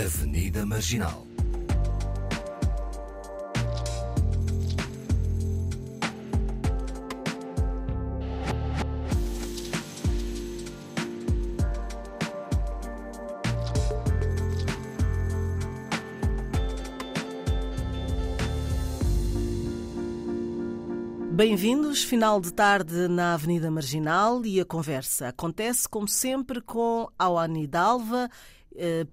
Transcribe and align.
Avenida 0.00 0.64
Marginal. 0.64 1.26
Bem-vindos, 21.30 22.02
final 22.02 22.40
de 22.40 22.52
tarde 22.54 23.06
na 23.06 23.34
Avenida 23.34 23.70
Marginal 23.70 24.46
e 24.46 24.60
a 24.60 24.64
conversa 24.64 25.28
acontece, 25.28 25.86
como 25.86 26.08
sempre, 26.08 26.62
com 26.62 27.06
Awani 27.18 27.66
Dalva, 27.66 28.30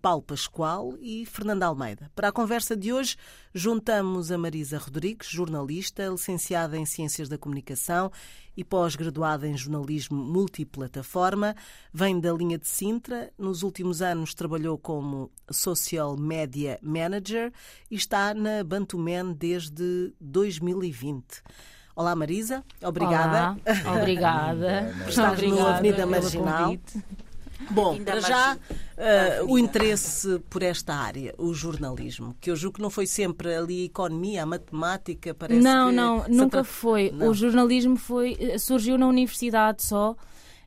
Paulo 0.02 0.22
Pascoal 0.22 0.94
e 1.02 1.26
Fernanda 1.26 1.66
Almeida. 1.66 2.12
Para 2.16 2.30
a 2.30 2.32
conversa 2.32 2.76
de 2.76 2.94
hoje, 2.94 3.16
juntamos 3.54 4.32
a 4.32 4.38
Marisa 4.38 4.78
Rodrigues, 4.78 5.30
jornalista, 5.30 6.08
licenciada 6.08 6.78
em 6.78 6.86
Ciências 6.86 7.28
da 7.28 7.38
Comunicação 7.38 8.12
e 8.56 8.64
pós-graduada 8.64 9.48
em 9.48 9.56
Jornalismo 9.56 10.18
Multiplataforma. 10.18 11.56
Vem 11.94 12.20
da 12.20 12.34
linha 12.34 12.58
de 12.58 12.68
Sintra. 12.68 13.32
Nos 13.38 13.62
últimos 13.62 14.02
anos 14.02 14.34
trabalhou 14.34 14.78
como 14.78 15.32
Social 15.52 16.18
Media 16.18 16.80
Manager 16.82 17.52
e 17.92 17.96
está 17.96 18.34
na 18.34 18.64
Bantuman 18.64 19.34
desde 19.34 20.14
2020. 20.20 21.44
Olá 21.96 22.16
Marisa, 22.16 22.64
obrigada. 22.84 23.60
Olá, 23.66 24.00
obrigada. 24.00 24.94
Por 25.00 25.10
estar 25.10 25.42
no 25.42 25.66
Avenida 25.66 26.06
Marginal. 26.06 26.78
Bom, 27.72 28.02
para 28.04 28.20
já 28.20 28.56
uh, 28.56 29.52
o 29.52 29.58
interesse 29.58 30.40
por 30.50 30.64
esta 30.64 30.94
área, 30.94 31.34
o 31.38 31.54
jornalismo, 31.54 32.36
que 32.40 32.50
eu 32.50 32.56
julgo 32.56 32.76
que 32.78 32.82
não 32.82 32.90
foi 32.90 33.06
sempre 33.08 33.54
ali 33.54 33.84
a 33.84 33.86
economia, 33.86 34.44
a 34.44 34.46
matemática, 34.46 35.34
parece 35.34 35.62
Não, 35.62 35.90
que 35.90 35.96
não, 35.96 36.26
nunca 36.28 36.64
foi. 36.64 37.12
Não. 37.12 37.30
O 37.30 37.34
jornalismo 37.34 37.98
foi 37.98 38.38
eh, 38.40 38.58
surgiu 38.58 38.98
na 38.98 39.08
universidade 39.08 39.84
só 39.84 40.16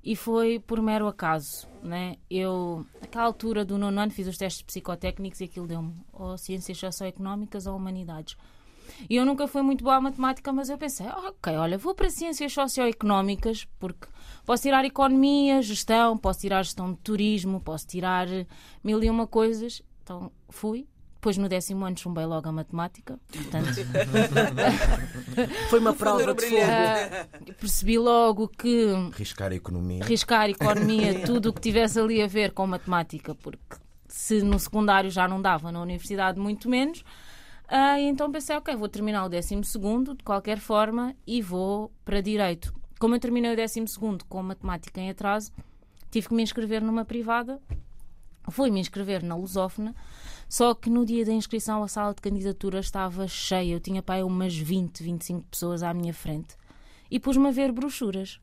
e 0.02 0.16
foi 0.16 0.58
por 0.58 0.80
mero 0.82 1.06
acaso. 1.06 1.69
Né? 1.82 2.16
Eu, 2.30 2.84
naquela 3.00 3.25
altura 3.25 3.64
do 3.64 3.78
nono 3.78 4.00
ano, 4.00 4.10
fiz 4.10 4.27
os 4.27 4.36
testes 4.36 4.62
psicotécnicos 4.62 5.41
e 5.41 5.44
aquilo 5.44 5.66
deu-me 5.66 5.94
ou 6.12 6.36
ciências 6.36 6.78
socioeconómicas 6.78 7.66
ou 7.66 7.77
humanidades. 7.77 8.36
E 9.08 9.16
eu 9.16 9.27
nunca 9.27 9.46
fui 9.46 9.62
muito 9.62 9.84
boa 9.84 9.96
à 9.96 10.00
matemática, 10.00 10.52
mas 10.52 10.69
eu 10.69 10.78
pensei, 10.78 11.06
ok, 11.06 11.55
olha, 11.56 11.78
vou 11.78 11.94
para 11.94 12.10
ciências 12.10 12.52
socioeconómicas, 12.52 13.66
porque 13.78 14.06
posso 14.44 14.62
tirar 14.62 14.84
economia, 14.84 15.62
gestão, 15.62 16.16
posso 16.16 16.41
tirar 16.41 16.62
gestão 16.62 16.92
de 16.92 16.98
turismo, 16.98 17.60
posso 17.60 17.86
tirar 17.86 18.27
mil 18.82 19.02
e 19.02 19.10
uma 19.10 19.27
coisas. 19.27 19.82
Então 20.02 20.30
fui. 20.48 20.86
Depois 21.20 21.36
no 21.36 21.50
décimo 21.50 21.84
ano 21.84 21.98
chumbei 21.98 22.24
logo 22.24 22.48
a 22.48 22.52
matemática. 22.52 23.20
Portanto, 23.30 23.69
Foi 25.69 25.78
uma 25.78 25.92
prova 25.92 26.34
de 26.34 26.47
fogo. 26.47 26.62
Uh, 26.62 27.54
percebi 27.60 27.98
logo 27.98 28.48
que. 28.48 28.86
Riscar 29.12 29.52
a 29.52 29.54
economia. 29.54 30.02
Riscar 30.02 30.41
a 30.41 30.48
economia, 30.48 31.20
tudo 31.27 31.50
o 31.50 31.52
que 31.52 31.60
tivesse 31.60 32.00
ali 32.00 32.22
a 32.22 32.27
ver 32.27 32.52
com 32.52 32.66
matemática, 32.66 33.34
porque 33.34 33.77
se 34.08 34.41
no 34.41 34.58
secundário 34.58 35.10
já 35.10 35.28
não 35.28 35.42
dava, 35.42 35.70
na 35.70 35.82
universidade 35.82 36.41
muito 36.41 36.70
menos. 36.70 37.04
Uh, 37.70 37.98
então 38.00 38.32
pensei, 38.32 38.56
ok, 38.56 38.74
vou 38.74 38.88
terminar 38.88 39.24
o 39.24 39.28
12 39.28 39.60
de 40.16 40.24
qualquer 40.24 40.58
forma 40.58 41.14
e 41.24 41.40
vou 41.40 41.92
para 42.04 42.20
Direito. 42.20 42.74
Como 42.98 43.14
eu 43.14 43.20
terminei 43.20 43.52
o 43.52 43.56
12 43.56 43.84
com 44.28 44.42
Matemática 44.42 45.00
em 45.00 45.08
atraso, 45.08 45.52
tive 46.10 46.26
que 46.26 46.34
me 46.34 46.42
inscrever 46.42 46.82
numa 46.82 47.04
privada. 47.04 47.62
Fui 48.50 48.72
me 48.72 48.80
inscrever 48.80 49.22
na 49.22 49.36
Lusófona, 49.36 49.94
só 50.48 50.74
que 50.74 50.91
no 50.91 51.06
dia 51.06 51.24
da 51.24 51.32
inscrição 51.32 51.84
a 51.84 51.86
sala 51.86 52.12
de 52.12 52.20
candidatura 52.20 52.80
estava 52.80 53.28
cheia. 53.28 53.74
Eu 53.74 53.80
tinha 53.80 54.02
pai 54.02 54.24
umas 54.24 54.56
20, 54.56 55.00
25 55.04 55.46
pessoas 55.46 55.84
à 55.84 55.94
minha 55.94 56.12
frente. 56.12 56.56
E 57.08 57.20
pus-me 57.20 57.47
a 57.47 57.52
ver 57.52 57.70
brochuras. 57.70 58.41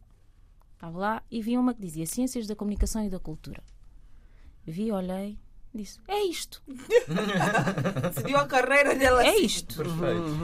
Estava 0.73 0.97
lá 0.97 1.23
e 1.29 1.41
vi 1.41 1.57
uma 1.57 1.73
que 1.73 1.81
dizia 1.81 2.05
Ciências 2.05 2.47
da 2.47 2.55
Comunicação 2.55 3.03
e 3.03 3.09
da 3.09 3.19
Cultura. 3.19 3.61
Vi, 4.65 4.89
olhei, 4.89 5.38
disse: 5.77 5.99
É 6.07 6.23
isto. 6.25 6.61
Decidiu 8.13 8.38
a 8.38 8.45
carreira 8.45 8.95
dela 8.95 9.23
É 9.25 9.29
assim. 9.29 9.45
isto. 9.45 9.83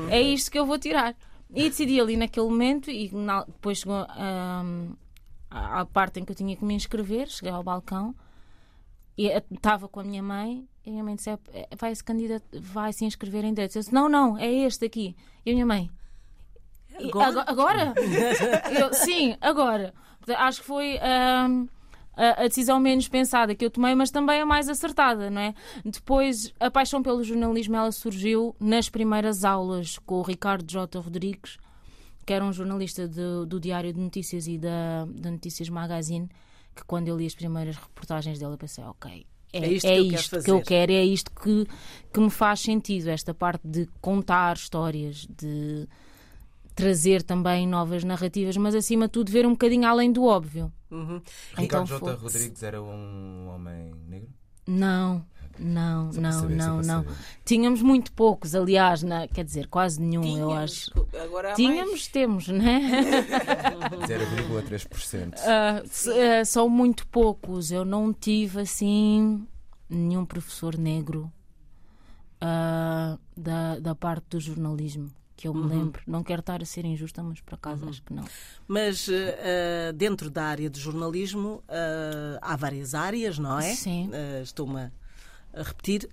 É 0.09 0.21
isto 0.21 0.51
que 0.51 0.59
eu 0.59 0.65
vou 0.65 0.77
tirar. 0.79 1.15
E 1.53 1.69
decidi 1.69 1.99
ali 1.99 2.17
naquele 2.17 2.47
momento, 2.47 2.89
e 2.89 3.13
na, 3.13 3.43
depois 3.43 3.77
chegou 3.79 4.07
um, 4.17 4.95
à 5.51 5.85
parte 5.85 6.19
em 6.19 6.25
que 6.25 6.31
eu 6.31 6.35
tinha 6.35 6.55
que 6.55 6.65
me 6.65 6.73
inscrever, 6.73 7.29
cheguei 7.29 7.51
ao 7.51 7.63
balcão 7.63 8.15
e 9.15 9.27
estava 9.51 9.87
com 9.87 9.99
a 9.99 10.03
minha 10.03 10.23
mãe 10.23 10.67
e 10.85 10.89
a 10.89 10.91
minha 10.91 11.03
mãe 11.03 11.15
disse: 11.15 11.29
é, 11.29 11.39
vai 11.77 11.93
se 11.95 12.03
candidato, 12.03 12.43
vai 12.59 12.91
se 12.91 13.05
inscrever 13.05 13.45
em 13.45 13.53
direito. 13.53 13.75
Eu 13.75 13.81
disse: 13.81 13.93
Não, 13.93 14.09
não, 14.09 14.37
é 14.37 14.51
este 14.51 14.85
aqui. 14.85 15.15
E 15.45 15.51
a 15.51 15.53
minha 15.53 15.65
mãe. 15.65 15.89
Agora? 16.99 17.43
agora? 17.47 17.93
eu, 18.79 18.93
sim, 18.93 19.35
agora. 19.39 19.93
Acho 20.37 20.61
que 20.61 20.67
foi. 20.67 20.99
Um, 20.99 21.67
a, 22.15 22.47
decisão 22.47 22.79
menos 22.79 23.07
pensada 23.07 23.55
que 23.55 23.65
eu 23.65 23.69
tomei, 23.69 23.95
mas 23.95 24.11
também 24.11 24.41
a 24.41 24.45
mais 24.45 24.69
acertada, 24.69 25.29
não 25.29 25.41
é? 25.41 25.53
Depois, 25.83 26.53
a 26.59 26.69
paixão 26.69 27.01
pelo 27.01 27.23
jornalismo 27.23 27.75
ela 27.75 27.91
surgiu 27.91 28.55
nas 28.59 28.89
primeiras 28.89 29.43
aulas 29.43 29.97
com 29.99 30.15
o 30.15 30.21
Ricardo 30.21 30.69
J. 30.69 30.99
Rodrigues, 30.99 31.57
que 32.25 32.33
era 32.33 32.43
um 32.43 32.53
jornalista 32.53 33.07
de, 33.07 33.45
do 33.47 33.59
Diário 33.59 33.91
de 33.91 33.99
Notícias 33.99 34.47
e 34.47 34.57
da, 34.57 35.05
da 35.09 35.31
Notícias 35.31 35.69
Magazine, 35.69 36.29
que 36.75 36.83
quando 36.85 37.07
eu 37.07 37.17
li 37.17 37.25
as 37.25 37.35
primeiras 37.35 37.75
reportagens 37.75 38.39
dele, 38.39 38.53
eu 38.53 38.57
pensei, 38.57 38.83
ok, 38.83 39.25
é, 39.51 39.59
é, 39.59 39.71
isto, 39.71 39.85
é 39.85 39.95
que, 39.95 39.99
eu 39.99 40.13
isto 40.13 40.41
que, 40.41 40.51
eu 40.51 40.61
quero, 40.61 40.91
é 40.91 41.03
isto 41.03 41.31
que, 41.31 41.67
que 42.11 42.19
me 42.19 42.29
faz 42.29 42.61
sentido, 42.61 43.09
esta 43.09 43.33
parte 43.33 43.67
de 43.67 43.87
contar 44.01 44.55
histórias, 44.55 45.27
de 45.29 45.87
trazer 46.73 47.23
também 47.23 47.67
novas 47.67 48.03
narrativas, 48.03 48.57
mas 48.57 48.75
acima 48.75 49.07
de 49.07 49.11
tudo 49.11 49.31
ver 49.31 49.45
um 49.45 49.51
bocadinho 49.51 49.87
além 49.87 50.11
do 50.11 50.23
óbvio. 50.23 50.71
Uhum. 50.89 51.21
Ricardo 51.55 51.85
então, 51.85 51.99
J. 51.99 52.13
Rodrigues 52.13 52.63
era 52.63 52.81
um 52.81 53.47
homem 53.49 53.93
negro? 54.07 54.29
Não. 54.67 55.25
Não, 55.59 56.11
só 56.11 56.19
não, 56.19 56.31
saber, 56.31 56.55
não, 56.55 56.81
não. 56.81 57.05
Tínhamos 57.45 57.83
muito 57.83 58.11
poucos, 58.13 58.55
aliás, 58.55 59.03
na, 59.03 59.27
quer 59.27 59.45
dizer, 59.45 59.67
quase 59.67 60.01
nenhum, 60.01 60.23
Tínhamos, 60.23 60.41
eu 60.41 60.51
acho. 60.51 60.91
Agora 61.23 61.53
Tínhamos, 61.53 61.91
mais. 61.91 62.07
temos, 62.07 62.47
né? 62.47 62.81
0,3%. 64.07 65.35
Uh, 65.35 66.41
uh, 66.41 66.45
são 66.45 66.67
muito 66.67 67.05
poucos. 67.07 67.71
Eu 67.71 67.85
não 67.85 68.11
tive 68.11 68.61
assim 68.61 69.47
nenhum 69.87 70.25
professor 70.25 70.75
negro 70.75 71.31
uh, 72.41 73.19
da, 73.37 73.77
da 73.79 73.93
parte 73.93 74.25
do 74.31 74.39
jornalismo 74.39 75.11
que 75.35 75.47
eu 75.47 75.53
me 75.53 75.61
uhum. 75.61 75.67
lembro. 75.67 76.01
Não 76.07 76.23
quero 76.23 76.39
estar 76.39 76.61
a 76.61 76.65
ser 76.65 76.85
injusta, 76.85 77.23
mas 77.23 77.41
por 77.41 77.55
acaso 77.55 77.83
uhum. 77.83 77.89
acho 77.89 78.01
que 78.03 78.13
não. 78.13 78.25
Mas 78.67 79.07
uh, 79.07 79.93
dentro 79.95 80.29
da 80.29 80.45
área 80.45 80.69
de 80.69 80.79
jornalismo 80.79 81.63
uh, 81.67 82.39
há 82.41 82.55
várias 82.55 82.93
áreas, 82.93 83.37
não 83.39 83.59
é? 83.59 83.73
Sim. 83.73 84.09
Uh, 84.09 84.43
Estou-me 84.43 84.79
a 84.79 84.91
repetir. 85.63 86.09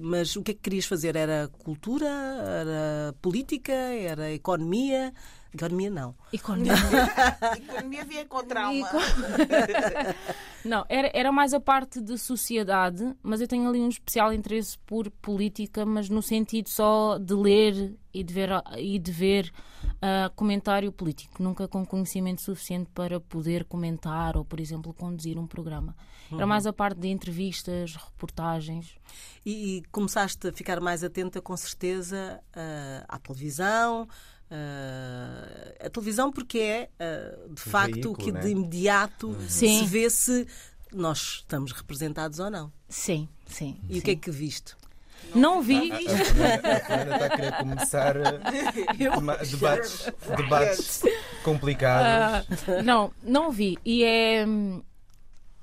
mas 0.00 0.34
o 0.34 0.42
que 0.42 0.50
é 0.50 0.54
que 0.54 0.60
querias 0.60 0.86
fazer? 0.86 1.14
Era 1.14 1.48
cultura? 1.62 2.08
Era 2.08 3.14
política? 3.22 3.72
Era 3.72 4.32
economia? 4.32 5.12
Economia 5.54 5.90
não. 5.90 6.14
Economia. 6.32 6.72
Economia 7.56 8.04
vinha 8.04 8.24
com 8.24 8.42
trauma. 8.44 8.88
não, 10.64 10.84
era, 10.88 11.10
era 11.12 11.30
mais 11.30 11.52
a 11.52 11.60
parte 11.60 12.00
de 12.00 12.16
sociedade, 12.16 13.14
mas 13.22 13.40
eu 13.40 13.48
tenho 13.48 13.68
ali 13.68 13.80
um 13.80 13.88
especial 13.88 14.32
interesse 14.32 14.78
por 14.78 15.10
política, 15.10 15.84
mas 15.84 16.08
no 16.08 16.22
sentido 16.22 16.68
só 16.68 17.18
de 17.18 17.34
ler 17.34 17.98
e 18.14 18.22
de 18.22 18.32
ver, 18.32 18.50
e 18.78 18.98
de 18.98 19.12
ver 19.12 19.52
uh, 19.84 20.34
comentário 20.34 20.90
político, 20.90 21.42
nunca 21.42 21.68
com 21.68 21.84
conhecimento 21.84 22.40
suficiente 22.40 22.90
para 22.94 23.20
poder 23.20 23.64
comentar 23.64 24.36
ou, 24.36 24.44
por 24.44 24.60
exemplo, 24.60 24.92
conduzir 24.94 25.38
um 25.38 25.46
programa. 25.46 25.94
Uhum. 26.30 26.38
Era 26.38 26.46
mais 26.46 26.66
a 26.66 26.72
parte 26.72 26.98
de 26.98 27.08
entrevistas, 27.08 27.94
reportagens. 27.94 28.96
E, 29.44 29.78
e 29.78 29.82
começaste 29.90 30.48
a 30.48 30.52
ficar 30.52 30.80
mais 30.80 31.04
atenta, 31.04 31.40
com 31.40 31.56
certeza, 31.56 32.40
uh, 32.50 33.04
à 33.08 33.18
televisão, 33.18 34.08
Uh, 34.52 35.86
a 35.86 35.88
televisão 35.88 36.30
porque 36.30 36.58
é 36.58 36.90
uh, 37.00 37.54
de 37.54 37.62
o 37.62 37.70
facto 37.70 37.94
veículo, 37.94 38.16
que 38.16 38.30
né? 38.30 38.40
de 38.40 38.48
imediato 38.50 39.28
uhum. 39.28 39.48
se 39.48 39.86
vê 39.86 40.10
se 40.10 40.46
nós 40.92 41.36
estamos 41.40 41.72
representados 41.72 42.38
ou 42.38 42.50
não. 42.50 42.70
Sim, 42.86 43.26
sim. 43.46 43.80
E 43.88 43.94
sim. 43.94 44.00
o 44.00 44.02
que 44.02 44.10
é 44.10 44.16
que 44.16 44.30
viste? 44.30 44.76
Não, 45.34 45.54
não 45.54 45.62
vi. 45.62 45.90
A, 45.90 45.96
Ana 47.00 47.14
está 47.14 47.26
a 47.26 47.30
querer 47.30 47.52
começar 47.56 48.16
uh, 48.20 49.46
debates, 49.50 50.12
debates 50.36 51.02
complicados. 51.42 52.46
Uh, 52.62 52.82
não, 52.84 53.10
não 53.22 53.50
vi. 53.50 53.78
E 53.84 54.04
é. 54.04 54.44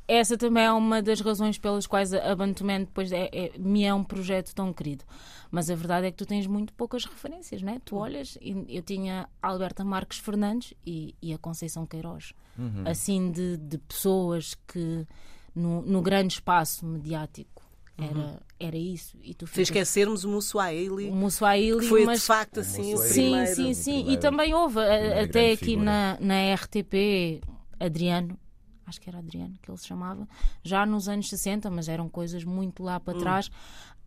Essa 0.08 0.36
também 0.36 0.64
é 0.64 0.72
uma 0.72 1.04
das 1.04 1.22
razões 1.22 1.60
pelas 1.60 1.86
quais 1.86 2.12
a 2.16 2.36
Bantuman 2.36 2.80
depois 2.80 3.12
é, 3.12 3.30
é, 3.32 3.52
me 3.60 3.84
é 3.84 3.94
um 3.94 4.04
projeto 4.04 4.56
tão 4.56 4.74
querido. 4.74 5.06
Mas 5.52 5.70
a 5.70 5.76
verdade 5.76 6.08
é 6.08 6.12
que 6.12 6.18
tu 6.18 6.26
tens 6.26 6.46
muito 6.46 6.74
poucas 6.74 7.06
referências, 7.06 7.62
né? 7.62 7.82
Tu 7.84 7.96
olhas, 7.96 8.38
e 8.42 8.66
eu 8.70 8.84
tinha 8.84 9.28
a 9.42 9.48
Alberta 9.48 9.84
Marques 9.84 10.20
Fernandes 10.20 10.74
e, 10.86 11.16
e 11.22 11.34
a 11.34 11.38
Conceição 11.38 11.86
Queiroz, 11.86 12.34
uhum. 12.58 12.84
assim 12.86 13.32
de, 13.32 13.58
de 13.58 13.78
pessoas 13.80 14.56
que 14.68 15.08
no, 15.56 15.82
no 15.82 16.02
grande 16.02 16.34
espaço 16.34 16.86
mediático 16.86 17.64
Era, 17.98 18.18
uhum. 18.18 18.38
era 18.60 18.78
isso. 18.78 19.18
E 19.24 19.34
tu 19.34 19.48
ficas... 19.48 19.64
esquecermos 19.64 20.24
o 20.24 20.30
Muswahili. 20.30 21.10
O 21.10 21.16
Muswahili, 21.16 21.86
foi 21.88 22.06
mas... 22.06 22.20
de 22.20 22.26
facto 22.26 22.60
assim 22.60 22.94
o, 22.94 22.96
o 22.96 23.00
Sim, 23.00 23.14
primeiro. 23.14 23.56
sim, 23.56 23.74
sim. 23.74 24.12
E 24.12 24.18
também 24.18 24.54
houve, 24.54 24.80
até 24.80 25.52
aqui 25.52 25.76
na, 25.76 26.18
na 26.22 26.54
RTP, 26.54 27.42
Adriano, 27.80 28.40
acho 28.86 29.00
que 29.00 29.10
era 29.10 29.20
Adriano 29.20 29.56
que 29.62 29.70
ele 29.70 29.78
se 29.78 29.88
chamava, 29.88 30.28
já 30.64 30.86
nos 30.86 31.08
anos 31.08 31.30
60, 31.30 31.70
mas 31.70 31.88
eram 31.88 32.10
coisas 32.10 32.44
muito 32.44 32.84
lá 32.84 33.00
para 33.00 33.16
hum. 33.18 33.20
trás. 33.20 33.50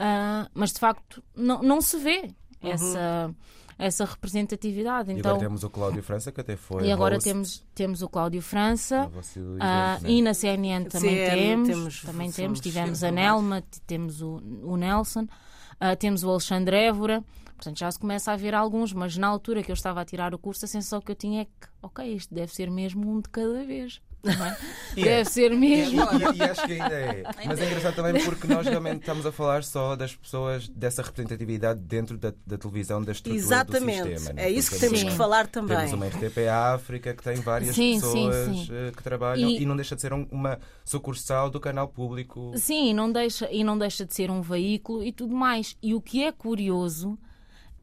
Uh, 0.03 0.51
mas 0.53 0.73
de 0.73 0.81
facto 0.81 1.23
não, 1.37 1.63
não 1.63 1.81
se 1.81 1.97
vê 1.97 2.23
uhum. 2.63 2.71
essa 2.71 3.35
essa 3.79 4.05
representatividade. 4.05 5.11
E 5.11 5.15
então, 5.15 5.33
agora 5.33 5.45
temos 5.45 5.65
o 5.65 5.71
Cláudio 5.71 6.03
França, 6.03 6.31
que 6.31 6.41
até 6.41 6.57
foi. 6.57 6.87
E 6.87 6.93
agora 6.93 7.17
host. 7.17 7.29
temos, 7.29 7.65
temos 7.75 8.03
o 8.03 8.09
Cláudio 8.09 8.43
França. 8.43 9.11
Uh, 9.37 10.07
e 10.07 10.23
na 10.23 10.35
CNN 10.35 10.85
também 10.85 11.11
CN, 11.11 11.37
temos, 11.37 11.69
temos. 11.69 12.03
Também 12.03 12.31
temos. 12.31 12.61
Tivemos 12.61 13.03
a 13.03 13.11
Nelma, 13.11 13.63
temos 13.87 14.23
o, 14.23 14.41
o 14.63 14.77
Nelson, 14.77 15.23
uh, 15.23 15.97
temos 15.99 16.23
o 16.23 16.31
Alexandre 16.31 16.77
Évora. 16.77 17.25
Portanto, 17.57 17.79
já 17.79 17.91
se 17.91 17.99
começa 17.99 18.33
a 18.33 18.37
ver 18.37 18.55
alguns, 18.55 18.93
mas 18.93 19.17
na 19.17 19.29
altura 19.29 19.63
que 19.63 19.71
eu 19.71 19.75
estava 19.75 20.01
a 20.01 20.05
tirar 20.05 20.35
o 20.35 20.39
curso, 20.39 20.65
a 20.65 20.69
sensação 20.69 21.01
que 21.01 21.13
eu 21.13 21.17
tinha 21.17 21.43
é 21.43 21.45
que, 21.45 21.69
ok, 21.81 22.05
isto 22.13 22.35
deve 22.35 22.53
ser 22.53 22.69
mesmo 22.69 23.09
um 23.09 23.21
de 23.21 23.29
cada 23.29 23.65
vez. 23.65 24.01
É? 24.95 25.03
Deve 25.03 25.31
ser 25.31 25.51
mesmo. 25.57 26.03
E, 26.03 26.37
e, 26.37 26.43
acho 26.43 26.67
que 26.67 26.73
ainda 26.73 26.95
é. 26.95 27.23
Mas 27.47 27.59
é 27.59 27.67
engraçado 27.67 27.95
também 27.95 28.23
porque 28.23 28.47
nós 28.47 28.67
realmente 28.67 29.01
estamos 29.01 29.25
a 29.25 29.33
falar 29.33 29.65
só 29.65 29.97
das 29.97 30.15
pessoas, 30.15 30.69
dessa 30.69 31.01
representatividade 31.01 31.81
dentro 31.81 32.19
da, 32.19 32.33
da 32.47 32.59
televisão, 32.59 33.03
da 33.03 33.13
estrutura 33.13 33.43
Exatamente. 33.43 34.03
do 34.03 34.19
sistema. 34.19 34.41
É 34.41 34.51
isso 34.51 34.71
que 34.71 34.79
temos 34.79 35.01
sim. 35.01 35.07
que 35.07 35.15
falar 35.15 35.47
também. 35.47 35.79
Temos 35.79 35.93
uma 35.95 36.07
RTP 36.07 36.47
África 36.75 37.15
que 37.15 37.23
tem 37.23 37.37
várias 37.37 37.75
sim, 37.75 37.95
pessoas 37.95 38.45
sim, 38.45 38.69
eh, 38.71 38.93
que 38.95 39.03
trabalham 39.03 39.49
e, 39.49 39.63
e, 39.63 39.67
não 39.67 39.77
deixa 39.77 39.97
de 39.97 40.03
ser 40.03 40.13
um, 40.13 40.27
uma 40.31 40.59
sucursal 40.85 41.49
do 41.49 41.59
canal 41.59 41.89
público. 41.89 42.53
Sim, 42.57 42.93
não, 42.93 43.11
deixa, 43.11 43.51
e 43.51 43.65
não 43.65 43.79
deixa 43.79 44.05
de 44.05 44.15
ser 44.15 44.31
um 44.31 44.43
veículo 44.43 45.03
e 45.03 45.11
tudo 45.11 45.35
mais. 45.35 45.75
E 45.83 45.95
o 45.95 46.03
que 46.03 46.23
é 46.23 46.31
curioso 46.31 47.19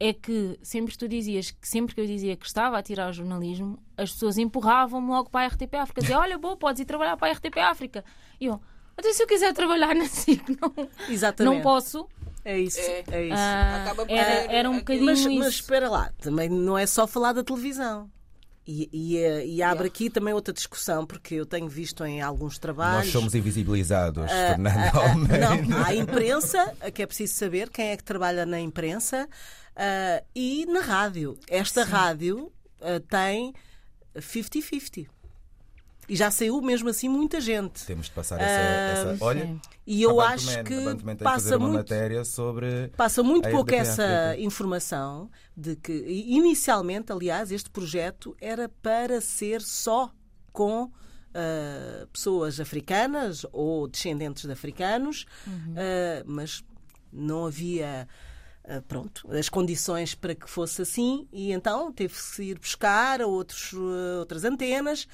é 0.00 0.14
que 0.14 0.58
sempre 0.62 0.96
tu 0.96 1.06
dizias 1.06 1.50
que 1.50 1.68
sempre 1.68 1.94
que 1.94 2.00
eu 2.00 2.06
dizia 2.06 2.34
que 2.34 2.46
estava 2.46 2.78
a 2.78 2.82
tirar 2.82 3.10
o 3.10 3.12
jornalismo, 3.12 3.78
as 3.98 4.10
pessoas 4.10 4.38
empurravam-me 4.38 5.08
logo 5.08 5.28
para 5.28 5.44
a 5.44 5.48
RTP 5.48 5.74
África. 5.74 6.00
Diziam, 6.00 6.20
olha, 6.20 6.38
boa, 6.38 6.56
podes 6.56 6.80
ir 6.80 6.86
trabalhar 6.86 7.18
para 7.18 7.28
a 7.28 7.32
RTP 7.32 7.58
África. 7.58 8.02
E 8.40 8.46
eu, 8.46 8.58
até 8.96 9.12
se 9.12 9.22
eu 9.22 9.26
quiser 9.26 9.52
trabalhar 9.52 9.92
na 9.96 10.06
SIC, 10.06 10.42
não, 10.58 10.88
Exatamente. 11.06 11.54
não 11.54 11.62
posso. 11.62 12.08
É 12.42 12.58
isso, 12.58 12.80
é, 12.80 13.04
é 13.10 13.24
isso. 13.26 13.34
Ah, 13.36 13.94
era, 14.08 14.52
era 14.52 14.70
um 14.70 14.78
bocadinho 14.78 15.04
mas, 15.04 15.18
isso. 15.20 15.30
Mas 15.34 15.48
espera 15.48 15.90
lá, 15.90 16.10
também 16.18 16.48
não 16.48 16.78
é 16.78 16.86
só 16.86 17.06
falar 17.06 17.34
da 17.34 17.44
televisão. 17.44 18.10
E, 18.66 18.88
e, 18.92 19.18
eh, 19.18 19.46
e, 19.46 19.62
abre 19.62 19.88
aqui 19.88 20.08
também 20.08 20.32
outra 20.32 20.54
discussão, 20.54 21.04
porque 21.04 21.34
eu 21.34 21.44
tenho 21.44 21.68
visto 21.68 22.04
em 22.04 22.22
alguns 22.22 22.56
trabalhos. 22.58 23.06
Nós 23.06 23.12
somos 23.12 23.34
invisibilizados, 23.34 24.24
uh, 24.24 24.28
Fernando 24.28 24.94
uh, 24.94 25.64
uh, 25.64 25.68
Não, 25.68 25.78
há 25.78 25.88
a 25.88 25.94
imprensa, 25.94 26.72
que 26.94 27.02
é 27.02 27.06
preciso 27.06 27.34
saber 27.34 27.68
quem 27.68 27.88
é 27.88 27.96
que 27.96 28.04
trabalha 28.04 28.46
na 28.46 28.60
imprensa, 28.60 29.28
Uh, 29.80 30.26
e 30.34 30.66
na 30.66 30.80
rádio. 30.80 31.38
Esta 31.48 31.86
Sim. 31.86 31.90
rádio 31.90 32.52
uh, 32.80 33.00
tem 33.08 33.54
50-50. 34.14 35.08
E 36.06 36.16
já 36.16 36.30
saiu 36.30 36.60
mesmo 36.60 36.88
assim 36.88 37.08
muita 37.08 37.40
gente. 37.40 37.86
Temos 37.86 38.06
de 38.06 38.12
passar 38.12 38.40
essa. 38.40 39.12
essa 39.12 39.24
olha, 39.24 39.56
e 39.86 40.02
eu 40.02 40.20
acho 40.20 40.64
que 40.64 41.14
passa 41.22 41.56
muito, 41.56 41.74
matéria 41.74 42.24
sobre 42.24 42.88
passa 42.96 43.22
muito 43.22 43.48
pouco 43.48 43.72
essa 43.72 44.36
informação 44.36 45.30
de 45.56 45.76
que 45.76 45.92
inicialmente, 45.92 47.12
aliás, 47.12 47.52
este 47.52 47.70
projeto 47.70 48.36
era 48.40 48.68
para 48.68 49.20
ser 49.20 49.62
só 49.62 50.12
com 50.52 50.84
uh, 50.84 52.06
pessoas 52.12 52.58
africanas 52.58 53.46
ou 53.52 53.86
descendentes 53.86 54.44
de 54.44 54.50
africanos, 54.50 55.26
uhum. 55.46 55.74
uh, 55.74 56.24
mas 56.26 56.64
não 57.12 57.46
havia 57.46 58.08
pronto, 58.86 59.30
as 59.32 59.48
condições 59.48 60.14
para 60.14 60.34
que 60.34 60.48
fosse 60.48 60.82
assim 60.82 61.26
e 61.32 61.52
então 61.52 61.92
teve-se 61.92 62.44
ir 62.44 62.58
buscar 62.58 63.20
outros, 63.22 63.72
ah, 63.74 64.20
outras 64.20 64.44
antenas 64.44 65.08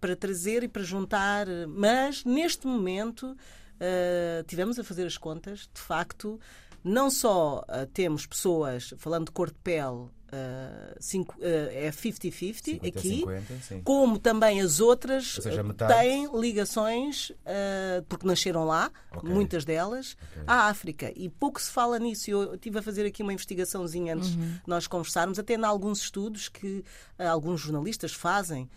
para 0.00 0.16
trazer 0.16 0.62
e 0.62 0.68
para 0.68 0.82
juntar. 0.82 1.46
Mas 1.68 2.24
neste 2.24 2.66
momento 2.66 3.36
uh, 3.82 4.42
tivemos 4.46 4.78
a 4.78 4.84
fazer 4.84 5.06
as 5.06 5.16
contas, 5.16 5.68
de 5.72 5.80
facto, 5.80 6.40
não 6.84 7.10
só 7.10 7.64
uh, 7.68 7.86
temos 7.92 8.26
pessoas, 8.26 8.94
falando 8.96 9.26
de 9.26 9.32
cor 9.32 9.48
de 9.48 9.58
pele, 9.58 10.08
Uh, 10.32 10.96
cinco, 10.98 11.34
uh, 11.40 11.68
é 11.70 11.90
50-50 11.90 12.88
aqui, 12.88 13.18
50, 13.18 13.82
como 13.84 14.18
também 14.18 14.62
as 14.62 14.80
outras 14.80 15.34
seja, 15.42 15.62
têm 15.86 16.26
ligações, 16.34 17.28
uh, 17.28 18.02
porque 18.08 18.26
nasceram 18.26 18.64
lá, 18.64 18.90
okay. 19.14 19.28
muitas 19.28 19.62
delas, 19.66 20.16
okay. 20.30 20.44
à 20.46 20.68
África. 20.70 21.12
E 21.14 21.28
pouco 21.28 21.60
se 21.60 21.70
fala 21.70 21.98
nisso. 21.98 22.30
Eu 22.30 22.54
estive 22.54 22.78
a 22.78 22.82
fazer 22.82 23.04
aqui 23.04 23.22
uma 23.22 23.34
investigaçãozinha 23.34 24.14
antes 24.14 24.34
uhum. 24.34 24.54
nós 24.66 24.86
conversarmos, 24.86 25.38
até 25.38 25.52
em 25.52 25.64
alguns 25.64 26.00
estudos 26.00 26.48
que 26.48 26.82
alguns 27.18 27.60
jornalistas 27.60 28.14
fazem 28.14 28.70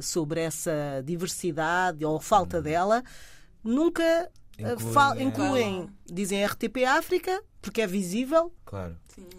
sobre 0.00 0.40
essa 0.40 1.02
diversidade 1.04 2.06
ou 2.06 2.18
falta 2.20 2.56
uhum. 2.56 2.62
dela, 2.62 3.04
nunca 3.62 4.30
incluem, 4.62 5.26
incluem 5.26 5.90
dizem 6.06 6.44
RTP 6.44 6.84
África, 6.86 7.42
porque 7.60 7.82
é 7.82 7.86
visível. 7.86 8.52
Claro 8.64 8.96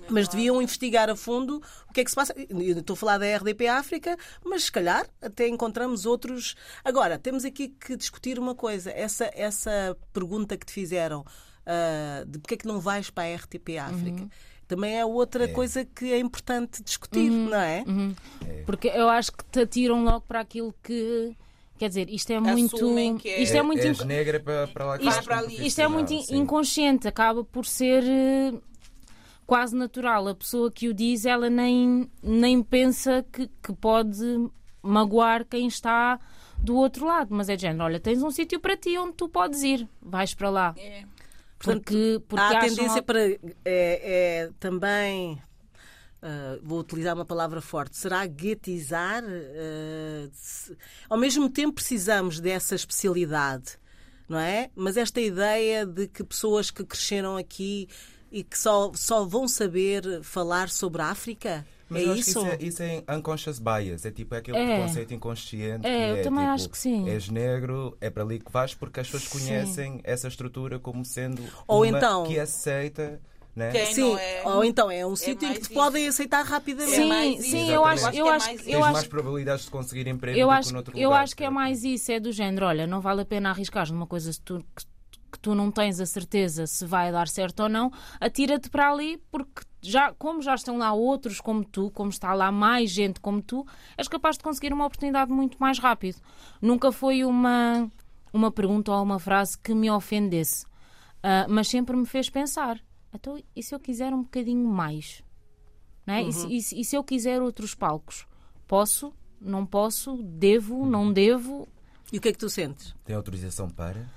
mas 0.10 0.28
deviam 0.28 0.62
investigar 0.62 1.10
a 1.10 1.16
fundo 1.16 1.62
o 1.90 1.94
que 1.94 2.02
é 2.02 2.04
que 2.04 2.10
se 2.10 2.16
passa. 2.16 2.34
Eu 2.38 2.80
estou 2.80 2.94
a 2.94 2.98
falar 2.98 3.18
da 3.18 3.38
RDP 3.38 3.68
África, 3.68 4.18
mas 4.44 4.66
se 4.66 4.72
calhar 4.72 5.08
até 5.22 5.48
encontramos 5.48 6.06
outros. 6.06 6.56
Agora, 6.84 7.18
temos 7.18 7.46
aqui 7.46 7.70
que 7.70 7.96
discutir 7.96 8.38
uma 8.38 8.56
coisa. 8.56 8.92
Essa, 8.92 9.30
essa 9.34 9.98
pergunta 10.12 10.58
que 10.58 10.66
te 10.66 10.74
fizeram 10.74 11.22
uh, 11.22 12.26
de 12.26 12.40
porque 12.40 12.56
é 12.56 12.58
que 12.58 12.68
não 12.68 12.80
vais 12.80 13.10
para 13.10 13.34
a 13.34 13.36
RTP 13.36 13.78
África. 13.80 14.24
Uhum. 14.24 14.30
Também 14.68 14.98
é 14.98 15.06
outra 15.06 15.46
é. 15.46 15.48
coisa 15.48 15.86
que 15.86 16.12
é 16.12 16.20
importante 16.20 16.82
discutir, 16.82 17.30
uhum. 17.30 17.50
não 17.50 17.58
é? 17.58 17.84
Uhum. 17.86 18.16
é? 18.48 18.64
Porque 18.64 18.88
eu 18.88 19.10
acho 19.10 19.32
que 19.32 19.44
te 19.46 19.60
atiram 19.62 20.04
logo 20.04 20.22
para 20.22 20.40
aquilo 20.40 20.74
que 20.82 21.36
Quer 21.78 21.90
dizer, 21.90 22.10
isto 22.10 22.32
é 22.32 22.40
muito. 22.40 22.98
É, 23.26 23.42
isto 23.42 23.58
é, 23.58 23.62
muito. 23.62 23.82
És 23.82 24.04
negra 24.06 24.40
para, 24.40 24.68
para 24.68 24.86
lá 24.86 24.98
isto, 24.98 25.24
para 25.24 25.40
ali. 25.40 25.66
isto 25.66 25.82
é 25.82 25.88
muito 25.88 26.14
inconsciente, 26.32 27.08
acaba 27.08 27.44
por 27.44 27.66
ser 27.66 28.04
eh, 28.04 28.54
quase 29.46 29.76
natural. 29.76 30.28
A 30.28 30.36
pessoa 30.36 30.72
que 30.72 30.88
o 30.88 30.94
diz, 30.94 31.26
ela 31.26 31.50
nem, 31.50 32.10
nem 32.22 32.62
pensa 32.62 33.26
que, 33.32 33.50
que 33.62 33.74
pode 33.74 34.50
magoar 34.82 35.46
quem 35.46 35.68
está 35.68 36.20
do 36.60 36.76
outro 36.76 37.06
lado. 37.06 37.30
Mas 37.32 37.50
é 37.50 37.56
de 37.56 37.64
género, 37.64 37.86
olha, 37.86 38.00
tens 38.00 38.22
um 38.22 38.30
sítio 38.30 38.60
para 38.60 38.78
ti 38.78 38.98
onde 38.98 39.14
tu 39.14 39.28
podes 39.28 39.64
ir, 39.64 39.88
vais 40.02 40.34
para 40.34 40.50
lá. 40.50 40.76
É. 40.78 41.04
Porque, 41.58 42.22
porque 42.28 42.44
há 42.44 42.58
a 42.58 42.60
tendência 42.60 43.02
para 43.02 43.22
é, 43.22 43.40
é 43.66 44.50
também 44.60 45.42
Uh, 46.24 46.58
vou 46.64 46.80
utilizar 46.80 47.14
uma 47.14 47.26
palavra 47.26 47.60
forte, 47.60 47.98
será 47.98 48.26
guetizar? 48.26 49.22
Uh, 49.26 50.30
se, 50.32 50.74
ao 51.10 51.18
mesmo 51.18 51.50
tempo 51.50 51.74
precisamos 51.74 52.40
dessa 52.40 52.76
especialidade, 52.76 53.78
não 54.30 54.40
é? 54.40 54.70
Mas 54.74 54.96
esta 54.96 55.20
ideia 55.20 55.86
de 55.86 56.08
que 56.08 56.24
pessoas 56.24 56.72
que 56.72 56.86
cresceram 56.86 57.36
aqui 57.36 57.90
e 58.32 58.42
que 58.42 58.58
só, 58.58 58.90
só 58.96 59.26
vão 59.26 59.50
saber 59.50 60.24
falar 60.24 60.70
sobre 60.70 61.02
a 61.02 61.08
África? 61.08 61.66
Mas 61.90 62.02
é 62.02 62.06
isso? 62.06 62.30
isso? 62.30 62.46
é, 62.46 62.58
isso 62.62 62.84
é 62.84 63.04
unconscious 63.16 63.60
bias, 63.60 64.06
é 64.06 64.12
tipo 64.12 64.34
aquele 64.34 64.58
é. 64.58 64.78
preconceito 64.78 65.14
inconsciente. 65.14 65.86
É, 65.86 66.12
eu 66.12 66.16
é, 66.16 66.22
também 66.22 66.44
tipo, 66.44 66.54
acho 66.54 66.70
que 66.70 66.78
sim. 66.78 67.10
És 67.10 67.30
negro, 67.30 67.98
é 68.02 68.10
para 68.10 68.24
ali 68.24 68.40
que 68.40 68.52
vais 68.52 68.74
porque 68.74 69.00
as 69.00 69.10
pessoas 69.10 69.28
conhecem 69.28 69.94
sim. 69.94 70.02
essa 70.04 70.28
estrutura 70.28 70.80
como 70.80 71.04
sendo 71.04 71.44
Ou 71.68 71.84
uma 71.84 71.98
então, 71.98 72.24
que 72.24 72.40
aceita. 72.40 73.22
Né? 73.56 73.86
Sim, 73.86 74.16
é, 74.16 74.42
ou 74.46 74.64
então 74.64 74.90
é 74.90 75.06
um 75.06 75.14
é 75.14 75.16
sítio 75.16 75.48
em 75.48 75.54
que 75.54 75.60
te 75.60 75.64
isso. 75.66 75.74
podem 75.74 76.08
aceitar 76.08 76.44
rapidamente. 76.44 76.96
Sim, 76.96 77.42
sim, 77.42 77.70
eu 77.70 77.86
acho, 77.86 78.06
eu 78.06 78.10
acho, 78.10 78.18
eu 78.18 78.30
acho, 78.30 78.64
Tens 78.64 78.80
mais 78.80 79.08
probabilidades 79.08 79.66
de 79.66 79.72
conseguir 79.72 80.08
emprego 80.08 80.38
eu 80.40 80.48
do 80.48 80.52
acho, 80.52 80.70
que 80.70 80.74
noutro 80.74 80.98
Eu 80.98 81.10
lugar, 81.10 81.22
acho 81.22 81.36
que 81.36 81.44
é 81.44 81.50
mais 81.52 81.84
isso, 81.84 82.12
é 82.12 82.20
do 82.20 82.32
género, 82.32 82.66
olha, 82.66 82.88
não 82.88 83.00
vale 83.00 83.22
a 83.22 83.26
pena 83.26 83.52
arriscar 83.52 83.92
numa 83.92 84.08
coisa 84.08 84.32
que 84.32 84.40
tu, 84.40 84.66
que 84.76 84.86
que 85.34 85.40
tu 85.40 85.56
não 85.56 85.72
tens 85.72 86.00
a 86.00 86.06
certeza 86.06 86.68
se 86.68 86.86
vai 86.86 87.12
dar 87.12 87.28
certo 87.28 87.64
ou 87.64 87.70
não, 87.70 87.92
atira-te 88.20 88.70
para 88.70 88.92
ali 88.92 89.18
porque 89.32 89.64
já, 89.82 90.14
como 90.14 90.42
já 90.42 90.54
estão 90.54 90.78
lá 90.78 90.94
outros 90.94 91.42
como 91.42 91.66
tu, 91.66 91.90
como 91.92 92.12
está 92.12 92.34
lá 92.34 92.52
mais 92.52 92.92
gente 92.92 93.20
como 93.20 93.42
tu, 93.42 93.66
és 93.98 94.08
capaz 94.08 94.38
de 94.38 94.44
conseguir 94.44 94.72
uma 94.72 94.86
oportunidade 94.86 95.32
muito 95.32 95.58
mais 95.60 95.80
rápido. 95.80 96.18
Nunca 96.62 96.92
foi 96.92 97.26
uma, 97.26 97.90
uma 98.32 98.52
pergunta 98.52 98.92
ou 98.92 99.02
uma 99.02 99.20
frase 99.20 99.58
que 99.58 99.74
me 99.74 99.90
ofendesse, 99.90 100.66
uh, 100.66 101.50
mas 101.50 101.68
sempre 101.68 101.98
me 101.98 102.06
fez 102.06 102.30
pensar. 102.30 102.80
Então, 103.14 103.42
e 103.56 103.62
se 103.62 103.76
eu 103.76 103.80
quiser 103.80 104.14
um 104.14 104.24
bocadinho 104.24 104.68
mais? 104.68 105.24
Não 106.06 106.14
é? 106.14 106.22
Uhum. 106.22 106.50
E, 106.50 106.62
se, 106.62 106.80
e 106.80 106.84
se 106.84 106.96
eu 106.96 107.04
quiser 107.04 107.42
outros 107.42 107.76
palcos? 107.76 108.26
Posso? 108.68 109.14
Não 109.40 109.66
posso? 109.66 110.18
Devo? 110.24 110.86
Não 110.86 111.12
devo? 111.12 111.68
E 112.12 112.18
o 112.18 112.22
que 112.22 112.30
é 112.30 112.32
que 112.32 112.38
tu 112.38 112.50
sentes? 112.50 112.96
Tem 113.06 113.16
autorização 113.16 113.70
para? 113.70 114.10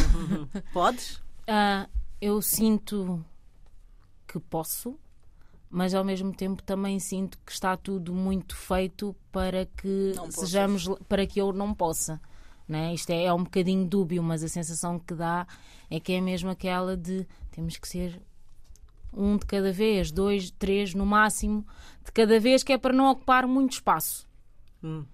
Podes? 0.72 1.16
Uh, 1.48 1.88
eu 2.20 2.40
sinto 2.42 3.24
que 4.26 4.40
posso, 4.40 4.98
mas 5.70 5.94
ao 5.94 6.04
mesmo 6.04 6.32
tempo 6.34 6.62
também 6.62 6.98
sinto 6.98 7.38
que 7.44 7.52
está 7.52 7.76
tudo 7.76 8.14
muito 8.14 8.56
feito 8.56 9.14
para 9.30 9.66
que 9.66 10.14
sejamos 10.30 10.88
para 11.08 11.26
que 11.26 11.40
eu 11.40 11.52
não 11.52 11.74
possa. 11.74 12.20
Né? 12.68 12.92
Isto 12.94 13.10
é, 13.10 13.24
é 13.24 13.32
um 13.32 13.44
bocadinho 13.44 13.86
dúbio, 13.86 14.22
mas 14.22 14.42
a 14.42 14.48
sensação 14.48 14.98
que 14.98 15.14
dá 15.14 15.46
é 15.88 16.00
que 16.00 16.12
é 16.12 16.20
mesmo 16.20 16.50
aquela 16.50 16.96
de 16.96 17.26
temos 17.52 17.76
que 17.76 17.86
ser 17.86 18.20
um 19.12 19.36
de 19.36 19.46
cada 19.46 19.72
vez, 19.72 20.10
dois, 20.10 20.50
três 20.50 20.92
no 20.92 21.06
máximo 21.06 21.66
de 22.04 22.12
cada 22.12 22.38
vez, 22.40 22.62
que 22.62 22.72
é 22.72 22.78
para 22.78 22.92
não 22.92 23.10
ocupar 23.10 23.46
muito 23.46 23.72
espaço. 23.72 24.28
Hum. 24.82 25.04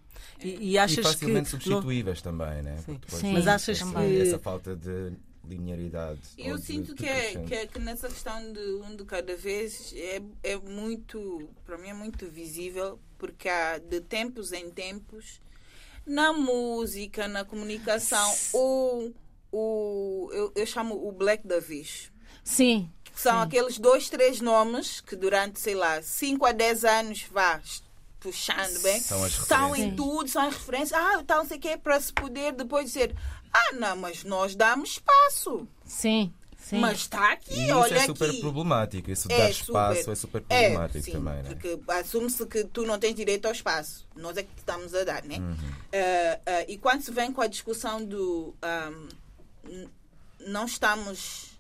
E, 0.43 0.73
e 0.73 0.79
achas 0.79 0.99
e 0.99 1.03
facilmente 1.03 1.45
que 1.45 1.51
substituíveis 1.51 2.23
não... 2.23 2.33
também, 2.33 2.63
né? 2.63 2.77
Sim. 2.79 3.01
Sim, 3.09 3.33
Mas 3.35 3.47
achas 3.47 3.79
também. 3.79 4.09
que 4.09 4.21
essa 4.23 4.39
falta 4.39 4.75
de 4.75 5.13
linearidade. 5.45 6.21
Eu 6.39 6.57
de- 6.57 6.63
sinto 6.63 6.95
de 6.95 7.03
que, 7.03 7.09
é, 7.09 7.45
que, 7.45 7.55
é- 7.55 7.67
que 7.67 7.79
nessa 7.79 8.09
questão 8.09 8.53
de 8.53 8.61
um 8.85 8.97
de 8.97 9.05
cada 9.05 9.37
vez 9.37 9.93
é, 9.97 10.23
é 10.43 10.57
muito, 10.57 11.49
para 11.65 11.77
mim 11.79 11.89
é 11.89 11.95
muito 11.95 12.27
visível, 12.29 12.99
porque 13.19 13.49
há 13.49 13.79
de 13.79 14.01
tempos 14.01 14.53
em 14.53 14.71
tempos, 14.71 15.41
na 16.07 16.33
música, 16.33 17.29
na 17.29 17.45
comunicação, 17.45 18.35
o, 18.53 19.13
o, 19.51 20.31
eu, 20.33 20.53
eu 20.57 20.67
chamo 20.67 20.95
o 21.07 21.13
Black 21.13 21.47
Davis. 21.47 22.11
Sim, 22.45 22.91
São 23.15 23.37
Sim. 23.41 23.47
aqueles 23.47 23.79
dois, 23.79 24.09
três 24.09 24.41
nomes 24.41 25.01
que 25.01 25.15
durante, 25.15 25.61
sei 25.61 25.75
lá, 25.75 26.03
5 26.03 26.45
a 26.47 26.53
10 26.53 26.85
anos 26.85 27.23
vá 27.31 27.61
puxando 28.19 28.81
bem. 28.83 29.01
São 29.01 29.23
as 29.25 29.33
Estão 29.33 29.77
em 29.77 29.91
referências. 29.91 29.97
tudo, 29.97 30.29
são 30.31 30.43
as 30.43 30.55
referências. 30.55 30.93
Ah, 31.01 31.19
então 31.21 31.39
não 31.39 31.47
sei 31.47 31.59
o 31.59 31.61
que, 31.61 31.77
para 31.77 32.01
se 32.01 32.13
poder 32.13 32.53
depois 32.53 32.87
dizer, 32.87 33.15
ah, 33.53 33.73
não, 33.75 33.97
mas 33.97 34.25
nós 34.25 34.55
damos 34.57 34.91
espaço. 34.93 35.69
sim, 35.85 36.33
sim. 36.63 36.79
Mas 36.81 36.99
está 37.01 37.33
aqui, 37.33 37.53
E 37.55 37.65
isso 37.65 37.75
olha 37.77 37.95
é 37.99 38.07
super 38.07 38.31
aqui. 38.31 38.41
problemático. 38.41 39.11
Isso 39.11 39.31
É 39.31 39.37
dar 39.39 39.51
espaço 39.51 39.99
super. 40.01 40.13
é 40.13 40.15
super 40.15 40.45
É, 40.49 40.61
problemático 40.63 41.05
sim, 41.05 41.13
também, 41.13 41.43
né? 41.43 41.51
porque 41.51 41.79
assume-se 41.89 42.47
que 42.47 42.65
tu 42.65 42.85
não 42.87 42.99
tens 42.99 43.15
direito 43.15 43.47
ao 43.47 43.53
espaço. 43.53 44.07
Nós 44.17 44.37
é 44.37 44.43
que 44.43 44.53
te 44.55 44.59
estamos 44.59 44.95
a 44.95 45.05
dar, 45.05 45.23
né? 45.25 45.37
Uhum. 45.39 45.57
Ah, 45.93 46.41
ah, 46.47 46.65
e 46.69 46.79
quando 46.79 47.03
se 47.03 47.11
vem 47.11 47.33
com 47.33 47.43
a 47.43 47.47
discussão 47.47 48.05
do 48.05 48.55
n- 49.65 49.89
não 50.47 50.65
estamos 50.65 51.51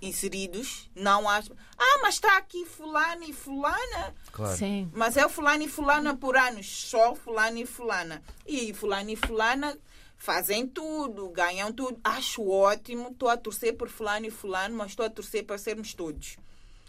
inseridos, 0.00 0.88
não 0.94 1.28
há. 1.28 1.38
Ah, 1.76 1.98
mas 2.02 2.14
está 2.14 2.36
aqui 2.38 2.64
fulano 2.64 3.24
e 3.24 3.32
fulana. 3.32 4.14
Claro. 4.32 4.56
Sim. 4.56 4.88
Mas 4.94 5.16
é 5.16 5.26
o 5.26 5.28
fulano 5.28 5.62
e 5.64 5.68
fulana 5.68 6.16
por 6.16 6.36
anos, 6.36 6.66
só 6.88 7.14
fulano 7.16 7.58
e 7.58 7.66
fulana. 7.66 8.22
E 8.46 8.72
fulano 8.72 9.10
e 9.10 9.16
fulana 9.16 9.76
fazem 10.18 10.66
tudo, 10.66 11.30
ganham 11.30 11.72
tudo. 11.72 11.98
Acho 12.04 12.46
ótimo, 12.46 13.08
estou 13.08 13.28
a 13.28 13.36
torcer 13.36 13.76
por 13.76 13.88
fulano 13.88 14.26
e 14.26 14.30
fulano, 14.30 14.76
mas 14.76 14.90
estou 14.90 15.06
a 15.06 15.10
torcer 15.10 15.44
para 15.44 15.56
sermos 15.56 15.94
todos. 15.94 16.36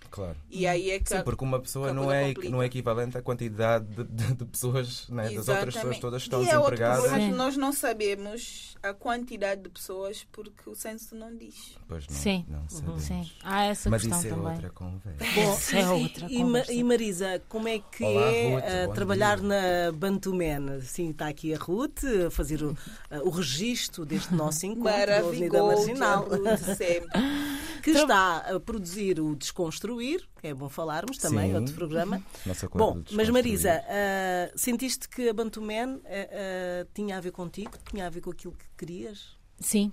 Claro. 0.10 0.36
E 0.50 0.66
aí 0.68 0.92
é 0.92 1.00
que 1.00 1.10
Sim, 1.10 1.22
porque 1.24 1.44
uma 1.44 1.60
pessoa 1.60 1.94
não 1.94 2.12
é, 2.12 2.28
complica. 2.30 2.50
não 2.50 2.62
é 2.62 2.66
equivalente 2.66 3.18
à 3.18 3.22
quantidade 3.22 3.86
de, 3.86 4.04
de- 4.04 4.34
de 4.36 4.46
pessoas, 4.46 5.08
né, 5.10 5.30
das 5.30 5.48
outras 5.48 5.76
pessoas 5.76 6.00
todas 6.00 6.22
que 6.24 6.28
estão 6.28 6.42
e 6.44 6.48
é 6.48 6.52
desempregadas. 6.52 7.12
Sim. 7.12 7.32
nós 7.32 7.56
não 7.58 7.72
sabemos 7.72 8.76
a 8.82 8.94
quantidade 8.94 9.62
de 9.64 9.70
pessoas 9.70 10.26
porque 10.32 10.70
o 10.70 10.76
censo 10.76 11.16
não 11.16 11.36
diz. 11.36 11.76
Pois 11.88 12.08
não, 12.08 12.16
Sim. 12.16 12.46
não 12.48 12.70
sabemos. 12.70 13.04
Sim. 13.04 13.32
Há 13.44 13.64
essa 13.66 13.90
Mas 13.90 14.02
questão 14.02 14.20
isso 14.20 14.28
é 14.28 14.32
também. 14.32 14.52
outra 14.54 14.70
conversa. 14.70 15.26
Bom, 15.36 15.54
Isso 15.54 15.76
é 15.76 15.90
outra 15.90 16.30
conversa. 16.30 16.74
e 16.74 16.84
Marisa, 16.84 17.42
como 17.50 17.68
é 17.68 17.80
que 17.80 18.04
Olá, 18.04 18.22
é 18.32 18.54
Ruth, 18.56 18.64
eh, 18.66 18.88
trabalhar 18.94 19.40
dia. 19.40 19.48
na 19.48 19.92
Bantuman? 19.92 20.82
Sim, 20.82 21.10
está 21.12 21.28
aqui 21.28 21.54
a 21.54 21.58
Ruth 21.58 22.04
a 22.28 22.32
fazer 22.32 22.64
o, 22.64 22.76
eh, 23.12 23.20
o 23.22 23.30
registro 23.30 24.06
deste 24.06 24.34
nosso 24.34 24.66
encontro 24.66 24.84
da 25.08 25.18
Avenida 25.20 25.62
Maravilhoso, 25.62 26.00
Marginal, 26.00 26.28
sempre. 26.76 27.10
que 27.84 27.92
está 27.92 28.38
a 28.56 28.60
produzir 28.60 29.20
o 29.20 29.36
Desconstruir, 29.36 29.99
que 30.40 30.48
é 30.48 30.54
bom 30.54 30.70
falarmos 30.70 31.18
também, 31.18 31.50
Sim. 31.50 31.56
outro 31.56 31.74
programa. 31.76 32.22
Nossa 32.46 32.68
coisa 32.68 32.86
Bom, 32.86 33.04
mas. 33.12 33.30
Marisa, 33.30 33.84
eh, 33.88 34.52
sentiste 34.56 35.08
que 35.08 35.30
a 35.30 35.34
Bantuman 35.34 36.00
eh, 36.06 36.30
eh, 36.32 36.88
tinha 36.94 37.18
a 37.18 37.22
ver 37.22 37.32
contigo? 37.32 37.72
Tinha 37.90 38.08
a 38.08 38.10
ver 38.10 38.22
com 38.22 38.32
aquilo 38.32 38.54
que 38.54 38.66
querias? 38.78 39.38
Sim. 39.60 39.92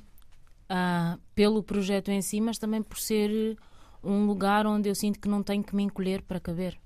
Ah, 0.69 1.19
pelo 1.35 1.63
projeto 1.63 2.11
em 2.11 2.21
si, 2.23 2.41
mas 2.41 2.59
também 2.59 2.83
por 2.83 2.99
ser 2.99 3.57
um 4.03 4.27
lugar 4.27 4.67
onde 4.67 4.89
eu 4.89 4.95
sinto 4.95 5.21
que 5.21 5.29
não 5.29 5.43
tenho 5.43 5.63
que 5.63 5.75
me 5.75 5.83
encolher 5.83 6.23
para 6.23 6.41
caber. 6.41 6.79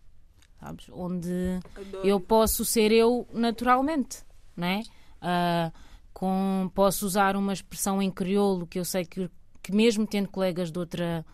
Sabes? 0.58 0.86
Onde 0.92 1.60
Adoro. 1.74 2.06
eu 2.06 2.20
posso 2.20 2.64
ser 2.64 2.92
eu 2.92 3.26
naturalmente, 3.32 4.24
não 4.56 4.66
é? 4.66 4.82
Ah, 5.20 5.72
com, 6.12 6.70
posso 6.74 7.06
usar 7.06 7.36
uma 7.36 7.52
expressão 7.52 8.02
em 8.02 8.10
crioulo 8.10 8.66
que 8.66 8.78
eu 8.78 8.84
sei 8.84 9.04
que, 9.04 9.30
que 9.62 9.72
mesmo 9.72 10.06
tendo 10.06 10.28
colegas 10.28 10.70
de, 10.70 10.78
outra, 10.78 11.24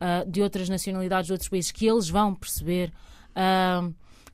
ah, 0.00 0.24
de 0.26 0.42
outras 0.42 0.68
nacionalidades, 0.68 1.26
de 1.26 1.32
outros 1.32 1.48
países, 1.48 1.72
que 1.72 1.86
eles 1.86 2.08
vão 2.08 2.34
perceber. 2.34 2.92
Ah, 3.34 3.88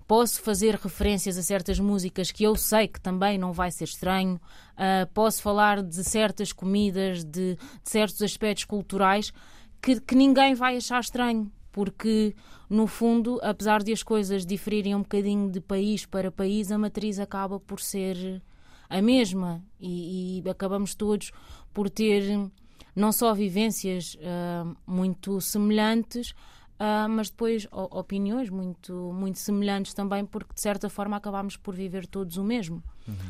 posso 0.07 0.43
fazer 0.43 0.75
referências 0.75 1.39
a 1.39 1.43
certas 1.43 1.79
músicas 1.81 2.31
que 2.31 2.45
eu 2.45 2.55
sei 2.57 2.89
que 2.89 3.01
também 3.01 3.39
não 3.39 3.53
vai 3.53 3.71
ser 3.71 3.85
estranho. 3.85 4.41
Ah, 4.77 5.09
posso 5.13 5.43
falar 5.43 5.83
de 5.83 6.05
certas 6.05 6.53
comidas, 6.53 7.25
de, 7.25 7.57
de 7.57 7.59
certos 7.91 8.21
aspectos 8.23 8.65
culturais 8.65 9.33
que, 9.81 10.01
que 10.01 10.15
ninguém 10.15 10.55
vai 10.55 10.77
achar 10.77 11.01
estranho. 11.01 11.51
Porque, 11.73 12.37
no 12.71 12.87
fundo, 12.87 13.41
apesar 13.43 13.83
de 13.83 13.93
as 13.93 14.03
coisas 14.03 14.47
diferirem 14.47 14.95
um 14.95 15.01
bocadinho 15.01 15.51
de 15.51 15.61
país 15.61 16.07
para 16.07 16.31
país, 16.31 16.71
a 16.71 16.79
matriz 16.79 17.19
acaba 17.19 17.59
por 17.59 17.81
ser 17.81 18.41
a 18.89 19.03
mesma. 19.03 19.61
E, 19.81 20.41
e 20.45 20.49
acabamos 20.49 20.95
todos 20.95 21.33
por 21.73 21.91
ter 21.91 22.49
não 22.95 23.13
só 23.13 23.35
vivências 23.35 24.17
ah, 24.23 24.67
muito 24.87 25.41
semelhantes, 25.41 26.35
ah, 26.79 27.07
mas 27.09 27.31
depois 27.31 27.67
opiniões 27.71 28.51
muito, 28.51 28.93
muito 29.13 29.39
semelhantes 29.39 29.95
também, 29.95 30.25
porque 30.25 30.55
de 30.55 30.61
certa 30.61 30.89
forma 30.89 31.17
acabamos 31.17 31.57
por 31.57 31.75
viver 31.75 32.07
todos 32.07 32.37
o 32.37 32.45
mesmo. 32.45 32.83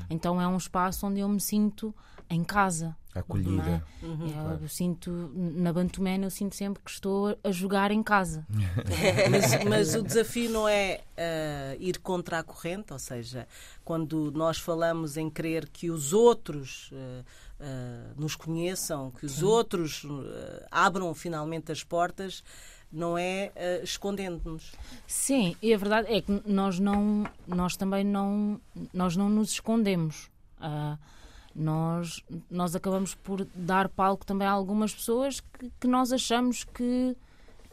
Então 0.08 0.40
é 0.40 0.46
um 0.46 0.56
espaço 0.56 1.06
onde 1.06 1.20
eu 1.20 1.28
me 1.28 1.40
sinto 1.40 1.94
em 2.30 2.42
casa. 2.42 2.96
Acolhida. 3.14 3.62
é? 3.62 3.82
Eu, 4.02 4.62
eu 4.62 4.68
sinto, 4.68 5.30
na 5.34 5.72
Bantumena, 5.72 6.26
eu 6.26 6.30
sinto 6.30 6.56
sempre 6.56 6.82
que 6.82 6.90
estou 6.90 7.38
a 7.44 7.52
jogar 7.52 7.92
em 7.92 8.02
casa. 8.02 8.44
mas, 9.30 9.64
mas 9.64 9.94
o 9.94 10.02
desafio 10.02 10.50
não 10.50 10.66
é 10.68 11.02
ah, 11.16 11.76
ir 11.78 11.98
contra 11.98 12.40
a 12.40 12.42
corrente, 12.42 12.92
ou 12.92 12.98
seja, 12.98 13.46
quando 13.84 14.32
nós 14.32 14.58
falamos 14.58 15.16
em 15.16 15.30
querer 15.30 15.68
que 15.68 15.90
os 15.90 16.12
outros 16.12 16.90
ah, 16.92 17.24
ah, 17.60 18.12
nos 18.16 18.34
conheçam, 18.34 19.10
que 19.12 19.24
os 19.24 19.42
outros 19.42 20.04
ah, 20.06 20.66
abram 20.70 21.14
finalmente 21.14 21.70
as 21.70 21.84
portas, 21.84 22.42
não 22.90 23.16
é 23.16 23.52
ah, 23.56 23.82
escondendo-nos. 23.82 24.72
Sim, 25.06 25.56
e 25.62 25.72
a 25.72 25.76
verdade 25.76 26.12
é 26.12 26.20
que 26.20 26.42
nós 26.46 26.78
não, 26.78 27.24
nós 27.46 27.76
também 27.76 28.04
não, 28.04 28.60
nós 28.92 29.16
não 29.16 29.28
nos 29.28 29.50
escondemos. 29.50 30.30
Ah, 30.60 30.98
nós, 31.54 32.22
nós 32.50 32.74
acabamos 32.74 33.14
por 33.14 33.46
dar 33.54 33.88
palco 33.88 34.26
também 34.26 34.46
a 34.46 34.50
algumas 34.50 34.92
pessoas 34.92 35.40
que, 35.40 35.70
que 35.80 35.86
nós 35.86 36.12
achamos 36.12 36.64
que, 36.64 37.16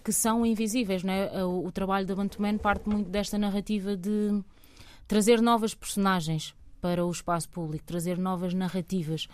que 0.03 0.13
são 0.13 0.45
invisíveis. 0.45 1.03
Não 1.03 1.13
é? 1.13 1.43
o, 1.43 1.65
o 1.65 1.71
trabalho 1.71 2.05
da 2.05 2.15
Bantuman 2.15 2.57
parte 2.59 2.87
muito 2.87 3.09
desta 3.09 3.39
narrativa 3.39 3.97
de 3.97 4.43
trazer 5.07 5.41
novas 5.41 5.73
personagens 5.73 6.53
para 6.79 7.05
o 7.05 7.11
espaço 7.11 7.49
público, 7.49 7.85
trazer 7.85 8.17
novas 8.17 8.53
narrativas 8.53 9.27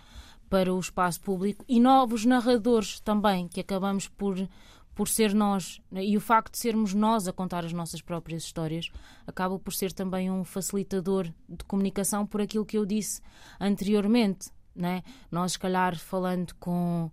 para 0.49 0.73
o 0.73 0.79
espaço 0.79 1.21
público 1.21 1.65
e 1.67 1.79
novos 1.79 2.25
narradores 2.25 2.99
também, 2.99 3.47
que 3.47 3.59
acabamos 3.59 4.07
por, 4.07 4.35
por 4.95 5.07
ser 5.07 5.33
nós. 5.33 5.81
né? 5.91 6.03
E 6.03 6.17
o 6.17 6.21
facto 6.21 6.53
de 6.53 6.57
sermos 6.57 6.93
nós 6.93 7.27
a 7.27 7.33
contar 7.33 7.65
as 7.65 7.73
nossas 7.73 8.01
próprias 8.01 8.43
histórias 8.43 8.89
acaba 9.25 9.59
por 9.59 9.73
ser 9.73 9.91
também 9.91 10.31
um 10.31 10.43
facilitador 10.43 11.31
de 11.47 11.63
comunicação 11.65 12.25
por 12.25 12.41
aquilo 12.41 12.65
que 12.65 12.77
eu 12.77 12.85
disse 12.85 13.21
anteriormente. 13.59 14.49
Né? 14.75 15.03
Nós, 15.31 15.53
se 15.53 15.59
calhar, 15.59 15.97
falando 15.97 16.53
com, 16.55 17.11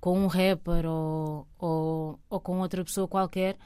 com 0.00 0.18
um 0.24 0.26
rapper 0.26 0.86
ou, 0.86 1.46
ou, 1.58 2.20
ou 2.28 2.40
com 2.40 2.60
outra 2.60 2.84
pessoa 2.84 3.08
qualquer, 3.08 3.56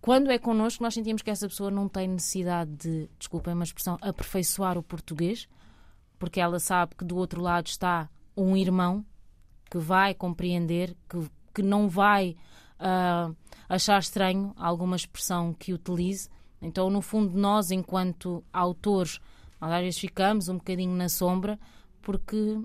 quando 0.00 0.30
é 0.30 0.38
connosco, 0.38 0.84
nós 0.84 0.94
sentimos 0.94 1.20
que 1.20 1.30
essa 1.30 1.48
pessoa 1.48 1.70
não 1.70 1.88
tem 1.88 2.06
necessidade 2.06 2.70
de, 2.76 3.10
desculpem 3.18 3.54
uma 3.54 3.64
expressão, 3.64 3.98
aperfeiçoar 4.00 4.78
o 4.78 4.82
português, 4.82 5.48
porque 6.18 6.40
ela 6.40 6.60
sabe 6.60 6.94
que 6.94 7.04
do 7.04 7.16
outro 7.16 7.42
lado 7.42 7.66
está 7.66 8.08
um 8.36 8.56
irmão 8.56 9.04
que 9.70 9.78
vai 9.78 10.14
compreender, 10.14 10.96
que, 11.08 11.30
que 11.54 11.62
não 11.62 11.88
vai 11.88 12.36
ah, 12.78 13.30
achar 13.68 13.98
estranho 13.98 14.52
alguma 14.56 14.96
expressão 14.96 15.52
que 15.52 15.72
utilize. 15.72 16.28
Então, 16.60 16.90
no 16.90 17.00
fundo, 17.00 17.36
nós, 17.36 17.70
enquanto 17.70 18.44
autores, 18.52 19.18
às 19.60 19.70
vezes 19.80 19.98
ficamos 19.98 20.48
um 20.48 20.56
bocadinho 20.56 20.94
na 20.94 21.08
sombra, 21.08 21.58
porque. 22.02 22.60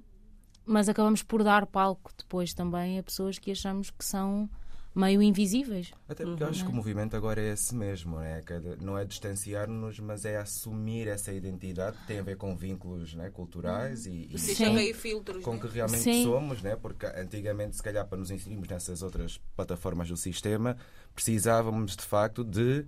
Mas 0.63 0.87
acabamos 0.87 1.23
por 1.23 1.43
dar 1.43 1.65
palco 1.65 2.11
depois 2.15 2.53
também 2.53 2.99
a 2.99 3.03
pessoas 3.03 3.39
que 3.39 3.51
achamos 3.51 3.89
que 3.89 4.05
são 4.05 4.47
meio 4.93 5.21
invisíveis. 5.21 5.91
Até 6.07 6.25
porque 6.25 6.43
eu 6.43 6.47
acho 6.47 6.65
que 6.65 6.71
o 6.71 6.73
movimento 6.73 7.15
agora 7.15 7.41
é 7.41 7.53
esse 7.53 7.73
mesmo, 7.73 8.19
né? 8.19 8.41
Cada- 8.45 8.75
não 8.77 8.97
é 8.97 9.05
distanciar-nos, 9.05 9.99
mas 9.99 10.25
é 10.25 10.37
assumir 10.37 11.07
essa 11.07 11.31
identidade 11.31 11.97
que 11.97 12.07
tem 12.07 12.19
a 12.19 12.23
ver 12.23 12.35
com 12.37 12.55
vínculos 12.55 13.13
né, 13.13 13.29
culturais 13.29 14.05
e, 14.05 14.29
e 14.31 14.37
Sim. 14.37 14.75
cair 14.75 14.93
filtros. 14.93 15.43
com 15.43 15.53
né? 15.53 15.59
que 15.59 15.67
realmente 15.67 16.03
Sim. 16.03 16.23
somos, 16.23 16.61
né? 16.61 16.75
porque 16.75 17.05
antigamente, 17.05 17.75
se 17.77 17.83
calhar, 17.83 18.05
para 18.05 18.17
nos 18.17 18.31
inserirmos 18.31 18.67
nessas 18.67 19.01
outras 19.01 19.39
plataformas 19.55 20.09
do 20.09 20.17
sistema, 20.17 20.75
precisávamos 21.15 21.95
de 21.95 22.03
facto 22.03 22.43
de 22.43 22.85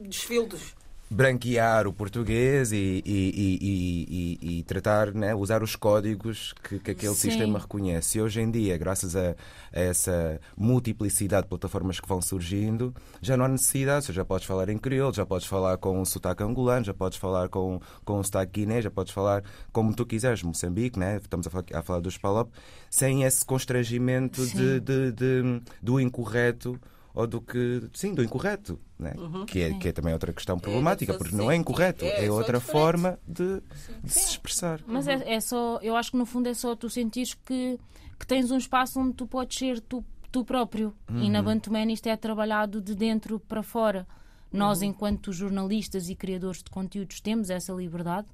Dos 0.00 0.22
filtros. 0.22 0.74
Branquear 1.10 1.86
o 1.86 1.92
português 1.92 2.70
e, 2.72 3.02
e, 3.04 4.38
e, 4.42 4.58
e, 4.58 4.62
tratar, 4.64 5.12
né, 5.14 5.34
usar 5.34 5.62
os 5.62 5.74
códigos 5.74 6.52
que, 6.62 6.78
que 6.78 6.90
aquele 6.90 7.14
Sim. 7.14 7.30
sistema 7.30 7.58
reconhece. 7.58 8.18
E 8.18 8.22
hoje 8.22 8.40
em 8.40 8.50
dia, 8.50 8.76
graças 8.76 9.16
a, 9.16 9.30
a 9.72 9.80
essa 9.80 10.40
multiplicidade 10.56 11.42
de 11.44 11.48
plataformas 11.48 11.98
que 12.00 12.08
vão 12.08 12.20
surgindo, 12.20 12.94
já 13.22 13.36
não 13.36 13.44
há 13.44 13.48
necessidade. 13.48 14.12
Já 14.12 14.24
podes 14.24 14.46
falar 14.46 14.68
em 14.68 14.78
crioulo, 14.78 15.14
já 15.14 15.24
podes 15.24 15.46
falar 15.46 15.76
com 15.78 16.00
um 16.00 16.04
sotaque 16.04 16.42
angolano, 16.42 16.84
já 16.84 16.94
podes 16.94 17.18
falar 17.18 17.48
com, 17.48 17.80
com 18.04 18.18
um 18.20 18.22
sotaque 18.22 18.60
guinês, 18.60 18.84
já 18.84 18.90
podes 18.90 19.12
falar 19.12 19.42
como 19.72 19.94
tu 19.94 20.04
quiseres, 20.04 20.42
Moçambique, 20.42 20.98
né? 20.98 21.18
estamos 21.22 21.46
a 21.46 21.50
falar, 21.50 21.64
a 21.72 21.82
falar 21.82 22.00
dos 22.00 22.18
PALOP, 22.18 22.50
sem 22.90 23.24
esse 23.24 23.44
constrangimento 23.44 24.46
de, 24.46 24.80
de- 24.80 25.12
de- 25.12 25.62
do 25.82 25.98
incorreto 26.00 26.78
ou 27.18 27.26
do 27.26 27.40
que. 27.40 27.82
Sim, 27.92 28.14
do 28.14 28.22
incorreto, 28.22 28.78
né? 28.96 29.12
que, 29.48 29.60
é, 29.60 29.74
que 29.74 29.88
é 29.88 29.92
também 29.92 30.12
outra 30.12 30.32
questão 30.32 30.56
problemática, 30.56 31.12
só 31.12 31.18
porque 31.18 31.34
não 31.34 31.50
é 31.50 31.56
incorreto, 31.56 32.04
é 32.04 32.26
é, 32.26 32.30
outra 32.30 32.60
forma 32.60 33.18
de, 33.26 33.60
de 34.04 34.12
se 34.12 34.30
expressar. 34.30 34.80
Mas 34.86 35.08
é, 35.08 35.34
é 35.34 35.40
só, 35.40 35.80
eu 35.82 35.96
acho 35.96 36.12
que 36.12 36.16
no 36.16 36.24
fundo 36.24 36.48
é 36.48 36.54
só 36.54 36.76
tu 36.76 36.88
sentires 36.88 37.34
que, 37.34 37.76
que 38.16 38.24
tens 38.24 38.52
um 38.52 38.56
espaço 38.56 39.00
onde 39.00 39.14
tu 39.14 39.26
podes 39.26 39.58
ser 39.58 39.80
tu, 39.80 40.04
tu 40.30 40.44
próprio. 40.44 40.94
E 41.10 41.28
na 41.28 41.42
Bantuman 41.42 41.90
isto 41.92 42.06
é 42.06 42.16
trabalhado 42.16 42.80
de 42.80 42.94
dentro 42.94 43.40
para 43.40 43.64
fora. 43.64 44.06
Nós, 44.52 44.80
enquanto 44.80 45.32
jornalistas 45.32 46.08
e 46.08 46.14
criadores 46.14 46.62
de 46.62 46.70
conteúdos, 46.70 47.20
temos 47.20 47.50
essa 47.50 47.72
liberdade 47.72 48.28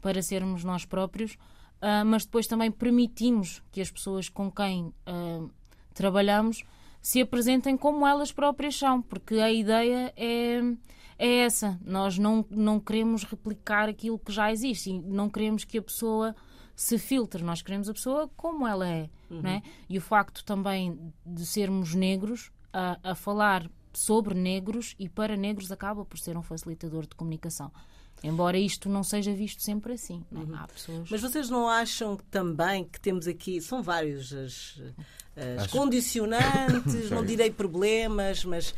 para 0.00 0.22
sermos 0.22 0.64
nós 0.64 0.86
próprios, 0.86 1.36
ah, 1.82 2.04
mas 2.06 2.24
depois 2.24 2.46
também 2.46 2.70
permitimos 2.70 3.62
que 3.70 3.82
as 3.82 3.90
pessoas 3.90 4.30
com 4.30 4.50
quem 4.50 4.94
ah, 5.06 5.44
trabalhamos 5.92 6.64
se 7.04 7.20
apresentem 7.20 7.76
como 7.76 8.06
elas 8.06 8.32
próprias 8.32 8.78
são, 8.78 9.02
porque 9.02 9.34
a 9.34 9.52
ideia 9.52 10.10
é, 10.16 10.62
é 11.18 11.34
essa. 11.40 11.78
Nós 11.84 12.16
não, 12.16 12.42
não 12.48 12.80
queremos 12.80 13.24
replicar 13.24 13.90
aquilo 13.90 14.18
que 14.18 14.32
já 14.32 14.50
existe 14.50 14.90
não 15.00 15.28
queremos 15.28 15.64
que 15.64 15.76
a 15.76 15.82
pessoa 15.82 16.34
se 16.74 16.96
filtre, 16.96 17.44
nós 17.44 17.60
queremos 17.60 17.90
a 17.90 17.92
pessoa 17.92 18.30
como 18.34 18.66
ela 18.66 18.88
é. 18.88 19.10
Não 19.28 19.50
é? 19.50 19.62
E 19.86 19.98
o 19.98 20.00
facto 20.00 20.42
também 20.46 20.98
de 21.26 21.44
sermos 21.44 21.94
negros 21.94 22.50
a, 22.72 22.98
a 23.10 23.14
falar 23.14 23.70
sobre 23.92 24.34
negros 24.34 24.96
e 24.98 25.06
para 25.06 25.36
negros 25.36 25.70
acaba 25.70 26.06
por 26.06 26.18
ser 26.18 26.38
um 26.38 26.42
facilitador 26.42 27.02
de 27.06 27.14
comunicação. 27.14 27.70
Embora 28.24 28.56
isto 28.58 28.88
não 28.88 29.04
seja 29.04 29.34
visto 29.34 29.62
sempre 29.62 29.92
assim. 29.92 30.24
não 30.32 30.42
é? 30.42 30.58
Há 30.58 30.66
pessoas. 30.66 31.08
Mas 31.10 31.20
vocês 31.20 31.50
não 31.50 31.68
acham 31.68 32.16
também 32.30 32.82
que 32.84 32.98
temos 32.98 33.26
aqui, 33.28 33.60
são 33.60 33.82
vários 33.82 34.32
as, 34.32 34.80
as 35.60 35.66
condicionantes, 35.66 37.10
não 37.12 37.22
direi 37.24 37.50
problemas, 37.50 38.42
mas, 38.44 38.74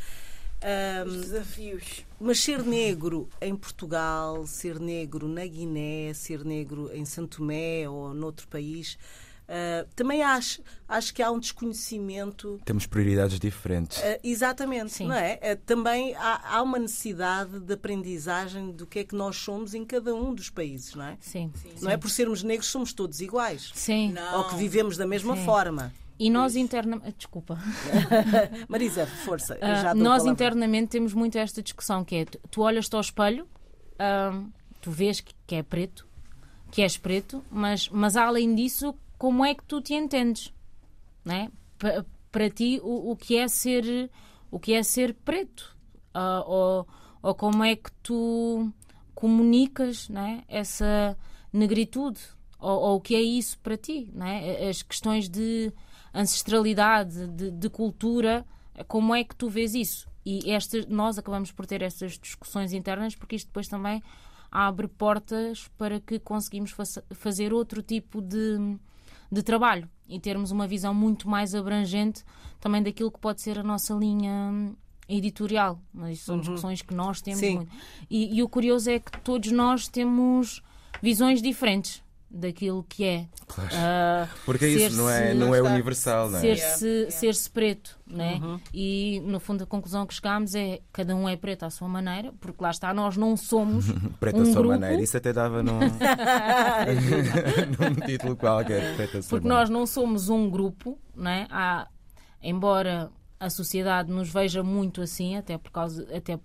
ahm, 0.61 1.21
Desafios. 1.21 2.05
mas 2.21 2.41
ser 2.41 2.63
negro 2.65 3.29
em 3.41 3.55
Portugal, 3.55 4.45
ser 4.47 4.81
negro 4.81 5.29
na 5.29 5.47
Guiné, 5.47 6.13
ser 6.13 6.45
negro 6.45 6.91
em 6.93 7.05
Santo 7.05 7.39
Tomé 7.39 7.89
ou 7.89 8.13
noutro 8.13 8.49
país, 8.49 8.99
ah, 9.49 9.87
também 9.95 10.23
acho, 10.23 10.63
acho 10.89 11.15
que 11.15 11.23
há 11.23 11.31
um 11.31 11.39
desconhecimento 11.39 12.61
Temos 12.65 12.87
prioridades 12.87 13.39
diferentes. 13.39 13.99
Uh, 13.99 14.19
exatamente, 14.23 14.93
Sim. 14.93 15.07
não 15.07 15.15
é? 15.15 15.35
Uh, 15.35 15.57
também 15.65 16.15
há, 16.17 16.57
há 16.57 16.63
uma 16.63 16.79
necessidade 16.79 17.61
de 17.61 17.75
aprendizagem 17.75 18.73
do 18.73 18.87
que 18.87 19.01
é 19.01 19.05
que 19.05 19.15
nós 19.15 19.37
somos 19.37 19.75
em 19.75 19.85
cada 19.85 20.15
um 20.15 20.35
dos 20.35 20.51
países, 20.51 20.95
não 20.95 21.05
é? 21.05 21.17
Sim. 21.21 21.53
Não 21.81 21.91
é 21.91 21.97
por 21.97 22.11
sermos 22.11 22.43
negros 22.43 22.69
somos 22.69 22.93
todos 22.93 23.21
iguais. 23.21 23.71
Sim. 23.75 24.13
Não. 24.13 24.39
Ou 24.39 24.45
que 24.49 24.57
vivemos 24.57 24.97
da 24.97 25.07
mesma 25.07 25.37
Sim. 25.37 25.45
forma. 25.45 25.93
E 26.19 26.31
nós 26.31 26.57
internamente. 26.57 27.15
Desculpa. 27.17 27.59
Marisa, 28.69 29.07
força. 29.07 29.59
nós 29.95 30.23
palavra. 30.23 30.31
internamente 30.31 30.89
temos 30.89 31.13
muito 31.13 31.37
esta 31.37 31.63
discussão 31.63 32.05
que 32.05 32.17
é 32.17 32.25
tu, 32.25 32.41
tu 32.51 32.63
olhas-te 32.63 32.95
ao 32.95 33.03
espelho, 33.03 33.47
tu 34.81 34.91
vês 34.91 35.21
que, 35.21 35.35
que 35.47 35.57
é 35.57 35.63
preto, 35.63 36.07
que 36.71 36.81
és 36.81 36.97
preto, 36.97 37.45
mas, 37.51 37.91
mas 37.91 38.17
além 38.17 38.55
disso, 38.55 38.95
como 39.19 39.45
é 39.45 39.55
que 39.55 39.65
tu 39.65 39.81
te 39.81 39.95
entendes? 39.95 40.53
Né? 41.25 41.51
Pa- 41.79 42.05
Para 42.31 42.51
ti, 42.51 42.81
o, 42.83 43.13
o 43.13 43.17
que 43.17 43.37
é 43.37 43.49
ser 43.49 44.11
o 44.51 44.59
que 44.61 44.75
é 44.75 44.83
ser 44.83 45.15
preto? 45.15 45.77
Ah, 46.15 46.43
ou, 46.47 46.87
ou 47.23 47.35
como 47.35 47.65
é 47.65 47.77
que 47.77 47.91
tu 48.03 48.71
comunicas 49.15 50.09
né? 50.09 50.45
essa 50.49 51.17
negritude? 51.53 52.21
Ou, 52.59 52.71
ou 52.81 52.97
o 52.97 53.01
que 53.01 53.15
é 53.15 53.21
isso 53.23 53.59
para 53.61 53.77
ti? 53.77 54.11
Né? 54.13 54.69
As 54.69 54.83
questões 54.83 55.29
de 55.29 55.73
ancestralidade, 56.15 57.27
de, 57.29 57.51
de 57.51 57.69
cultura, 57.71 58.45
como 58.89 59.15
é 59.15 59.25
que 59.25 59.35
tu 59.35 59.49
vês 59.49 59.75
isso? 59.75 60.09
E 60.25 60.51
esta, 60.53 60.85
nós 60.89 61.19
acabamos 61.19 61.53
por 61.53 61.67
ter 61.67 61.83
estas 61.83 62.19
discussões 62.19 62.73
internas 62.73 63.15
porque 63.15 63.37
isto 63.37 63.47
depois 63.47 63.69
também 63.69 64.03
abre 64.51 64.89
portas 64.89 65.69
para 65.79 66.01
que 66.01 66.19
conseguimos 66.19 66.71
fa- 66.73 66.85
fazer 67.13 67.53
outro 67.53 67.83
tipo 67.83 68.21
de, 68.21 68.77
de 69.31 69.43
trabalho 69.43 69.89
e 70.09 70.21
termos 70.21 70.51
uma 70.51 70.67
visão 70.67 70.95
muito 70.95 71.29
mais 71.29 71.55
abrangente 71.55 72.25
também 72.61 72.83
daquilo 72.83 73.11
que 73.11 73.19
pode 73.19 73.41
ser 73.41 73.59
a 73.59 73.63
nossa 73.63 73.95
linha 73.95 74.51
hum, 74.53 74.75
editorial. 75.09 75.81
Mas 75.93 76.21
são 76.21 76.39
discussões 76.39 76.83
que 76.83 76.95
nós 76.95 77.21
temos 77.21 77.41
Sim. 77.41 77.57
muito. 77.57 77.73
E, 78.09 78.37
e 78.37 78.43
o 78.43 78.49
curioso 78.49 78.91
é 78.91 78.99
que 78.99 79.21
todos 79.21 79.51
nós 79.53 79.89
temos 79.89 80.63
visões 81.03 81.43
diferentes 81.43 82.03
daquilo 82.37 82.85
que 82.89 83.05
é. 83.05 83.27
ah, 83.73 84.29
Porque 84.45 84.65
é 84.65 84.69
isso, 84.69 84.97
não 84.97 85.09
é, 85.11 85.19
ser-se- 85.29 85.35
não 85.35 85.55
é 85.55 85.61
Não 85.63 85.73
universal, 85.73 86.29
não 86.31 86.39
é? 86.39 86.41
ser-se 86.41 86.87
Yeah. 86.87 87.11
ser-se 87.11 87.51
preto, 87.51 87.99
né? 88.07 88.41
E 88.73 89.21
no 89.25 89.41
fundo 89.41 89.65
a 89.65 89.67
conclusão 89.67 90.07
que 90.07 90.15
chegámos 90.15 90.55
é 90.55 90.81
cada 90.93 91.15
um 91.17 91.29
é 91.29 91.37
preto 91.37 91.65
à 91.65 91.71
sua 91.71 91.89
maneira, 91.89 92.33
porque 92.41 92.63
lá 92.63 92.71
está, 92.71 92.93
nós 92.95 93.17
não 93.17 93.37
somos 93.37 93.87
Preta 94.21 94.39
um 94.39 94.45
sua 94.45 94.55
grupo, 94.63 94.69
maneira. 94.79 95.03
Isso 95.03 95.17
até 95.17 95.33
dava 95.33 95.63
num, 95.63 95.79
num 97.79 97.95
título 98.07 98.37
qualquer. 98.37 98.95
Preta 98.97 99.23
sua 99.23 99.31
porque 99.31 99.49
maneira. 99.49 99.61
nós 99.61 99.71
não 99.71 99.87
somos 99.87 100.29
um 100.29 100.49
grupo, 100.51 100.99
né? 101.15 101.47
Há, 101.51 101.89
embora 102.43 103.11
a 103.39 103.51
sociedade 103.51 104.11
nos 104.11 104.29
veja 104.31 104.63
muito 104.63 105.01
assim, 105.03 105.37
até 105.37 105.59
por 105.59 105.71
causa, 105.71 106.07
até 106.17 106.39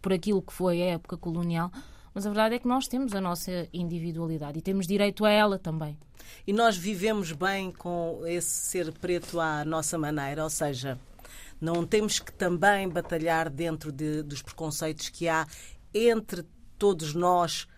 por 0.00 0.12
aquilo 0.12 0.40
que 0.40 0.52
foi 0.52 0.82
a 0.82 0.86
época 0.92 1.16
colonial, 1.16 1.70
mas 2.18 2.26
a 2.26 2.30
verdade 2.30 2.56
é 2.56 2.58
que 2.58 2.66
nós 2.66 2.88
temos 2.88 3.14
a 3.14 3.20
nossa 3.20 3.68
individualidade 3.72 4.58
e 4.58 4.60
temos 4.60 4.88
direito 4.88 5.24
a 5.24 5.30
ela 5.30 5.56
também. 5.56 5.96
E 6.44 6.52
nós 6.52 6.76
vivemos 6.76 7.30
bem 7.30 7.70
com 7.70 8.22
esse 8.26 8.48
ser 8.50 8.90
preto 8.92 9.38
à 9.38 9.64
nossa 9.64 9.96
maneira, 9.96 10.42
ou 10.42 10.50
seja, 10.50 10.98
não 11.60 11.86
temos 11.86 12.18
que 12.18 12.32
também 12.32 12.88
batalhar 12.88 13.48
dentro 13.48 13.92
de- 13.92 14.22
dos 14.24 14.42
preconceitos 14.42 15.08
que 15.10 15.28
há 15.28 15.46
entre 15.94 16.44
todos 16.76 17.14
nós 17.14 17.68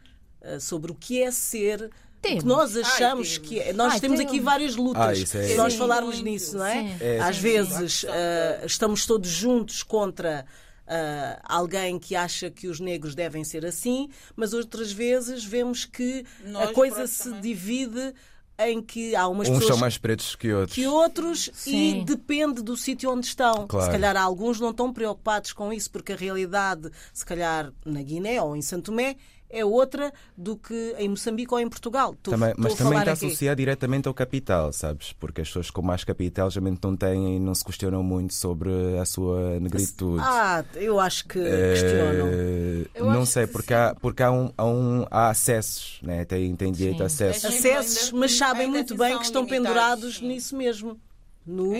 eh, 0.40 0.59
sobre 0.59 0.90
o 0.90 0.94
que 0.94 1.22
é 1.22 1.31
ser. 1.31 1.83
o 1.83 1.90
Temos. 2.22 2.40
Que 2.42 2.48
nós 2.48 2.76
achamos 2.79 3.33
temos. 3.37 3.38
que 3.38 3.61
é. 3.61 3.72
Nós 3.74 3.92
Ai, 3.94 4.00
temos 4.00 4.20
aqui 4.20 4.40
várias 4.40 4.74
lutas. 4.74 5.03
Ah, 5.35 5.38
é- 5.38 5.46
Se 5.48 5.55
nós 5.57 5.74
Sim. 5.74 5.79
falarmos 5.79 6.14
Muito. 6.16 6.31
nisso, 6.31 6.57
não 6.57 6.64
é? 6.64 6.83
Sim. 6.83 6.96
É, 7.00 7.20
Às 7.20 7.37
sim, 7.37 7.42
vezes 7.42 8.05
eh, 8.09 8.62
estamos 8.64 9.05
todos 9.05 9.29
juntos 9.29 9.83
contra 9.83 10.46
ah, 10.90 11.40
alguém 11.44 11.98
que 11.98 12.16
acha 12.16 12.50
que 12.50 12.66
os 12.66 12.81
negros 12.81 13.14
devem 13.14 13.44
ser 13.44 13.64
assim, 13.64 14.09
mas 14.35 14.53
outras 14.53 14.90
vezes 14.90 15.44
vemos 15.44 15.85
que 15.85 16.24
Nós 16.44 16.70
a 16.70 16.72
coisa 16.72 17.07
se 17.07 17.24
também. 17.24 17.40
divide 17.40 18.12
em 18.59 18.83
que 18.83 19.14
há 19.16 19.26
umas 19.26 19.48
Uns 19.48 19.53
pessoas 19.55 19.68
são 19.68 19.79
mais 19.79 19.96
pretos 19.96 20.35
que 20.37 20.53
outros. 20.53 20.74
que 20.74 20.87
outros 20.87 21.50
e 21.66 22.03
depende 22.05 22.61
do 22.62 22.76
sítio 22.76 23.11
onde 23.11 23.26
estão. 23.26 23.66
Claro. 23.66 23.87
Se 23.87 23.90
calhar 23.92 24.16
alguns 24.16 24.61
não 24.61 24.70
estão 24.70 24.92
preocupados 24.92 25.53
com 25.55 25.72
isso, 25.72 25.90
porque 25.90 26.12
a 26.12 26.16
realidade, 26.16 26.90
se 27.14 27.24
calhar 27.24 27.72
na 27.87 28.03
Guiné 28.03 28.42
ou 28.42 28.55
em 28.55 28.61
Santo 28.61 28.87
Tomé, 28.90 29.16
é 29.50 29.64
outra 29.64 30.12
do 30.36 30.56
que 30.56 30.94
em 30.98 31.08
Moçambique 31.08 31.52
ou 31.52 31.58
em 31.60 31.68
Portugal. 31.68 32.12
Estou- 32.12 32.32
Também- 32.34 32.54
mas 32.56 32.74
também 32.74 32.98
está 33.00 33.12
aqui. 33.12 33.26
associado 33.26 33.56
diretamente 33.58 34.06
ao 34.08 34.14
capital, 34.14 34.72
sabes? 34.72 35.12
Porque 35.14 35.40
as 35.40 35.48
pessoas 35.48 35.70
com 35.70 35.82
mais 35.82 36.04
capital 36.04 36.48
geralmente 36.50 36.78
não 36.82 36.96
têm 36.96 37.36
e 37.36 37.40
não 37.40 37.54
se 37.54 37.64
questionam 37.64 38.02
muito 38.02 38.32
sobre 38.34 38.70
a 39.00 39.04
sua 39.04 39.58
negritude. 39.60 40.22
Ah, 40.24 40.64
eu 40.74 40.98
acho 41.00 41.24
que 41.26 41.38
questionam. 41.40 42.28
Eh, 42.28 42.86
Eu 42.94 43.04
não 43.06 43.22
acho 43.22 43.32
sei, 43.32 43.46
que 43.46 43.52
porque, 43.52 43.74
há, 43.74 43.94
porque 44.00 44.22
há, 44.22 44.30
um, 44.30 44.52
há, 44.56 44.64
um- 44.66 45.06
há 45.10 45.30
acessos, 45.30 45.98
né? 46.02 46.24
tem, 46.24 46.54
tem 46.54 46.70
direito 46.72 46.98
Sim. 46.98 47.02
a 47.02 47.06
acessos. 47.06 47.44
Acessos, 47.44 48.12
mas 48.12 48.32
sabem 48.36 48.66
muito 48.68 48.96
bem 48.96 49.16
que 49.18 49.24
estão 49.24 49.42
limitados, 49.42 49.66
pendurados 49.68 50.16
sim. 50.18 50.28
nisso 50.28 50.56
mesmo. 50.56 50.98
No 51.46 51.72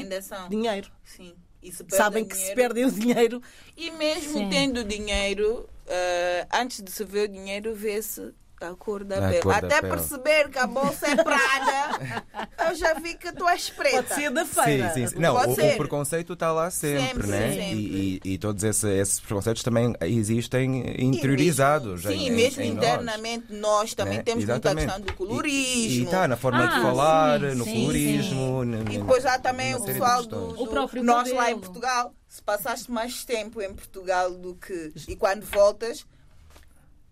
dinheiro. 0.49 0.89
Sim. 1.05 1.35
E 1.63 1.73
Sabem 1.91 2.25
que 2.25 2.35
se 2.35 2.41
dinheiro- 2.41 2.57
perdem 2.61 2.85
o 2.87 2.91
dinheiro. 2.91 3.43
E 3.77 3.91
mesmo 3.91 4.39
Sim. 4.39 4.49
tendo 4.49 4.83
dinheiro, 4.85 5.69
eh, 5.87 6.47
antes 6.53 6.83
de 6.83 6.91
se 6.91 7.05
ver 7.05 7.29
o 7.29 7.33
dinheiro, 7.33 7.75
vê-se 7.75 8.33
a 8.61 8.75
cor 8.75 9.05
da 9.05 9.17
A 9.17 9.29
pele. 9.31 9.43
cor 9.43 9.53
da 9.53 9.59
Até 9.67 9.81
pele. 9.81 9.93
perceber 9.95 10.49
que 10.51 10.59
a 10.59 10.67
bolsa 10.67 11.07
é 11.09 11.17
prada, 11.17 12.27
eu 12.69 12.75
já 12.75 12.95
vi 12.95 13.15
que 13.15 13.33
tu 13.33 13.49
és 13.49 13.71
preta. 13.71 14.03
Pode 14.03 14.15
ser 14.15 14.31
da 14.31 14.45
Sim, 14.45 14.63
feira. 14.63 14.91
sim, 14.95 15.07
sim. 15.07 15.19
Não, 15.19 15.35
Pode 15.35 15.61
o, 15.61 15.67
o 15.73 15.77
preconceito 15.77 16.33
está 16.35 16.53
lá 16.53 16.71
sempre, 16.71 17.07
Sempre, 17.07 17.27
né? 17.29 17.53
sempre. 17.53 17.75
E, 17.75 18.21
e, 18.25 18.33
e 18.35 18.39
todos 18.39 18.63
esse- 18.63 18.89
esses 18.89 19.19
preconceitos 19.21 19.63
também 19.63 19.95
existem 20.03 20.83
E 20.99 21.05
interiorizados. 21.05 22.03
Sim, 22.03 22.27
em- 22.29 22.31
mesmo 22.31 22.63
em 22.63 22.75
nós. 22.75 22.85
internamente 22.85 23.47
nós 23.53 23.95
também 23.95 24.19
né? 24.19 24.23
temos 24.23 24.45
Exatamente. 24.45 24.87
muita 24.87 24.93
questão 24.95 25.01
do 25.01 25.11
E 25.11 25.17
colorismo. 25.17 26.05
está 26.05 26.29
na 26.29 26.37
forma 26.37 26.65
Ah, 26.65 26.67
de 26.67 26.83
falar, 26.83 27.41
sim, 27.41 27.55
no 27.55 27.65
sim, 27.65 27.81
colorismo. 27.81 28.65
n- 28.65 28.95
E 28.95 28.99
depois 28.99 29.25
há 29.27 29.39
também 29.39 29.75
o 29.75 29.83
pessoal 29.83 30.23
do, 30.25 30.53
do- 30.53 30.63
O 30.63 30.67
próprio 30.67 31.03
nós 31.03 31.33
lá 31.33 31.51
em. 31.51 31.59
Portugal, 31.59 32.13
se 32.29 32.43
passaste 32.43 32.91
mais 32.91 33.25
tempo 33.25 33.61
em 33.61 33.73
Portugal 33.75 34.31
do 34.31 34.55
que 34.55 34.93
e 35.09 35.17
quando 35.17 35.43
voltas, 35.45 36.05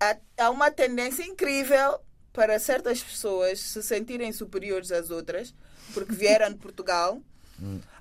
há, 0.00 0.50
uma 0.50 0.70
tendência 0.70 1.22
incrível 1.24 2.00
para 2.32 2.58
certas 2.58 3.02
pessoas 3.02 3.60
se 3.60 3.82
sentirem 3.82 4.32
superiores 4.32 4.92
às 4.92 5.10
outras 5.10 5.54
porque 5.94 6.12
vieram 6.12 6.50
de 6.50 6.56
Portugal. 6.58 7.20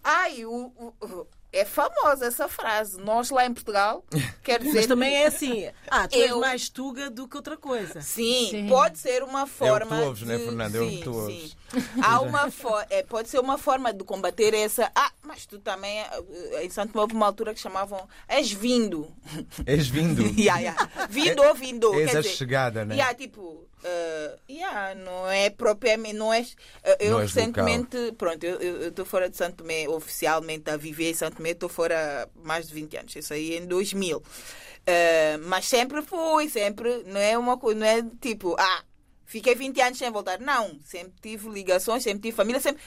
Ai, 0.03 0.45
o, 0.45 0.51
o- 0.75 0.93
o- 1.01 1.27
é 1.53 1.63
famosa 1.65 2.25
essa 2.25 2.47
frase. 2.47 2.99
Nós 3.01 3.29
lá 3.29 3.45
em 3.45 3.53
Portugal, 3.53 4.03
quer 4.43 4.59
dizer. 4.59 4.75
Mas 4.75 4.87
também 4.87 5.15
é 5.15 5.27
assim. 5.27 5.67
Ah, 5.89 6.07
tu 6.07 6.15
és 6.15 6.29
Eu- 6.29 6.39
mais 6.41 6.67
tuga 6.69 7.09
do 7.09 7.27
que 7.27 7.37
outra 7.37 7.55
coisa. 7.57 8.01
Sim, 8.01 8.47
Sim. 8.51 8.67
pode 8.67 8.99
ser 8.99 9.23
uma 9.23 9.47
forma. 9.47 9.97
tu 9.97 10.03
ouves, 10.03 10.19
de... 10.19 10.25
né, 10.25 10.37
Fernanda? 10.37 10.77
É 10.77 10.81
o 10.81 10.89
que 10.89 10.95
sim, 10.97 11.01
tu 11.03 11.13
ouves. 11.15 11.35
sim. 11.35 11.51
Há 12.03 12.21
uma 12.21 12.51
é, 12.89 13.03
pode 13.03 13.29
ser 13.29 13.39
uma 13.39 13.57
forma 13.57 13.93
de 13.93 14.03
combater 14.03 14.53
essa. 14.53 14.91
Ah, 14.95 15.11
mas 15.23 15.45
tu 15.45 15.59
também. 15.59 15.99
eh, 15.99 16.63
Em 16.65 16.69
Santo 16.69 16.97
houve 16.99 17.13
uma 17.13 17.25
altura 17.25 17.53
que 17.53 17.59
chamavam. 17.59 18.07
És 18.27 18.51
vindo. 18.51 19.07
És 19.65 19.87
vindo. 19.87 20.23
yeah, 20.39 20.59
yeah. 20.59 20.89
Vindo 21.09 21.41
ou 21.43 21.53
vindo. 21.55 21.93
És 21.95 22.11
quer 22.11 22.17
a 22.17 22.21
dizer, 22.21 22.35
chegada, 22.35 22.85
né? 22.85 22.95
Yeah, 22.95 23.13
tipo. 23.13 23.65
Eh, 23.87 24.39
yeah, 24.49 24.95
não 24.95 25.29
é 25.29 25.49
propriamente. 25.49 26.15
Não 26.15 26.33
é, 26.33 26.45
eh, 26.83 26.97
eu 26.99 27.11
Não 27.11 27.19
recentemente. 27.19 27.97
Pronto, 28.17 28.43
eu 28.43 28.89
estou 28.89 29.05
fora 29.05 29.29
de 29.29 29.37
Santo 29.37 29.57
Tomé 29.57 29.87
oficialmente 29.87 30.69
a 30.69 30.77
viver 30.77 31.11
em 31.11 31.13
Santo 31.13 31.37
Tomé. 31.37 31.51
Estou 31.51 31.69
fora 31.69 32.23
há 32.23 32.47
mais 32.47 32.67
de 32.67 32.73
20 32.73 32.97
anos. 32.97 33.15
Isso 33.15 33.33
aí 33.33 33.57
em 33.57 33.65
2000. 33.65 34.21
Eh, 34.85 35.37
mas 35.43 35.65
sempre 35.65 36.01
fui, 36.01 36.49
sempre. 36.49 37.03
Não 37.05 37.19
é 37.19 37.37
uma 37.37 37.57
coisa. 37.57 37.79
Não 37.79 37.87
é 37.87 38.03
tipo. 38.21 38.55
Ah, 38.59 38.83
fiquei 39.27 39.53
20 39.53 39.79
anos 39.81 39.97
sem 39.99 40.09
voltar. 40.09 40.39
Não. 40.39 40.79
Sempre 40.83 41.13
tive 41.21 41.47
ligações, 41.49 42.01
sempre 42.01 42.21
tive 42.23 42.35
família. 42.35 42.59
Sempre, 42.59 42.81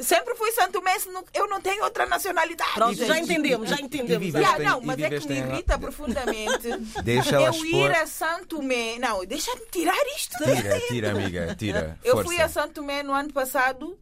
sempre 0.00 0.34
fui 0.34 0.52
Santo 0.52 0.72
Tomé. 0.72 0.92
Eu 1.32 1.46
não 1.48 1.60
tenho 1.60 1.82
outra 1.84 2.04
nacionalidade. 2.04 2.72
Pronto, 2.74 2.94
já 3.06 3.18
entendemos, 3.18 3.70
já 3.70 3.76
entendemos. 3.80 4.22
viveste 4.26 4.60
em- 4.60 4.64
não, 4.64 4.80
mas 4.82 4.98
é 5.00 5.08
que 5.08 5.26
me 5.28 5.34
em- 5.34 5.38
irrita 5.38 5.78
profundamente. 5.78 6.68
Deixa 7.02 7.40
eu 7.40 7.50
expor. 7.50 7.66
ir 7.90 7.90
a 7.96 8.06
Santo 8.06 8.56
Tomé. 8.58 8.98
Não, 8.98 9.24
deixa-me 9.24 9.62
tirar 9.70 9.96
isto. 10.16 10.36
Tira, 10.44 10.80
tira, 10.88 11.10
amiga, 11.12 11.54
tira. 11.56 11.98
Eu 12.04 12.16
Força. 12.16 12.28
fui 12.28 12.40
a 12.40 12.48
Santo 12.48 12.74
Tomé 12.74 13.02
no 13.02 13.12
ano 13.14 13.32
passado 13.32 13.98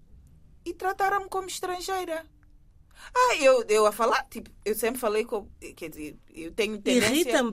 e 0.64 0.72
trataram-me 0.74 1.28
como 1.28 1.46
estrangeira. 1.46 2.24
Ah, 3.14 3.36
eu, 3.36 3.64
eu 3.68 3.86
a 3.86 3.92
falar, 3.92 4.24
tipo, 4.30 4.50
eu 4.64 4.74
sempre 4.74 5.00
falei 5.00 5.24
com. 5.24 5.46
Quer 5.76 5.90
dizer, 5.90 6.16
eu 6.34 6.50
tenho 6.52 6.78
tendência. 6.78 7.12
Irrita-me 7.14 7.52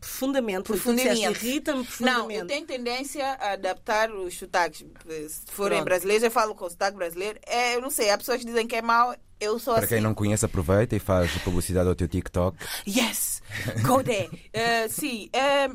profundamente. 0.00 0.62
Profundamente. 0.64 1.20
Irrita-me 1.22 1.78
Não, 1.78 1.84
profundamente. 1.86 2.40
eu 2.40 2.46
tenho 2.46 2.66
tendência 2.66 3.24
a 3.34 3.52
adaptar 3.52 4.10
os 4.10 4.36
sotaques. 4.36 4.84
Se 5.28 5.50
forem 5.52 5.78
Pronto. 5.78 5.84
brasileiros, 5.84 6.24
eu 6.24 6.30
falo 6.30 6.54
com 6.54 6.68
sotaque 6.68 6.96
brasileiro. 6.96 7.38
É, 7.46 7.76
eu 7.76 7.80
não 7.80 7.90
sei, 7.90 8.10
há 8.10 8.18
pessoas 8.18 8.38
que 8.40 8.46
dizem 8.46 8.66
que 8.66 8.76
é 8.76 8.82
mau, 8.82 9.14
eu 9.40 9.58
sou 9.58 9.74
Para 9.74 9.84
assim. 9.84 9.94
quem 9.94 10.02
não 10.02 10.14
conhece, 10.14 10.44
aproveita 10.44 10.96
e 10.96 10.98
faz 10.98 11.30
publicidade 11.42 11.88
ao 11.88 11.94
teu 11.94 12.08
TikTok. 12.08 12.56
Yes! 12.86 13.40
Go 13.86 14.02
there! 14.02 14.28
Eh, 14.52 14.88
sim. 14.88 15.28
eh, 15.32 15.68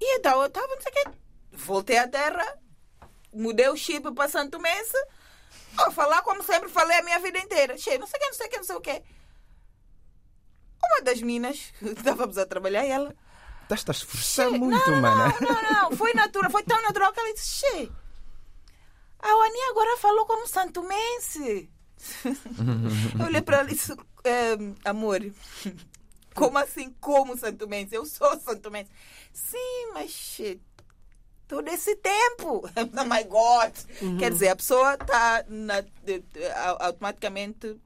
e 0.00 0.18
então 0.18 0.40
eu 0.40 0.46
estava, 0.46 0.68
não 0.68 0.80
sei 0.80 0.92
o 0.92 0.94
quê. 0.94 1.10
Voltei 1.52 1.98
à 1.98 2.06
terra, 2.08 2.58
mudei 3.32 3.68
o 3.68 3.76
chip 3.76 4.10
para 4.12 4.28
Santo 4.28 4.60
Mense. 4.60 4.96
Vou 5.76 5.90
falar 5.90 6.22
como 6.22 6.42
sempre 6.42 6.68
falei 6.68 6.98
a 6.98 7.02
minha 7.02 7.18
vida 7.18 7.38
inteira. 7.38 7.76
Cheio, 7.78 7.98
não 7.98 8.06
sei 8.06 8.18
o 8.18 8.20
quê, 8.20 8.26
não 8.28 8.34
sei 8.34 8.46
o 8.46 8.50
quê, 8.50 8.56
não 8.56 8.64
sei 8.64 8.76
o 8.76 8.80
quê. 8.80 9.02
Uma 10.84 11.02
das 11.02 11.20
meninas, 11.20 11.72
estávamos 11.82 12.36
a 12.38 12.46
trabalhar 12.46 12.84
ela. 12.84 13.14
Estás 13.70 13.84
a 13.88 13.92
esforçar 13.92 14.50
muito, 14.50 14.90
não, 14.90 15.00
mana. 15.00 15.34
Não, 15.40 15.48
não, 15.62 15.90
não, 15.90 15.96
foi 15.96 16.12
natural, 16.12 16.50
foi 16.50 16.62
tão 16.62 16.82
natural 16.82 17.12
que 17.12 17.20
ela 17.20 17.32
disse: 17.32 17.60
Che, 17.60 17.90
a 19.20 19.28
Ani 19.28 19.60
agora 19.70 19.96
falou 19.96 20.26
como 20.26 20.46
santumense. 20.46 21.70
eu 23.18 23.24
olhei 23.24 23.40
para 23.40 23.58
ela 23.60 23.70
e 23.70 23.74
disse: 23.74 23.96
"Ehm, 24.24 24.74
Amor, 24.84 25.20
como 26.34 26.58
assim, 26.58 26.90
como 27.00 27.36
santumense? 27.38 27.94
Eu 27.94 28.04
sou 28.04 28.38
santumense. 28.40 28.90
Sim, 29.32 29.92
mas 29.94 30.10
che, 30.10 30.60
todo 31.52 31.68
esse 31.68 31.94
tempo. 31.96 32.62
oh 32.96 33.04
my 33.04 33.24
God! 33.24 33.72
Quer 34.18 34.30
dizer, 34.30 34.48
a 34.48 34.56
pessoa 34.56 34.94
está 34.94 35.44
automaticamente 36.80 37.78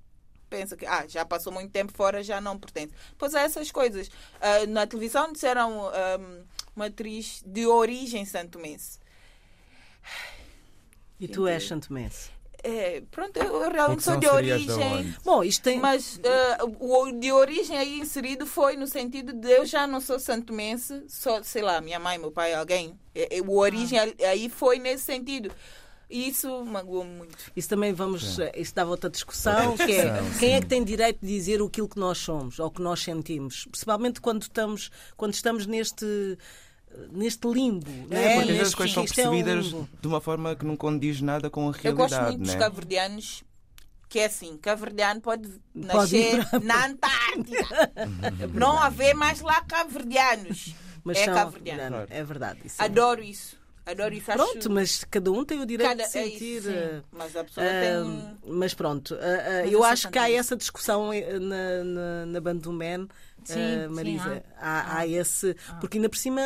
pensa 0.49 0.77
que 0.77 0.87
ah, 0.87 1.05
já 1.09 1.25
passou 1.25 1.53
muito 1.53 1.73
tempo 1.73 1.93
fora, 1.93 2.23
já 2.23 2.41
não 2.41 2.57
pertence. 2.57 2.95
Pois 3.19 3.35
é, 3.35 3.43
essas 3.43 3.73
coisas. 3.73 4.09
Ah, 4.41 4.65
na 4.69 4.87
televisão 4.87 5.33
disseram 5.33 5.89
ahm, 5.89 6.45
uma 6.77 6.87
atriz 6.87 7.43
de 7.45 7.67
origem 7.67 8.25
santomense. 8.25 9.01
E 11.19 11.27
tu 11.27 11.49
és 11.49 11.67
santomense. 11.67 12.31
É, 12.69 13.03
pronto, 13.13 13.37
eu 13.37 13.71
realmente 13.71 14.03
sou 14.03 14.15
de 14.15 14.21
de 14.21 14.29
origem. 14.29 14.75
onde? 14.83 15.17
Bom, 15.25 15.45
isto 15.45 15.63
tem. 15.63 15.79
Mas 15.79 16.21
ah, 16.25 16.65
o 16.81 17.13
de 17.13 17.31
origem 17.31 17.79
aí 17.79 18.01
inserido 18.01 18.45
foi 18.45 18.77
no 18.77 18.87
sentido 18.89 19.33
de 19.33 19.49
eu 19.51 19.65
já 19.65 19.87
não 19.87 20.01
sou 20.01 20.19
santomense, 20.19 21.05
só, 21.07 21.41
sei 21.45 21.63
lá, 21.63 21.81
minha 21.81 22.01
mãe, 22.01 22.19
meu 22.19 22.33
pai, 22.33 22.55
alguém. 22.55 22.99
É, 23.15 23.39
é, 23.39 23.41
O 23.41 23.53
origem 23.57 23.99
ali- 23.99 24.17
aí 24.25 24.49
foi 24.49 24.79
nesse 24.81 25.05
sentido. 25.05 25.51
E 26.11 26.29
isso 26.29 26.65
magoou-me 26.65 27.11
muito. 27.11 27.37
Isso 27.57 27.69
também 27.69 27.93
vamos. 27.93 28.39
eh, 28.39 28.53
Isso 28.57 28.73
dava 28.75 28.91
outra 28.91 29.11
discussão, 29.11 29.71
Outra 29.73 29.87
que 29.87 29.93
é 29.93 30.05
quem 30.39 30.53
é 30.53 30.55
sim. 30.57 30.61
que 30.63 30.67
tem 30.67 30.85
direito 30.85 31.19
de 31.21 31.27
dizer 31.27 31.61
aquilo 31.61 31.89
que 31.89 31.99
nós 31.99 32.19
somos 32.19 32.59
ou 32.61 32.71
que 32.71 32.81
nós 32.81 33.01
sentimos. 33.03 33.65
Principalmente 33.67 34.21
quando 34.21 34.43
estamos, 34.43 34.91
quando 35.17 35.35
estamos 35.35 35.67
neste, 35.67 36.39
neste 37.13 37.47
limbo. 37.49 37.91
não 38.11 38.17
É, 38.17 38.33
é? 38.33 38.37
porque 38.41 38.53
as 38.61 38.75
coisas 38.75 38.95
são 38.95 39.03
é 39.03 39.05
um 39.05 39.09
percebidas 39.09 39.67
limbo. 39.67 39.89
de 40.01 40.09
uma 40.09 40.21
forma 40.21 40.55
que 40.57 40.65
não 40.65 40.77
condiz 40.77 41.21
nada 41.21 41.49
com 41.51 41.69
a 41.69 41.73
realidade. 41.73 41.89
Eu 41.89 41.97
gosto 41.97 42.21
muito 42.23 42.39
dos 42.43 42.53
né? 42.55 42.59
cabo-verdianos, 42.59 43.43
que 44.09 44.19
é 44.21 44.27
assim, 44.27 44.57
cabo-verdiano 44.57 45.21
pode 45.21 45.49
Pode 45.49 45.63
nascer 45.75 46.39
na 46.63 46.87
Antártida. 46.87 47.93
não 48.55 48.79
haver 48.79 49.15
mais 49.15 49.41
lá 49.41 49.61
cabo-verdianos. 49.63 50.75
Mas 51.05 51.19
é 51.19 51.25
são- 51.27 51.35
cabo-verdiano. 51.35 51.97
não, 51.99 52.07
é 52.09 52.25
verdade. 52.25 52.61
Isso 52.65 52.81
é- 52.81 52.85
Adoro 52.85 53.23
isso. 53.23 53.57
Adoro 53.85 54.13
isso. 54.15 54.33
Acho 54.33 54.43
Pronto, 54.45 54.71
mas 54.71 55.05
cada 55.05 55.31
um 55.31 55.45
tem 55.45 55.61
o 55.61 55.67
direito 55.67 55.89
cada... 55.91 56.03
de 56.03 56.09
sentir. 56.11 56.57
É 56.57 56.57
isso, 56.59 56.69
sim. 56.69 56.75
eh, 56.75 57.03
Mas 57.13 57.37
a 57.37 57.45
pessoa 57.45 57.65
ah, 57.65 57.71
tem... 58.43 58.53
mas 58.53 58.75
pronto, 58.75 59.15
ah, 59.15 59.19
ah, 59.21 59.63
Mas 59.63 59.73
eu 59.73 59.85
acho 59.85 60.11
que 60.11 60.19
há 60.19 60.29
essa 60.29 60.57
discussão 60.57 61.13
eh, 61.13 61.39
na, 61.39 61.85
na, 61.85 62.27
na 62.27 62.41
Band 62.41 62.59
Sim, 63.47 63.55
sim, 63.89 63.95
Marisa. 63.95 64.43
há. 64.59 64.69
há, 64.69 64.99
há 64.99 65.07
esse. 65.07 65.55
Porque 65.81 65.99
ainda 65.99 66.09
por 66.09 66.19
cima 66.19 66.41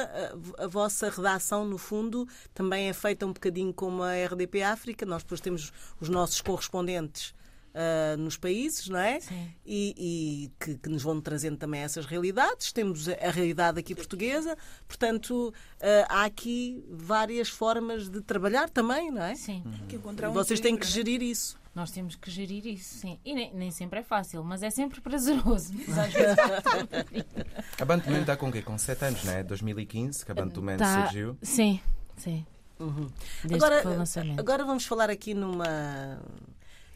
a, 0.58 0.64
a 0.64 0.66
vossa 0.66 1.08
redação, 1.08 1.64
no 1.64 1.78
fundo, 1.78 2.26
também 2.54 2.88
é 2.88 2.92
feita 2.92 3.26
um 3.26 3.32
bocadinho 3.32 3.72
como 3.72 4.02
a 4.02 4.12
RDP 4.26 4.62
África. 4.62 5.06
Nós 5.06 5.22
depois 5.22 5.40
temos 5.40 5.72
os 6.00 6.08
nossos 6.08 6.40
correspondentes. 6.40 7.34
ah, 7.74 8.16
nos 8.16 8.36
países, 8.36 8.88
não 8.88 8.98
é? 8.98 9.20
Sim. 9.20 9.48
E, 9.64 9.94
e 9.96 10.50
que, 10.58 10.76
que 10.76 10.88
nos 10.88 11.02
vão 11.02 11.20
trazendo 11.20 11.56
também 11.56 11.80
essas 11.82 12.04
realidades. 12.04 12.72
Temos 12.72 13.08
a, 13.08 13.12
a 13.12 13.30
realidade 13.30 13.78
aqui 13.78 13.94
portuguesa, 13.94 14.56
portanto, 14.88 15.52
ah, 15.80 16.06
há 16.08 16.24
aqui 16.24 16.84
várias 16.90 17.48
formas 17.48 18.08
de 18.08 18.20
trabalhar 18.20 18.68
também, 18.70 19.10
não 19.10 19.22
é? 19.22 19.34
Sim. 19.34 19.62
que 19.88 19.96
encontrar 19.96 20.28
E 20.28 20.30
um 20.30 20.34
vocês 20.34 20.60
têm 20.60 20.76
que 20.76 20.84
equilíbrio, 20.84 21.12
gerir 21.12 21.30
isso. 21.30 21.59
Nós 21.80 21.90
temos 21.92 22.14
que 22.14 22.30
gerir 22.30 22.66
isso, 22.66 22.98
sim. 22.98 23.18
E 23.24 23.32
nem, 23.32 23.54
nem 23.54 23.70
sempre 23.70 24.00
é 24.00 24.02
fácil, 24.02 24.44
mas 24.44 24.62
é 24.62 24.68
sempre 24.68 25.00
prazeroso. 25.00 25.72
Mas 25.88 25.96
às 25.98 26.12
vezes 26.12 26.36
A 27.80 27.84
Bantuman 27.86 28.20
está 28.20 28.36
com 28.36 28.50
o 28.50 28.52
quê? 28.52 28.60
Com 28.60 28.76
7 28.76 29.02
anos, 29.06 29.24
não 29.24 29.32
é? 29.32 29.42
2015 29.42 30.22
que 30.26 30.30
a 30.30 30.34
Bantuman 30.34 30.76
tá- 30.76 31.04
surgiu. 31.04 31.38
Sim, 31.40 31.80
sim. 32.18 32.44
Desde 33.42 33.54
Agora, 33.54 33.76
que 33.78 33.82
foi 33.84 33.94
o 33.94 33.98
lançamento. 33.98 34.40
agora 34.40 34.62
vamos 34.64 34.84
falar 34.84 35.08
aqui 35.08 35.32
numa. 35.32 36.20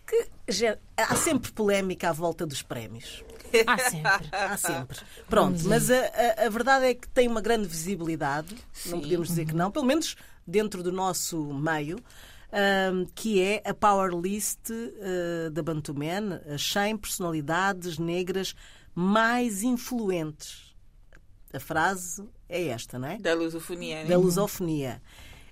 que 0.07 0.29
já- 0.53 0.77
há 0.99 1.17
sempre 1.17 1.51
polémica 1.51 2.11
à 2.11 2.13
volta 2.13 2.45
dos 2.47 2.61
prémios. 2.61 3.25
Há 3.67 3.79
sempre. 3.79 4.29
Há 4.33 4.57
sempre. 4.59 4.99
Pronto, 5.31 5.63
mas 5.67 5.91
a, 5.91 5.97
a- 5.97 6.47
a 6.47 6.49
verdade 6.51 6.85
é 6.85 6.95
que 6.95 7.09
tem 7.09 7.27
uma 7.27 7.41
grande 7.41 7.67
visibilidade, 7.67 8.55
não 8.85 8.99
Sim. 8.99 9.01
podemos 9.01 9.29
dizer 9.29 9.47
que 9.47 9.55
não, 9.55 9.71
pelo 9.71 9.87
menos 9.87 10.15
dentro 10.47 10.83
do 10.83 10.93
nosso 10.93 11.43
meio, 11.55 11.99
ahm, 12.55 13.07
que 13.15 13.43
é 13.43 13.63
a 13.65 13.75
Power 13.75 14.13
List 14.13 14.71
ah, 14.71 15.51
da 15.51 15.63
Bantuman, 15.63 16.41
as 16.47 16.63
100 16.63 16.97
personalidades 16.99 17.99
negras 17.99 18.55
mais 18.95 19.63
influentes. 19.63 20.73
A 21.53 21.59
frase 21.59 22.25
é 22.49 22.67
esta, 22.69 22.99
não 22.99 23.09
é? 23.09 23.19
Da 23.19 23.35
lusofonia. 23.35 24.03
né? 24.03 24.09
Da 24.09 24.17
lusofonia. 24.17 25.03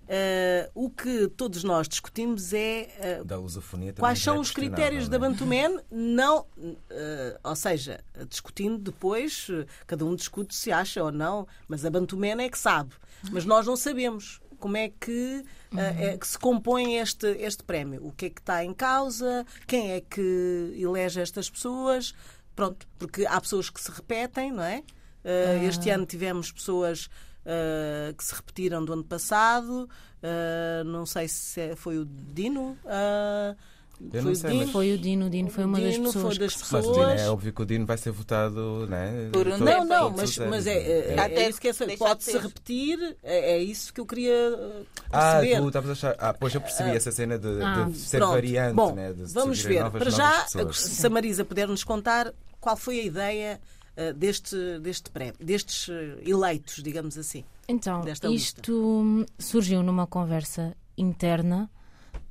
Ah, 0.09 0.71
o 0.75 0.91
que 0.91 1.29
todos 1.29 1.65
nós 1.65 1.89
discutimos 1.89 2.53
é 2.53 3.23
Da 3.25 3.37
lusofonia 3.39 3.93
também 3.93 4.03
Quais 4.03 4.19
são 4.19 4.37
é 4.37 4.39
os 4.39 4.51
critérios 4.51 5.09
da 5.09 5.17
é? 5.17 5.19
Bantuman? 5.21 5.81
Não, 5.91 6.47
eh, 6.91 7.39
ou 7.43 7.57
seja, 7.57 8.01
discutindo 8.29 8.79
depois, 8.79 9.49
cada 9.87 10.05
um 10.05 10.15
discute 10.15 10.55
se 10.55 10.71
acha 10.71 11.03
ou 11.03 11.11
não, 11.13 11.47
mas 11.69 11.85
a 11.85 11.91
Bantuman 11.91 12.43
é 12.43 12.49
que 12.49 12.59
sabe. 12.59 12.95
Mas 13.31 13.45
nós 13.45 13.67
não 13.67 13.77
sabemos 13.77 14.42
como 14.63 14.77
é 14.77 14.89
que, 14.89 15.45
eh, 15.77 16.13
é 16.13 16.17
que 16.17 16.27
se 16.27 16.39
compõe 16.39 16.97
este, 16.99 17.27
este 17.41 17.63
prémio. 17.65 18.07
O 18.07 18.13
que 18.13 18.27
é 18.27 18.31
que 18.31 18.41
está 18.41 18.65
em 18.65 18.73
causa? 18.73 19.45
Quem 19.67 19.91
é 19.93 20.01
que 20.01 20.75
elege 20.79 21.21
estas 21.21 21.51
pessoas? 21.51 22.15
Pronto, 22.55 22.87
porque 22.99 23.27
há 23.27 23.41
pessoas 23.41 23.69
que 23.69 23.81
se 23.81 23.91
repetem, 23.91 24.53
não 24.53 24.63
é? 24.63 24.83
Eh, 25.25 25.65
Este 25.65 25.91
ano 25.91 26.07
tivemos 26.07 26.53
pessoas 26.53 27.09
eh, 27.45 28.15
que 28.17 28.23
se 28.25 28.35
repetiram 28.35 28.85
do 28.85 28.93
ano 28.93 29.05
passado. 29.05 29.89
Eh, 30.23 30.83
não 30.85 31.05
sei 31.05 31.27
se 31.27 31.61
é- 31.61 31.77
foi 31.77 31.99
o 31.99 32.05
Dino. 32.05 32.79
eh, 32.87 33.57
Eu 34.05 34.11
Foi 34.11 34.21
não 34.23 34.33
o 34.33 34.37
sei, 34.37 34.51
Dino? 34.51 34.63
mas... 34.63 34.71
Foi 34.73 34.93
o 34.93 34.99
Dino, 34.99 35.27
o 35.27 35.31
Dino 35.31 35.51
foi 35.51 35.65
uma 35.65 35.81
das 35.81 35.93
Dino 35.95 36.05
pessoas. 36.07 36.25
foi 36.37 36.39
das 36.47 36.55
que- 36.57 36.73
Mas 36.73 36.87
o 36.87 36.93
Dino 36.93 37.05
é 37.05 37.13
pessoas. 37.13 37.31
óbvio 37.31 37.53
que 37.53 37.63
o 37.63 37.65
Dino 37.67 37.87
vai 37.87 37.99
ser 37.99 38.11
votado, 38.11 38.87
né? 38.89 39.29
Por 39.33 39.47
um 39.47 39.51
todo- 39.51 39.65
Não, 39.65 39.85
não, 39.85 40.11
mas, 40.11 40.39
mas 40.39 40.67
é, 40.67 41.15
é, 41.15 41.19
Até 41.21 41.45
é 41.45 41.49
isso 41.49 41.61
que 41.61 41.69
é 41.69 41.97
Pode-se 41.97 42.37
repetir, 42.39 43.17
é, 43.23 43.53
é 43.53 43.59
isso 43.63 43.93
que 43.93 44.01
eu 44.01 44.07
queria 44.07 44.33
uh, 44.33 44.87
Ah, 45.13 45.33
perceber. 45.41 45.61
tu 45.61 45.67
estavas 45.69 45.91
a 45.91 45.93
achar. 45.93 46.17
Ah, 46.19 46.35
pois 46.35 46.55
eu 46.55 46.61
percebi 46.61 46.91
essa 46.97 47.13
cena 47.13 47.39
de, 47.39 47.57
de 47.59 47.63
Ah, 47.63 47.89
ser 47.95 48.19
Pronto. 48.19 48.33
variante, 48.33 48.75
Bom, 48.75 48.95
né? 48.95 49.13
De 49.13 49.25
vamos 49.33 49.61
ver. 49.63 49.81
novas, 49.83 50.03
Para 50.03 50.11
novas 50.11 50.17
já, 50.17 50.43
pessoas. 50.45 50.77
se 50.79 51.07
a 51.07 51.11
Marisa 51.11 51.45
puder 51.45 51.69
nos 51.69 51.85
contar 51.85 52.33
qual 52.61 52.77
foi 52.77 53.01
a 53.01 53.05
ideia 53.05 53.61
uh, 53.97 54.13
deste, 54.15 54.57
deste 54.81 55.11
prémio, 55.11 55.35
destes 55.41 55.89
uh, 55.89 55.93
eleitos, 56.27 56.83
digamos 56.83 57.17
assim. 57.19 57.45
Então, 57.69 58.01
desta 58.03 58.29
isto 58.29 58.73
hum, 58.75 59.25
surgiu 59.39 59.83
numa 59.83 60.07
conversa 60.07 60.75
interna 60.99 61.71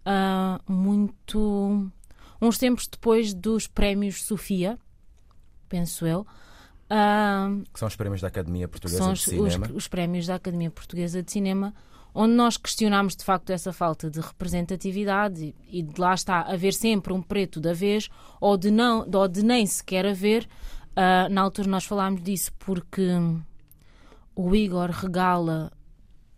ah, 0.06 0.60
muito. 0.68 1.90
uns 2.42 2.58
tempos 2.58 2.88
depois 2.88 3.34
dos 3.34 3.68
prémios 3.68 4.24
Sofia, 4.24 4.78
penso 5.70 6.06
eu. 6.06 6.26
Ah, 6.90 7.50
Que 7.74 7.80
são 7.80 7.88
os 7.88 7.96
prémios 7.96 8.22
da 8.22 8.28
Academia 8.28 8.68
Portuguesa 8.68 8.98
são 9.04 9.14
de 9.14 9.20
os, 9.20 9.24
Cinema. 9.24 9.66
os- 9.68 9.76
os 9.76 9.88
prémios 9.88 10.26
da 10.28 10.36
Academia 10.36 10.70
Portuguesa 10.72 11.24
de 11.24 11.32
Cinema, 11.32 11.74
onde 12.14 12.34
nós 12.34 12.58
questionámos 12.58 13.16
de 13.16 13.24
facto 13.24 13.50
essa 13.52 13.72
falta 13.72 14.10
de 14.10 14.20
representatividade 14.20 15.56
e, 15.70 15.80
e 15.80 15.82
de 15.82 16.00
lá 16.02 16.14
está 16.14 16.42
haver 16.42 16.74
sempre 16.74 17.14
um 17.14 17.22
preto 17.22 17.62
da 17.62 17.74
vez 17.74 18.10
ou 18.42 18.58
de, 18.58 18.70
não, 18.70 19.08
ou 19.14 19.28
de 19.28 19.42
nem 19.44 19.66
sequer 19.66 20.06
haver. 20.06 20.48
Ah, 20.96 21.30
na 21.30 21.42
altura 21.42 21.70
nós 21.70 21.86
falámos 21.86 22.22
disso 22.22 22.52
porque 22.60 23.08
o 24.36 24.54
Igor 24.54 24.90
Regala 24.90 25.72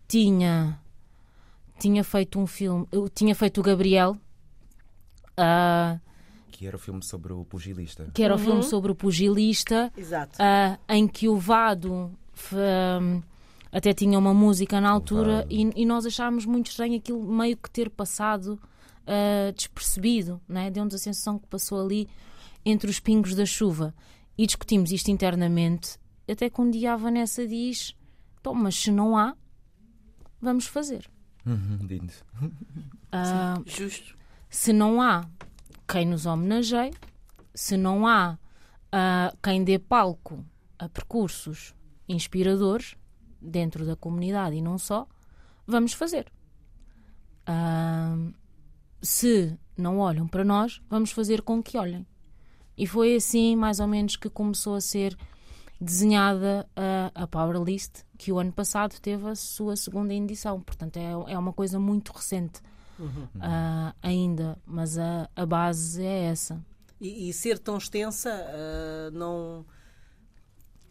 tinha, 0.06 0.78
tinha 1.78 2.02
feito 2.04 2.38
um 2.38 2.46
filme, 2.46 2.86
eu 2.92 3.08
tinha 3.08 3.34
feito 3.34 3.60
o 3.60 3.62
Gabriel. 3.62 4.16
ah, 5.36 5.98
Que 6.50 6.66
era 6.66 6.76
o 6.76 6.78
filme 6.78 7.02
sobre 7.02 7.32
o 7.32 7.44
pugilista. 7.44 8.08
que 8.14 8.22
era 8.22 8.34
o 8.34 8.38
filme 8.38 8.62
sobre 8.62 8.92
o 8.92 8.94
pugilista, 8.94 9.92
Exato. 9.96 10.36
ah, 10.38 10.78
em 10.88 11.06
que 11.08 11.28
o 11.28 11.36
Vado 11.36 12.10
f- 12.32 12.56
ah, 12.56 13.22
até 13.72 13.92
tinha 13.92 14.18
uma 14.18 14.32
música 14.32 14.80
na 14.80 14.90
altura 14.90 15.46
e, 15.50 15.62
e 15.82 15.84
nós 15.84 16.06
achámos 16.06 16.46
muito 16.46 16.70
estranho 16.70 16.96
aquilo 16.96 17.22
meio 17.24 17.56
que 17.56 17.68
ter 17.70 17.90
passado 17.90 18.58
ah, 19.06 19.50
despercebido, 19.54 20.40
né? 20.48 20.70
deu-nos 20.70 20.94
a 20.94 20.98
sensação 20.98 21.38
que 21.38 21.46
passou 21.48 21.80
ali 21.84 22.08
entre 22.64 22.88
os 22.88 23.00
pingos 23.00 23.34
da 23.34 23.44
chuva. 23.44 23.94
E 24.38 24.46
discutimos 24.46 24.90
isto 24.90 25.10
internamente, 25.12 25.96
até 26.28 26.48
que 26.50 26.60
um 26.60 26.68
dia 26.70 26.92
a 26.94 26.96
Vanessa 26.96 27.46
diz: 27.46 27.94
"Então, 28.40 28.52
mas 28.54 28.74
se 28.74 28.90
não 28.90 29.16
há, 29.16 29.36
vamos 30.40 30.66
fazer. 30.66 31.08
Uhum, 31.46 31.78
lindo. 31.82 32.12
Ah, 33.12 33.60
Justo. 33.66 34.16
se 34.48 34.72
não 34.72 35.00
há 35.00 35.24
quem 35.86 36.06
nos 36.06 36.26
homenageie, 36.26 36.92
se 37.54 37.76
não 37.76 38.06
há 38.06 38.38
ah, 38.90 39.34
quem 39.42 39.62
dê 39.62 39.78
palco 39.78 40.44
a 40.78 40.88
percursos 40.88 41.74
inspiradores 42.08 42.96
dentro 43.40 43.84
da 43.84 43.94
comunidade 43.94 44.56
e 44.56 44.62
não 44.62 44.78
só, 44.78 45.06
vamos 45.66 45.92
fazer. 45.92 46.32
Ah, 47.46 48.16
se 49.02 49.58
não 49.76 49.98
olham 49.98 50.26
para 50.26 50.44
nós, 50.44 50.80
vamos 50.88 51.10
fazer 51.10 51.42
com 51.42 51.62
que 51.62 51.76
olhem. 51.76 52.06
E 52.76 52.86
foi 52.86 53.14
assim, 53.14 53.54
mais 53.54 53.78
ou 53.80 53.86
menos, 53.86 54.16
que 54.16 54.28
começou 54.28 54.74
a 54.74 54.80
ser 54.80 55.16
desenhada 55.80 56.66
a, 56.76 57.22
a 57.22 57.26
Power 57.26 57.62
List, 57.62 58.02
que 58.16 58.32
o 58.32 58.38
ano 58.38 58.52
passado 58.52 58.98
teve 59.00 59.28
a 59.28 59.34
sua 59.34 59.76
segunda 59.76 60.14
edição. 60.14 60.60
Portanto, 60.60 60.96
é, 60.96 61.32
é 61.32 61.38
uma 61.38 61.52
coisa 61.52 61.78
muito 61.78 62.12
recente 62.12 62.60
ah, 63.40 63.94
ainda, 64.02 64.58
mas 64.66 64.98
a, 64.98 65.28
a 65.34 65.46
base 65.46 66.04
é 66.04 66.24
essa. 66.24 66.64
E, 67.00 67.28
e 67.28 67.32
ser 67.32 67.58
tão 67.58 67.76
extensa 67.76 68.30
uh, 68.30 69.10
não. 69.10 69.66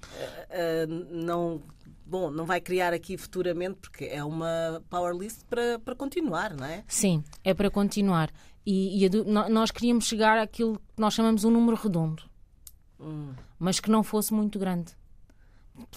uh, 0.04 0.90
uh, 0.90 1.06
não. 1.12 1.62
Bom, 2.06 2.30
não 2.30 2.46
vai 2.46 2.60
criar 2.60 2.94
aqui 2.94 3.18
futuramente, 3.18 3.80
porque 3.80 4.06
é 4.06 4.24
uma 4.24 4.84
power 4.90 5.16
list 5.16 5.44
para, 5.50 5.80
para 5.80 5.96
continuar, 5.96 6.54
não 6.54 6.66
é? 6.66 6.84
Sim, 6.88 7.24
é 7.44 7.54
para 7.54 7.72
continuar. 7.72 8.30
E, 8.66 9.04
e 9.04 9.08
a 9.08 9.50
nós 9.50 9.72
queríamos 9.72 10.06
chegar 10.06 10.38
àquilo 10.38 10.76
que 10.76 11.02
nós 11.02 11.14
chamamos 11.14 11.44
um 11.46 11.50
número 11.50 11.76
redondo, 11.76 12.24
mas 13.64 13.80
que 13.80 13.90
não 13.90 14.04
fosse 14.04 14.34
muito 14.34 14.60
grande. 14.60 14.92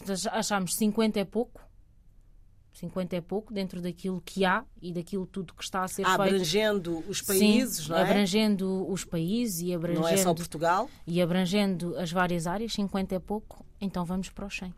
Ach- 0.09 0.26
Achámos 0.33 0.74
50 0.76 1.18
é 1.20 1.24
pouco. 1.24 1.61
50 2.74 3.16
é 3.16 3.20
pouco 3.22 3.52
dentro 3.55 3.81
daquilo 3.81 4.20
que 4.24 4.44
há 4.44 4.62
e 4.83 4.92
daquilo 4.92 5.26
tudo 5.26 5.55
que 5.55 5.64
está 5.64 5.83
a 5.83 5.88
ser 5.88 6.05
feito. 6.05 6.20
Abrangendo 6.22 7.02
os 7.09 7.22
países, 7.22 7.85
Sim, 7.85 7.90
não 7.90 7.96
é? 7.98 8.02
abrangendo 8.02 8.90
os 8.90 9.02
países 9.05 9.61
e 9.62 9.74
abrangendo, 9.74 10.02
Não 10.02 10.09
é 10.09 10.16
só 10.18 10.35
Portugal. 10.35 10.88
e 11.07 11.20
abrangendo 11.22 11.96
as 11.98 12.12
várias 12.12 12.46
áreas, 12.46 12.72
50 12.74 13.14
é 13.14 13.18
pouco, 13.18 13.64
então 13.81 14.05
vamos 14.05 14.29
para 14.29 14.46
os 14.46 14.57
100. 14.57 14.74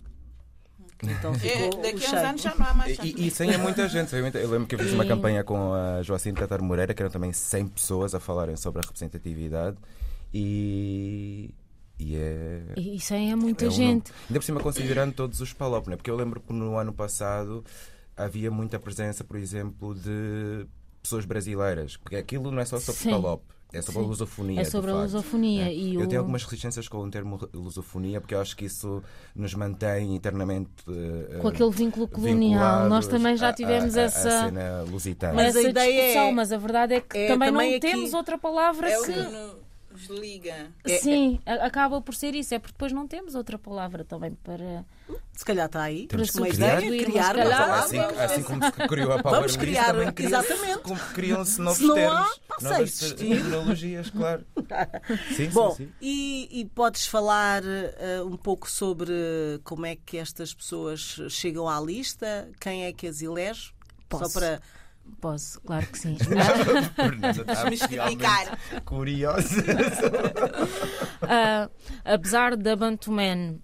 Então 1.03 1.33
É, 1.35 1.39
ficou 1.39 1.83
daqui 1.83 1.97
o 2.05 2.07
a 2.07 2.11
uns 2.11 2.13
anos 2.25 2.43
já 2.43 2.55
não 2.55 2.67
há 2.67 2.75
mais 2.75 2.99
E, 2.99 3.03
e, 3.17 3.27
e 3.27 3.31
sem 3.31 3.51
é 3.51 3.57
muita 3.59 3.89
gente. 3.89 4.15
muita- 4.21 4.39
Eu 4.39 4.51
lembro 4.51 4.67
que 4.67 4.75
eu 4.77 4.79
fiz 4.79 4.93
uma 4.93 5.05
E- 5.05 5.09
campanha 5.09 5.43
com 5.45 5.73
a 5.75 6.03
Joacine 6.03 6.37
Tatar 6.39 6.63
Moreira, 6.63 6.95
que 6.95 7.03
eram 7.03 7.11
também 7.11 7.33
100 7.33 7.67
pessoas 7.69 8.15
a 8.15 8.21
falarem 8.21 8.57
sobre 8.57 8.81
a 8.81 8.83
representatividade. 8.83 9.77
E. 10.33 11.53
E 11.99 12.15
é. 12.17 12.63
Isso 12.77 13.13
aí 13.15 13.31
é 13.31 13.35
muita 13.37 13.65
é 13.65 13.69
um 13.69 13.71
gente. 13.71 14.11
número. 14.11 14.15
Ainda 14.29 14.41
por 14.41 14.45
cima, 14.45 14.61
considerando 14.61 15.13
todos 15.15 15.41
os 15.41 15.53
PALOP, 15.53 15.89
né? 15.89 15.97
porque 15.97 16.11
eu 16.11 16.17
lembro 16.17 16.41
que 16.41 16.53
no 16.53 16.77
ano 16.77 16.93
passado 16.93 17.65
havia 18.17 18.51
muita 18.51 18.79
presença, 18.79 19.25
por 19.25 19.37
exemplo, 19.37 19.95
de 19.95 20.67
pessoas 21.03 21.25
brasileiras. 21.25 21.97
Porque 21.97 22.17
aquilo 22.17 22.51
não 22.51 22.61
é 22.61 22.65
só 22.65 22.79
sobre 22.79 23.01
Sim. 23.01 23.11
PALOP, 23.11 23.43
é 23.73 23.83
sobre 23.83 23.99
a 24.01 24.03
Sim. 24.05 24.09
lusofonia. 24.09 24.61
É 24.61 24.63
de 24.65 24.71
sobre 24.71 24.91
a 24.91 24.95
facto. 24.95 25.03
lusofonia. 25.13 25.65
É. 25.65 25.75
E 25.75 25.95
Eu 25.97 26.03
o... 26.03 26.07
tenho 26.07 26.21
algumas 26.21 26.45
resistências 26.45 26.87
com 26.89 26.99
o 26.99 27.11
termo 27.11 27.37
lusofonia, 27.53 28.21
porque 28.21 28.35
eu 28.35 28.41
acho 28.41 28.57
que 28.57 28.65
isso 28.67 29.03
nos 29.35 29.53
mantém 29.55 30.15
internamente. 30.15 30.71
eh, 30.89 31.39
Com 31.41 31.49
aquele 31.49 31.71
vínculo 31.71 32.07
colonial. 32.07 32.39
vinculados 32.39 32.89
Nós 32.89 33.07
também 33.09 33.37
já 33.37 33.53
tivemos 33.53 33.97
à- 33.97 34.01
à 34.03 34.05
essa. 34.05 34.45
cena 34.47 34.83
lusitana. 34.89 35.35
Mas 35.35 35.57
essa 35.57 35.67
a 35.67 35.71
ideia 35.71 36.01
discussão, 36.03 36.29
é- 36.29 36.33
mas 36.33 36.53
a 36.53 36.57
verdade 36.59 36.95
é 36.95 37.01
que 37.01 37.19
é 37.19 37.27
também, 37.29 37.49
também 37.53 37.71
não 37.71 37.77
aqui- 37.77 37.87
temos 37.89 38.15
outra 38.15 38.39
palavra 38.39 38.89
É 38.89 39.03
que 39.03 39.13
nos 40.09 40.19
liga. 40.21 40.73
Sim, 41.01 41.41
a- 41.45 41.67
acaba 41.67 42.01
por 42.01 42.15
ser 42.15 42.35
isso. 42.35 42.55
É 42.55 42.59
porque 42.59 42.73
depois 42.73 42.93
não 42.93 43.07
temos 43.09 43.35
outra 43.35 43.59
palavra 43.59 44.05
também 44.05 44.33
para. 44.43 44.85
Se 45.33 45.45
calhar 45.45 45.67
está 45.67 45.83
aí. 45.83 46.07
Temos 46.07 46.35
uma 46.35 46.47
que 46.47 46.55
ideia, 46.55 46.81
substituir, 46.81 47.05
criar 47.07 47.37
mas 47.37 47.47
uma 47.47 47.57
palavra. 47.57 47.79
Assim, 47.85 47.99
assim 47.99 48.43
como 48.43 48.65
se 48.65 48.73
criou 48.73 49.13
a 49.13 49.23
Power 49.23 49.37
Vamos 49.37 49.53
List, 49.53 49.59
criar, 49.61 49.87
também 49.87 50.13
criam- 50.13 50.41
exatamente. 50.41 50.79
como 50.83 51.01
criam-se 51.15 51.61
novos 51.61 51.79
Se 51.79 51.85
não 51.87 51.95
há, 51.95 51.97
termos, 52.25 52.41
passa 52.49 52.67
a 52.69 52.71
novas 52.73 52.89
existir. 53.03 53.17
terminologias, 53.29 54.11
claro. 54.11 54.45
Sim, 55.37 55.49
Bom, 55.51 55.71
sim, 55.71 55.87
sim. 55.87 55.93
E, 56.01 56.61
e 56.61 56.65
podes 56.67 57.07
falar 57.07 57.63
eh, 57.65 58.23
um 58.25 58.37
pouco 58.37 58.71
sobre 58.71 59.13
como 59.65 59.87
é 59.87 59.97
que 59.97 60.17
estas 60.19 60.53
pessoas 60.53 61.21
chegam 61.31 61.69
à 61.69 61.81
lista? 61.81 62.49
Quem 62.61 62.85
é 62.85 62.93
que 62.93 63.07
as 63.07 63.23
elege? 63.23 63.73
Posso. 64.09 64.31
Só 64.31 64.41
para. 64.41 64.61
Posso, 65.21 65.61
claro 65.63 65.87
que 65.87 65.99
sim. 65.99 66.17
Fernanda 66.95 67.31
está 67.31 67.55
Desmistificar. 67.55 68.45
realmente 68.45 68.81
curiosa. 68.85 69.63
Ah, 71.31 71.69
apesar 72.05 72.57
da 72.57 72.75
Bantuman 72.77 73.59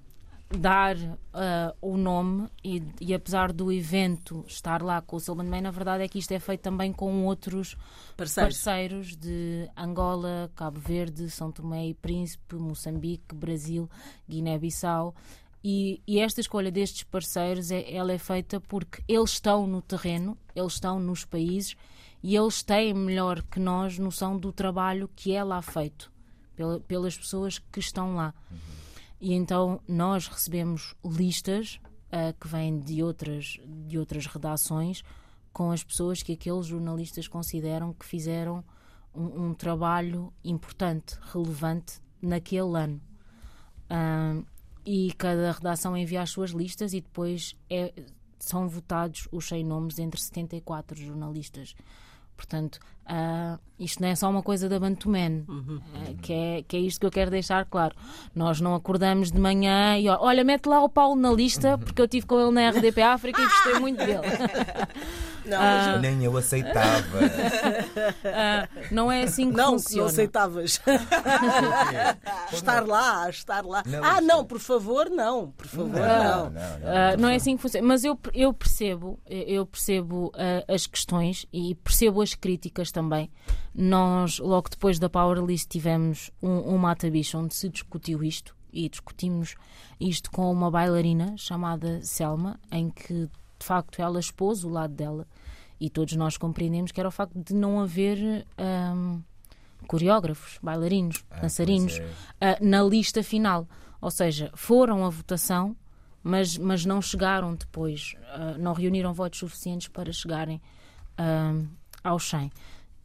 dar 0.50 0.96
ah, 1.32 1.74
o 1.80 1.96
nome 1.96 2.48
e, 2.62 2.82
e 3.00 3.14
apesar 3.14 3.52
do 3.52 3.72
evento 3.72 4.44
estar 4.46 4.82
lá 4.82 5.00
com 5.00 5.16
o 5.16 5.20
Soul 5.20 5.38
Bandman, 5.38 5.62
na 5.62 5.70
verdade 5.70 6.04
é 6.04 6.08
que 6.08 6.18
isto 6.18 6.32
é 6.32 6.38
feito 6.38 6.60
também 6.60 6.92
com 6.92 7.24
outros 7.24 7.76
Parceiros. 8.16 8.56
parceiros 8.56 9.16
de 9.16 9.68
Angola, 9.76 10.50
Cabo 10.54 10.78
Verde, 10.80 11.30
São 11.30 11.50
Tomé 11.50 11.88
e 11.88 11.94
Príncipe, 11.94 12.56
Moçambique, 12.56 13.34
Brasil, 13.34 13.88
Guiné-Bissau. 14.28 15.14
E, 15.66 16.02
e 16.06 16.18
esta 16.20 16.42
escolha 16.42 16.70
destes 16.70 17.04
parceiros 17.04 17.70
é, 17.70 17.90
ela 17.94 18.12
é 18.12 18.18
feita 18.18 18.60
porque 18.60 19.02
eles 19.08 19.30
estão 19.30 19.66
no 19.66 19.80
terreno, 19.80 20.36
eles 20.54 20.74
estão 20.74 21.00
nos 21.00 21.24
países 21.24 21.74
e 22.22 22.36
eles 22.36 22.62
têm 22.62 22.92
melhor 22.92 23.42
que 23.42 23.58
nós 23.58 23.98
noção 23.98 24.38
do 24.38 24.52
trabalho 24.52 25.08
que 25.16 25.32
é 25.32 25.42
lá 25.42 25.62
feito 25.62 26.12
pela- 26.54 26.80
pelas 26.80 27.16
pessoas 27.16 27.58
que 27.58 27.80
estão 27.80 28.14
lá. 28.14 28.34
E 29.18 29.32
então 29.32 29.80
nós 29.88 30.28
recebemos 30.28 30.94
listas 31.02 31.80
ah, 32.12 32.34
que 32.38 32.46
vêm 32.46 32.78
de 32.78 33.02
outras, 33.02 33.58
de 33.86 33.98
outras 33.98 34.26
redações 34.26 35.02
com 35.50 35.70
as 35.70 35.82
pessoas 35.82 36.22
que 36.22 36.32
aqueles 36.32 36.66
jornalistas 36.66 37.26
consideram 37.26 37.94
que 37.94 38.04
fizeram 38.04 38.62
um, 39.14 39.46
um 39.46 39.54
trabalho 39.54 40.30
importante, 40.44 41.16
relevante 41.32 42.00
naquele 42.20 42.76
ano. 42.76 43.00
Ah, 43.88 44.42
e 44.84 45.12
cada 45.14 45.52
redação 45.52 45.96
envia 45.96 46.22
as 46.22 46.30
suas 46.30 46.50
listas 46.50 46.92
e 46.92 47.00
depois 47.00 47.56
é- 47.70 47.92
são 48.38 48.68
votados 48.68 49.26
os 49.32 49.46
100 49.46 49.64
nomes 49.64 49.98
entre 49.98 50.20
74 50.20 51.00
jornalistas. 51.00 51.74
Portanto, 52.36 52.78
Uh, 53.06 53.58
isto 53.78 54.00
não 54.00 54.08
é 54.08 54.14
só 54.14 54.30
uma 54.30 54.42
coisa 54.42 54.68
da 54.68 54.78
Bantuman, 54.80 55.44
Uhum. 55.48 55.76
uh, 55.94 56.14
que, 56.22 56.32
é, 56.32 56.62
que 56.66 56.76
é 56.76 56.80
isto 56.80 57.00
que 57.00 57.06
eu 57.06 57.10
quero 57.10 57.30
deixar 57.30 57.64
claro. 57.66 57.94
Nós 58.34 58.60
não 58.60 58.74
acordamos 58.74 59.30
de 59.30 59.38
manhã 59.38 59.98
e 59.98 60.08
olha, 60.08 60.42
mete 60.44 60.66
lá 60.66 60.82
o 60.82 60.88
Paulo 60.88 61.14
na 61.16 61.30
lista, 61.32 61.76
porque 61.76 62.00
eu 62.00 62.06
estive 62.06 62.26
com 62.26 62.40
ele 62.40 62.50
na 62.52 62.70
RDP 62.70 63.02
África 63.02 63.40
e 63.42 63.44
gostei 63.44 63.78
muito 63.78 63.98
dele. 63.98 64.20
Não, 65.46 65.58
mas- 65.58 66.00
Nem 66.00 66.24
eu 66.24 66.34
aceitava. 66.38 67.18
Uh, 67.18 68.88
não 68.90 69.12
é 69.12 69.24
assim 69.24 69.50
que 69.50 69.56
não, 69.58 69.64
que 69.66 69.72
não 69.72 69.78
funciona. 69.78 70.08
aceitavas. 70.08 70.80
estar 72.50 72.86
lá, 72.86 73.28
estar 73.28 73.62
lá. 73.64 73.82
Não, 73.86 74.02
ah, 74.02 74.20
não, 74.22 74.42
por 74.44 74.58
favor, 74.58 75.10
não. 75.10 75.50
Por 75.50 75.66
favor, 75.66 75.90
Não, 75.90 76.00
não. 76.00 76.50
não, 76.50 76.50
não. 76.50 77.14
Uh, 77.14 77.20
não 77.20 77.28
é 77.28 77.34
assim 77.34 77.56
que 77.56 77.62
funciona. 77.62 77.86
Mas 77.86 78.04
eu, 78.04 78.18
eu 78.32 78.54
percebo, 78.54 79.20
eu 79.26 79.66
percebo 79.66 80.28
uh, 80.34 80.72
as 80.72 80.86
questões 80.86 81.46
e 81.52 81.74
percebo 81.74 82.22
as 82.22 82.34
críticas 82.34 82.90
também. 82.94 83.28
Nós, 83.74 84.38
logo 84.38 84.70
depois 84.70 84.98
da 84.98 85.10
Power 85.10 85.44
List, 85.44 85.68
tivemos 85.68 86.30
um, 86.40 86.74
um 86.74 86.78
mata-bicho 86.78 87.36
onde 87.36 87.54
se 87.54 87.68
discutiu 87.68 88.22
isto 88.22 88.56
e 88.72 88.88
discutimos 88.88 89.56
isto 90.00 90.30
com 90.30 90.50
uma 90.50 90.70
bailarina 90.70 91.36
chamada 91.36 92.00
Selma, 92.02 92.58
em 92.70 92.88
que 92.88 93.28
de 93.58 93.66
facto 93.66 94.00
ela 94.00 94.20
expôs 94.20 94.64
o 94.64 94.68
lado 94.68 94.94
dela 94.94 95.26
e 95.80 95.90
todos 95.90 96.14
nós 96.14 96.36
compreendemos 96.36 96.92
que 96.92 97.00
era 97.00 97.08
o 97.08 97.12
facto 97.12 97.34
de 97.36 97.52
não 97.54 97.80
haver 97.80 98.46
um, 98.58 99.22
coreógrafos, 99.86 100.58
bailarinos, 100.62 101.24
Ah, 101.30 101.40
dançarinos 101.40 101.98
pois 101.98 102.10
ah, 102.40 102.58
na 102.60 102.82
lista 102.82 103.22
final. 103.22 103.68
Ou 104.00 104.10
seja, 104.10 104.50
foram 104.54 105.04
à 105.04 105.10
votação, 105.10 105.76
mas, 106.22 106.56
mas 106.58 106.84
não 106.84 107.00
chegaram 107.02 107.54
depois, 107.54 108.14
ah, 108.28 108.56
não 108.58 108.72
reuniram 108.72 109.12
votos 109.12 109.38
suficientes 109.40 109.88
para 109.88 110.12
chegarem 110.12 110.60
ah, 111.18 111.60
aos 112.02 112.28
100. 112.28 112.50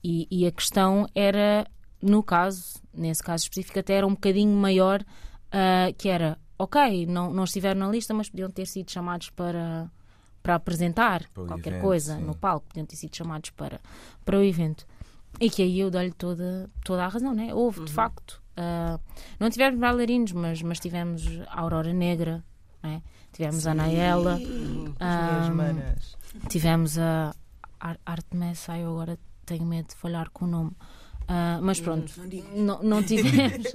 E, 0.03 0.27
e 0.31 0.45
a 0.47 0.51
questão 0.51 1.07
era, 1.13 1.65
no 2.01 2.23
caso, 2.23 2.81
nesse 2.93 3.21
caso 3.21 3.43
específico, 3.43 3.79
até 3.79 3.95
era 3.95 4.07
um 4.07 4.11
bocadinho 4.13 4.55
maior, 4.55 5.03
ah, 5.51 5.91
que 5.97 6.07
era, 6.09 6.37
ok, 6.57 7.05
não, 7.05 7.33
não 7.33 7.43
estiveram 7.43 7.79
na 7.81 7.89
lista, 7.89 8.13
mas 8.13 8.29
podiam 8.29 8.49
ter 8.49 8.65
sido 8.65 8.89
chamados 8.91 9.29
para, 9.29 9.89
para 10.41 10.55
apresentar 10.55 11.27
Para 11.33 11.45
qualquer 11.47 11.69
evento, 11.71 11.81
coisa 11.81 12.15
sim. 12.17 12.23
no 12.23 12.35
palco, 12.35 12.67
podiam 12.67 12.85
ter 12.85 12.95
sido 12.95 13.15
chamados 13.15 13.49
para, 13.51 13.79
para 14.23 14.37
o 14.37 14.43
evento. 14.43 14.85
E 15.39 15.49
que 15.49 15.61
aí 15.61 15.79
eu 15.79 15.91
dou-lhe 15.91 16.11
toda, 16.11 16.69
toda 16.83 17.05
a 17.05 17.07
razão, 17.07 17.33
né? 17.35 17.53
Houve, 17.53 17.83
de 17.85 17.91
facto. 17.91 18.41
ah, 18.57 18.99
não 19.39 19.49
tivemos 19.49 19.79
bailarinos, 19.79 20.31
mas, 20.31 20.61
mas 20.61 20.79
tivemos 20.79 21.23
a 21.47 21.59
Aurora 21.61 21.93
Negra, 21.93 22.43
né? 22.81 23.01
tivemos 23.31 23.67
a 23.67 23.71
Anaela, 23.71 24.39
ah, 24.99 25.27
Minhas 25.41 25.49
manas. 25.55 26.17
tivemos 26.49 26.97
a 26.97 27.33
Ar- 27.79 27.99
Artemessa, 28.05 28.73
ai, 28.73 28.83
eu 28.83 28.89
agora 28.91 29.19
tenho 29.49 29.65
medo 29.65 29.87
de 29.87 29.95
falhar 29.95 30.29
com 30.29 30.45
o 30.45 30.47
nome. 30.47 30.71
Ah, 31.27 31.59
mas 31.61 31.79
pronto, 31.79 32.11
Não 32.55 32.81
não, 32.81 32.83
não 32.83 33.03
tivemos. 33.03 33.67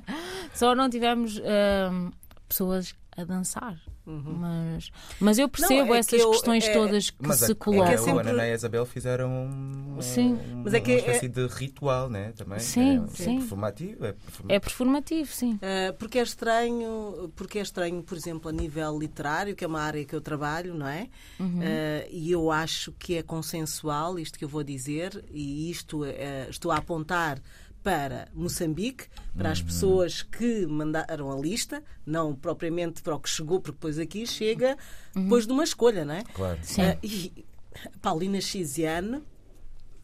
Só 0.54 0.74
não 0.74 0.88
tivemos 0.88 1.40
ah, 1.44 2.10
pessoas 2.48 2.94
a 3.16 3.24
dançar. 3.24 3.78
Mas, 4.04 4.90
mas 5.20 5.38
eu 5.38 5.48
percebo 5.48 5.94
é 5.94 5.98
essas 5.98 6.10
que 6.20 6.26
eu- 6.26 6.30
questões 6.32 6.64
é- 6.66 6.72
todas 6.72 7.10
que 7.10 7.16
Mas 7.20 7.38
se 7.38 7.52
a, 7.52 7.54
colocam. 7.54 7.84
a, 7.84 7.86
É 7.86 7.88
que 7.90 7.94
é 7.94 8.04
sempre- 8.04 8.28
a 8.28 8.32
Ana 8.32 8.46
e 8.48 8.50
a 8.50 8.54
Isabel 8.54 8.84
fizeram 8.86 9.30
um, 9.30 9.98
Sim. 10.00 10.32
um- 10.34 10.62
Mas 10.64 10.74
é 10.74 10.80
que 10.80 10.90
uma 10.90 10.96
é- 10.96 10.98
espécie 11.00 11.28
de 11.28 11.46
ritual, 11.46 12.10
né? 12.10 12.32
Também. 12.36 12.58
Sim, 12.58 13.04
é, 13.04 13.08
sim. 13.14 13.38
performativo. 13.38 14.04
É 14.06 14.12
performativo. 14.12 14.52
É 14.52 14.58
performativo, 14.60 15.32
sim. 15.32 15.54
Uh, 15.54 15.92
porque 15.98 16.18
é 16.18 16.22
estranho, 16.22 17.30
porque 17.36 17.58
é 17.58 17.62
estranho, 17.62 18.02
por 18.02 18.16
exemplo, 18.16 18.48
a 18.48 18.52
nível 18.52 18.98
literário, 18.98 19.54
que 19.54 19.64
é 19.64 19.68
uma 19.68 19.80
área 19.82 20.04
que 20.04 20.14
eu 20.16 20.20
trabalho, 20.20 20.74
não 20.74 20.86
é? 20.88 21.08
Uhum. 21.38 21.58
Uh, 21.60 21.62
e 22.10 22.32
eu 22.32 22.50
acho 22.50 22.92
que 22.98 23.16
é 23.16 23.22
consensual 23.22 24.18
isto 24.18 24.36
que 24.38 24.44
eu 24.44 24.48
vou 24.48 24.64
dizer, 24.64 25.24
e 25.30 25.70
isto 25.70 26.02
uh, 26.02 26.06
estou 26.50 26.72
a 26.72 26.78
apontar 26.78 27.38
para 27.82 28.28
Moçambique, 28.32 29.06
para 29.36 29.46
Uhum. 29.48 29.52
as 29.52 29.62
pessoas 29.62 30.22
que 30.22 30.66
mandaram 30.66 31.30
a 31.32 31.36
lista, 31.40 31.82
não 32.06 32.34
propriamente 32.34 33.02
para 33.02 33.14
o 33.14 33.20
que 33.20 33.28
chegou, 33.28 33.60
porque 33.60 33.76
depois 33.76 33.98
aqui 33.98 34.26
chega 34.26 34.76
depois 35.14 35.46
de 35.46 35.52
uma 35.52 35.64
escolha, 35.64 36.04
não 36.04 36.14
é? 36.14 36.22
Claro. 36.34 36.58
Sim. 36.62 36.82
Uh, 36.82 36.98
e 37.02 37.44
Paulina 38.00 38.40
Xiziane, 38.40 39.22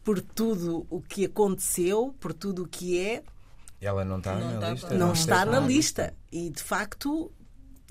por 0.03 0.19
tudo 0.21 0.85
o 0.89 1.01
que 1.01 1.25
aconteceu, 1.25 2.13
por 2.19 2.33
tudo 2.33 2.63
o 2.63 2.67
que 2.67 2.99
é, 2.99 3.23
Ela 3.81 4.03
não 4.03 4.17
está 4.17 4.35
Não 4.35 4.51
na 4.53 4.59
tá- 4.59 4.71
lista? 4.71 4.89
não 4.89 4.97
Não 5.07 5.13
está 5.13 5.45
na 5.45 5.59
lista. 5.61 6.13
E 6.31 6.49
de 6.49 6.61
facto 6.61 7.31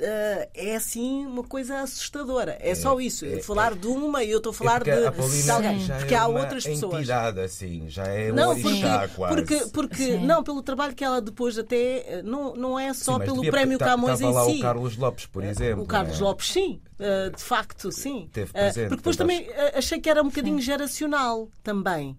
eh, 0.00 0.48
é 0.54 0.76
assim 0.76 1.26
uma 1.26 1.42
coisa 1.42 1.80
assustadora. 1.80 2.56
É, 2.60 2.74
só 2.74 2.98
isso. 3.00 3.24
é- 3.24 3.34
É, 3.34 3.42
falar 3.42 3.74
de 3.74 3.86
uma 3.86 4.22
e 4.24 4.30
eu 4.30 4.38
estou 4.38 4.50
a 4.50 4.54
É 4.54 4.58
falar 4.58 4.78
porque 4.84 4.90
de, 4.92 5.06
a 5.06 5.10
de 5.10 5.50
alguém. 5.50 5.80
já 5.80 5.96
porque 5.98 6.14
é 6.14 6.18
há 6.18 6.26
uma 6.28 6.40
outras 6.40 6.64
pessoas. 6.64 6.94
entidade, 6.94 7.40
assim, 7.40 7.88
já 7.88 8.04
é 8.04 8.30
um 8.32 8.34
Não, 8.34 8.54
porque, 8.54 8.66
orixá 8.68 9.08
quase. 9.08 9.34
porque, 9.34 9.66
porque 9.72 9.96
Sim. 9.96 10.26
não, 10.26 10.42
pelo 10.42 10.62
trabalho 10.62 10.94
que 10.94 11.04
ela 11.04 11.20
depois 11.20 11.58
até 11.58 12.18
eh, 12.18 12.22
não, 12.22 12.54
não 12.54 12.78
é 12.78 12.92
Sim, 12.94 13.04
só 13.04 13.12
mas 13.18 13.24
pelo 13.26 13.36
devia- 13.36 13.50
prémio 13.52 13.78
Camões 13.78 14.20
em 14.20 14.32
lá 14.32 14.44
si. 14.44 14.56
o 14.58 14.60
Carlos 14.60 14.96
Lopes, 14.96 15.26
por 15.26 15.44
exemplo. 15.44 15.84
O 15.84 15.86
Carlos 15.86 16.18
né? 16.20 16.24
Lopes, 16.26 16.52
sim, 16.52 16.80
eh, 16.98 17.30
de 17.30 17.42
facto, 17.42 17.90
sim. 17.92 18.28
Teve 18.32 18.50
Eh, 18.54 18.60
presente, 18.64 18.88
porque 18.88 18.96
depois 19.00 19.16
também 19.16 19.46
eh, 19.50 19.72
achei 19.78 20.00
que 20.00 20.08
era 20.08 20.22
um 20.22 20.26
bocadinho 20.28 20.60
geracional 20.60 21.48
também. 21.62 22.16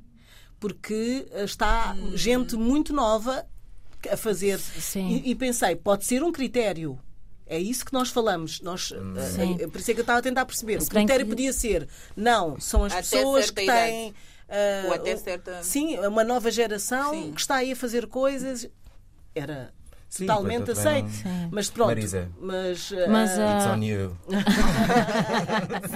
Porque 0.60 1.26
eh, 1.32 1.44
está 1.46 1.96
gente 2.15 2.56
muito 2.56 2.94
nova 2.94 3.46
a 4.12 4.18
fazer. 4.18 4.60
Sim. 4.60 5.22
E, 5.24 5.32
e 5.32 5.36
pensei, 5.36 5.76
pode 5.76 6.06
ser 6.06 6.22
um 6.24 6.32
critério. 6.32 7.00
É 7.50 7.60
isso 7.60 7.84
que 7.84 7.92
nós 7.92 8.10
falamos. 8.12 8.62
Nós, 8.62 8.94
Sim. 9.36 9.58
eh, 9.60 9.68
por 9.68 9.82
isso 9.82 9.90
é 9.92 9.94
que 9.96 10.00
eu 10.00 10.04
estava 10.04 10.20
a 10.20 10.22
tentar 10.22 10.46
perceber. 10.46 10.80
O 10.82 10.86
critério 10.88 11.26
que- 11.26 11.32
podia 11.32 11.52
ser, 11.52 11.88
não, 12.16 12.60
são 12.60 12.86
as 12.86 12.94
Até 12.94 13.02
pessoas 13.02 13.50
que 13.50 13.66
têm. 13.66 14.14
eh, 14.48 14.84
Ou 14.86 14.94
até 14.94 15.18
certa- 15.18 15.64
Sim, 15.64 15.98
uma 16.00 16.24
nova 16.24 16.52
geração 16.52 17.12
Sim. 17.12 17.32
que 17.34 17.42
está 17.42 17.56
aí 17.56 17.72
a 17.72 17.76
fazer 17.76 18.06
coisas. 18.08 18.70
Era 19.34 19.74
Sim, 20.08 20.26
totalmente 20.28 20.72
aceito. 20.72 21.10
Sim. 21.10 21.50
Mas 21.52 21.70
pronto. 21.70 21.88
Marisa. 21.90 22.30
Mas, 22.40 22.92
Mas, 23.10 23.32
ah, 23.40 23.58
It's 23.58 23.68
on 23.68 23.84
you. 23.84 24.18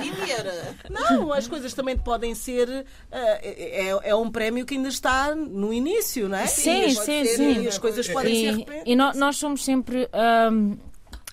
Não, 0.89 1.31
as 1.33 1.47
coisas 1.47 1.73
também 1.73 1.97
podem 1.97 2.35
ser. 2.35 2.85
ah, 3.11 3.39
é, 3.41 4.09
é 4.09 4.15
um 4.15 4.29
prémio 4.31 4.65
que 4.65 4.75
ainda 4.75 4.89
está 4.89 5.33
no 5.35 5.73
início, 5.73 6.27
não 6.29 6.37
é? 6.37 6.47
Sim, 6.47 6.89
sim, 6.89 6.95
ser, 7.01 7.25
sim. 7.25 7.63
E 7.63 7.67
as 7.67 7.77
coisas 7.77 8.07
podem 8.07 8.33
ser. 8.35 8.53
E, 8.53 8.57
repre- 8.57 8.83
e 8.85 8.95
nó- 8.95 9.13
nós 9.13 9.37
somos 9.37 9.63
sempre 9.63 10.07
ahm, 10.13 10.73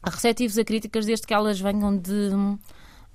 receptivos 0.05 0.57
a 0.59 0.65
críticas 0.65 1.05
desde 1.07 1.27
que 1.27 1.35
elas 1.35 1.61
venham 1.61 1.97
de, 1.97 2.31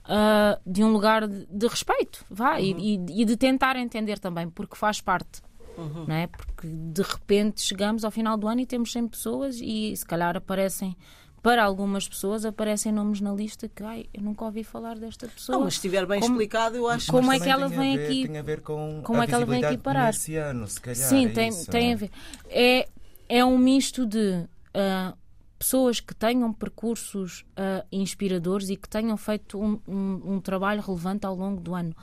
ah, 0.06 0.60
de 0.66 0.84
um 0.84 0.92
lugar 0.92 1.28
de, 1.28 1.46
de 1.50 1.68
respeito, 1.68 2.24
vá, 2.30 2.60
e- 2.60 2.72
e, 2.98 3.22
e 3.22 3.26
de 3.26 3.36
tentar 3.36 3.76
entender 3.76 4.20
também, 4.20 4.50
porque 4.50 4.76
faz 4.76 5.02
parte. 5.02 5.42
Não 5.78 6.16
é? 6.16 6.28
Porque 6.28 6.68
de 6.70 7.02
repente 7.02 7.62
chegamos 7.62 8.06
ao 8.06 8.12
final 8.12 8.38
do 8.38 8.48
ano 8.48 8.62
e 8.62 8.66
temos 8.66 8.94
100 8.94 9.10
pessoas 9.10 9.60
e 9.62 9.94
se 9.98 10.06
calhar 10.06 10.38
aparecem, 10.38 10.96
para 11.44 11.62
algumas 11.62 12.08
pessoas, 12.08 12.46
aparecem 12.46 12.94
nomes 12.94 13.20
na 13.20 13.34
lista 13.34 13.68
que 13.68 13.84
ai, 13.84 14.06
eu 14.14 14.22
nunca 14.24 14.46
ouvi 14.46 14.64
falar 14.64 14.98
desta 14.98 15.28
pessoa. 15.28 15.58
Não, 15.58 15.66
mas 15.66 15.74
se 15.74 15.80
estiver 15.80 16.06
bem 16.06 16.22
Como- 16.22 16.34
explicado, 16.36 16.78
eu 16.78 16.88
acho 16.88 17.12
como 17.12 17.30
é 17.30 17.38
que 17.40 17.50
ela 17.50 17.68
vem 17.68 17.98
ver- 17.98 18.06
aqui- 18.06 18.28
Tem 18.28 18.38
a 18.38 18.42
ver 18.42 18.62
com 18.62 19.02
como 19.04 19.22
é 19.22 19.28
que 19.28 19.34
ela 19.36 19.46
vem 19.46 19.64
aqui 19.66 19.78
parar? 19.78 20.14
ano, 20.50 20.66
se 20.66 20.80
calhar. 20.80 21.10
Sim, 21.10 21.26
é 21.26 21.30
tem, 21.30 21.50
isso, 21.50 21.70
tem 21.70 21.88
não 21.88 21.94
a 21.94 21.98
ver. 21.98 22.12
É, 22.50 22.88
é 23.28 23.44
um 23.44 23.58
misto 23.58 24.06
de 24.06 24.46
ah, 24.74 25.14
pessoas 25.58 26.00
que 26.00 26.14
tenham 26.14 26.52
percursos 26.54 27.46
ah, 27.56 27.86
inspiradores 27.92 28.70
e 28.70 28.76
que 28.76 28.88
tenham 28.90 29.16
feito 29.18 29.60
um, 29.60 29.80
um- 29.88 30.34
um 30.36 30.42
trabalho 30.42 30.82
relevante 30.82 31.26
ao 31.26 31.36
longo 31.36 31.62
do 31.62 31.74
ano. 31.74 31.96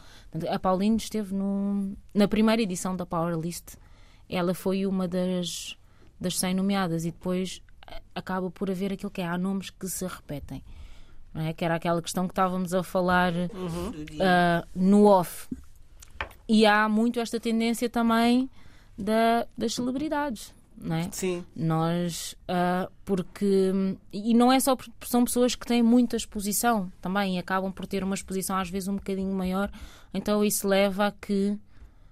A 0.51 0.59
Pauline 0.59 0.97
esteve 0.97 1.35
no- 1.35 1.97
na 2.15 2.27
primeira 2.27 2.63
edição 2.63 2.97
da 2.97 3.05
Power 3.07 3.39
List. 3.39 3.77
Ela 4.29 4.55
foi 4.55 4.87
uma 4.87 5.07
das, 5.07 5.77
das 6.21 6.39
100 6.39 6.55
nomeadas 6.55 7.05
e 7.05 7.11
depois 7.11 7.61
ah, 7.87 8.01
acaba 8.15 8.51
por 8.51 8.71
haver 8.71 8.93
aquilo 8.93 9.11
que 9.11 9.21
é. 9.21 9.27
Há 9.27 9.37
nomes 9.37 9.71
que 9.71 9.87
se 9.89 10.07
repetem. 10.07 10.63
Não 11.35 11.43
é? 11.43 11.53
Que 11.53 11.65
era 11.65 11.75
aquela 11.77 12.01
questão 12.03 12.27
que 12.27 12.33
estávamos 12.33 12.73
a 12.75 12.83
falar 12.83 13.33
dia. 13.33 13.49
ah, 14.21 14.67
no 14.75 15.05
off. 15.07 15.49
E 16.49 16.67
há 16.67 16.89
muito 16.89 17.21
esta 17.21 17.39
tendência 17.41 17.89
também 17.89 18.51
da- 18.99 19.47
das 19.57 19.75
celebridades, 19.75 20.55
não 20.77 20.97
é? 20.97 21.09
Sim. 21.13 21.45
Nós, 21.55 22.35
ah, 22.49 22.89
porque. 23.05 23.73
E 24.13 24.35
não 24.35 24.53
é 24.53 24.59
só 24.61 24.75
porque 24.77 24.91
são 25.07 25.25
pessoas 25.25 25.55
que 25.55 25.67
têm 25.67 25.83
muita 25.83 26.17
exposição 26.17 26.91
também 27.01 27.37
e 27.37 27.39
acabam 27.39 27.71
por 27.73 27.87
ter 27.87 28.03
uma 28.05 28.15
exposição 28.15 28.57
às 28.57 28.69
vezes 28.71 28.89
um 28.89 28.97
bocadinho 28.97 29.33
maior, 29.35 29.71
então 30.13 30.45
isso 30.45 30.67
leva 30.69 31.07
a 31.09 31.13
que 31.13 31.59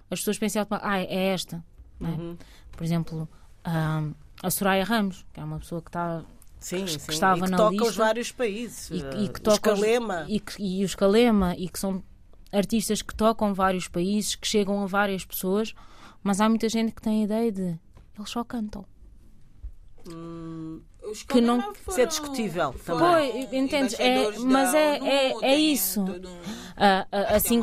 as 0.09 0.19
pessoas 0.19 0.37
pensem, 0.37 0.61
ah, 0.69 0.99
é 0.99 1.27
esta. 1.27 1.63
não 1.99 2.09
é? 2.09 2.13
Uhum. 2.13 2.37
Por 2.71 2.83
exemplo, 2.83 3.29
ah, 3.63 4.03
a 4.43 4.49
Soraya 4.51 4.83
Ramos, 4.83 5.25
que 5.33 5.39
é 5.39 5.43
uma 5.43 5.59
pessoa 5.59 5.81
que 5.81 5.89
está 5.89 6.23
Sim, 6.59 6.85
que 6.85 6.91
sim. 6.99 7.11
estava 7.11 7.39
e 7.39 7.43
que 7.43 7.49
na 7.51 7.57
toca 7.57 7.71
lista. 7.71 7.87
os 7.89 7.95
vários 7.95 8.31
países. 8.31 8.89
e, 8.91 9.01
eh, 9.03 9.23
e 9.23 9.29
que 9.29 9.41
tocam 9.41 9.73
os 9.73 9.79
Calema. 9.79 10.25
e, 10.29 10.39
que- 10.39 10.61
e 10.63 10.83
os 10.85 10.93
Calema 10.95 11.55
e 11.57 11.67
que 11.69 11.79
são 11.79 12.03
artistas 12.51 13.01
que 13.01 13.15
tocam 13.15 13.53
vários 13.53 13.87
países, 13.87 14.35
que 14.35 14.45
chegam 14.47 14.83
a 14.83 14.85
várias 14.85 15.23
pessoas, 15.25 15.73
mas 16.23 16.39
há 16.41 16.47
muita 16.49 16.67
gente 16.69 16.91
que 16.91 17.01
tem 17.01 17.21
a 17.21 17.23
ideia 17.23 17.51
de 17.51 17.79
eles 18.17 18.29
só 18.29 18.43
cantam. 18.43 18.85
Hum, 20.07 20.81
Os 21.11 21.21
que 21.23 21.39
não- 21.41 21.57
Kagame 21.59 21.77
Isso 21.87 22.01
é 22.01 22.05
discutível 22.07 22.73
foram 22.73 22.99
também. 22.99 23.31
Pois, 23.31 23.53
entendes? 23.53 23.99
É- 23.99 24.31
mas 24.39 24.73
é- 24.73 24.97
é- 24.97 25.33
é 25.43 25.55
isso. 25.55 26.01
um- 26.01 26.21
Ah, 26.75 27.05
ah, 27.11 27.17
é 27.21 27.35
assim, 27.35 27.61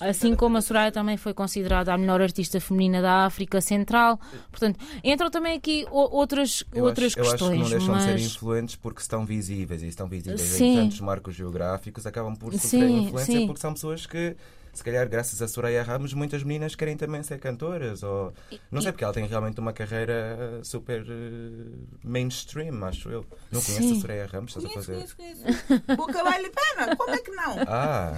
Assim 0.00 0.34
como 0.34 0.56
a. 0.56 0.62
Soraya 0.62 0.90
também 0.92 1.16
foi 1.18 1.34
considerada 1.34 1.92
a 1.92 1.98
melhor 1.98 2.22
artista 2.22 2.58
feminina 2.60 3.02
da 3.02 3.26
África 3.26 3.60
Central. 3.60 4.18
Portanto, 4.50 4.78
entram 5.04 5.30
também 5.30 5.56
aqui 5.58 5.86
outras, 5.90 6.64
Eu 6.72 6.84
outras 6.84 7.12
acho, 7.12 7.18
eu 7.18 7.22
acho 7.24 7.32
que 7.32 7.38
questões. 7.38 7.60
não 7.60 7.68
deixam 7.68 7.96
de 7.98 8.02
ser 8.02 8.12
mas... 8.12 8.22
influentes 8.22 8.76
porque 8.76 9.00
estão 9.02 9.26
visíveis 9.26 9.82
e 9.82 9.88
estão 9.88 10.08
visíveis 10.08 10.40
Sim. 10.40 10.72
em 10.72 10.76
tantos 10.84 11.00
marcos 11.00 11.34
geográficos, 11.34 12.06
acabam 12.06 12.34
por 12.34 12.52
sofrer 12.54 12.68
Sim, 12.88 13.04
influência 13.04 13.38
sim. 13.40 13.46
porque 13.46 13.60
são 13.60 13.74
pessoas 13.74 14.06
que, 14.06 14.36
se 14.72 14.82
calhar, 14.84 15.08
graças 15.08 15.40
a 15.42 15.48
Soraya 15.48 15.82
Ramos, 15.82 16.12
muitas 16.14 16.42
meninas 16.42 16.74
querem 16.74 16.96
também 16.96 17.22
ser 17.22 17.38
cantoras. 17.38 18.02
Ou... 18.02 18.32
Não 18.70 18.80
sei, 18.80 18.92
porque 18.92 19.04
ela 19.04 19.12
tem 19.12 19.26
realmente 19.26 19.58
uma 19.60 19.72
carreira 19.72 20.60
super 20.62 21.04
eh, 21.08 21.78
mainstream, 22.04 22.82
acho 22.84 23.08
eu. 23.10 23.26
Não 23.50 23.60
conheço 23.60 23.82
Sim. 23.88 23.98
a 23.98 24.00
Soraya 24.00 24.26
Ramos, 24.26 24.56
estás 24.56 24.64
a 24.64 24.68
Conheço, 24.68 24.86
fazer. 24.86 25.14
conheço, 25.16 25.56
conheço. 25.64 25.96
Boca 25.96 26.22
vale 26.24 26.46
a 26.46 26.50
pena, 26.50 26.96
como 26.96 27.10
é 27.10 27.18
que 27.18 27.30
não? 27.32 27.56
Ah, 27.66 28.12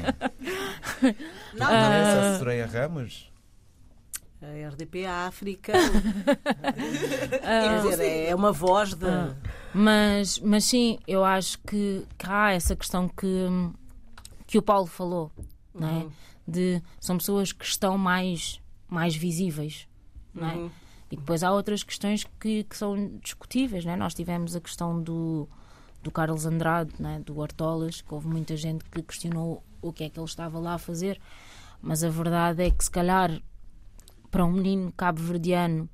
Não, 1.55 1.67
Ah. 1.67 1.87
conhece 1.87 2.19
a 2.19 2.39
Soraya 2.39 2.67
Ramos? 2.67 3.33
A 4.43 4.69
RDP 4.71 5.07
África. 5.07 5.73
Ah. 7.43 7.81
Quer 7.83 7.91
dizer, 7.91 8.29
é 8.29 8.35
uma 8.35 8.53
voz 8.53 8.95
de. 8.95 9.07
Mas, 9.75 10.39
mas 10.41 10.65
sim, 10.65 10.99
eu 11.07 11.25
acho 11.25 11.59
que, 11.61 12.05
que 12.19 12.27
há 12.29 12.53
essa 12.53 12.75
questão 12.77 13.09
que, 13.09 13.47
que 14.47 14.59
o 14.59 14.63
Paulo 14.63 14.87
falou, 14.87 15.31
é? 15.81 16.07
De 16.47 16.83
são 17.01 17.17
pessoas 17.17 17.53
que 17.53 17.65
estão 17.65 17.97
mais, 17.97 18.61
mais 18.89 19.15
visíveis, 19.15 19.87
é? 20.37 20.71
E 21.11 21.17
depois 21.17 21.43
há 21.43 21.53
outras 21.53 21.83
questões 21.83 22.25
que, 22.41 22.65
que 22.65 22.77
são 22.77 23.19
discutíveis, 23.23 23.85
é? 23.85 23.97
Nós 23.97 24.15
tivemos 24.15 24.57
a 24.57 24.61
questão 24.61 25.03
do, 25.03 25.47
do 26.03 26.11
Carlos 26.11 26.47
Andrade, 26.47 26.93
do 27.25 27.39
Hortolas, 27.39 28.01
que 28.01 28.15
houve 28.15 28.29
muita 28.29 28.57
gente 28.57 28.85
que 28.85 29.03
questionou 29.03 29.63
o 29.83 29.93
que 29.93 30.05
é 30.05 30.09
que 30.11 30.19
ele 30.19 30.27
estava 30.27 30.59
lá 30.59 30.75
a 30.75 30.79
fazer, 30.79 31.21
mas 31.83 32.03
a 32.03 32.09
verdade 32.09 32.63
é 32.63 32.71
que 32.71 32.83
se 32.83 32.91
calhar 32.91 33.43
para 34.31 34.45
um 34.45 34.53
menino 34.53 34.91
cabo-verdiano 34.93 35.89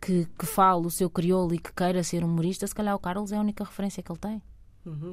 que, 0.00 0.26
que 0.38 0.46
fale 0.46 0.86
o 0.86 0.90
seu 0.90 1.10
crioulo 1.10 1.54
e 1.54 1.58
que 1.58 1.72
queira 1.72 2.02
ser 2.02 2.24
humorista, 2.24 2.66
se 2.66 2.74
calhar 2.74 2.94
o 2.94 2.98
Carlos 2.98 3.32
é 3.32 3.36
a 3.36 3.40
única 3.40 3.64
referência 3.64 4.02
que 4.02 4.10
ele 4.10 4.18
tem. 4.18 4.42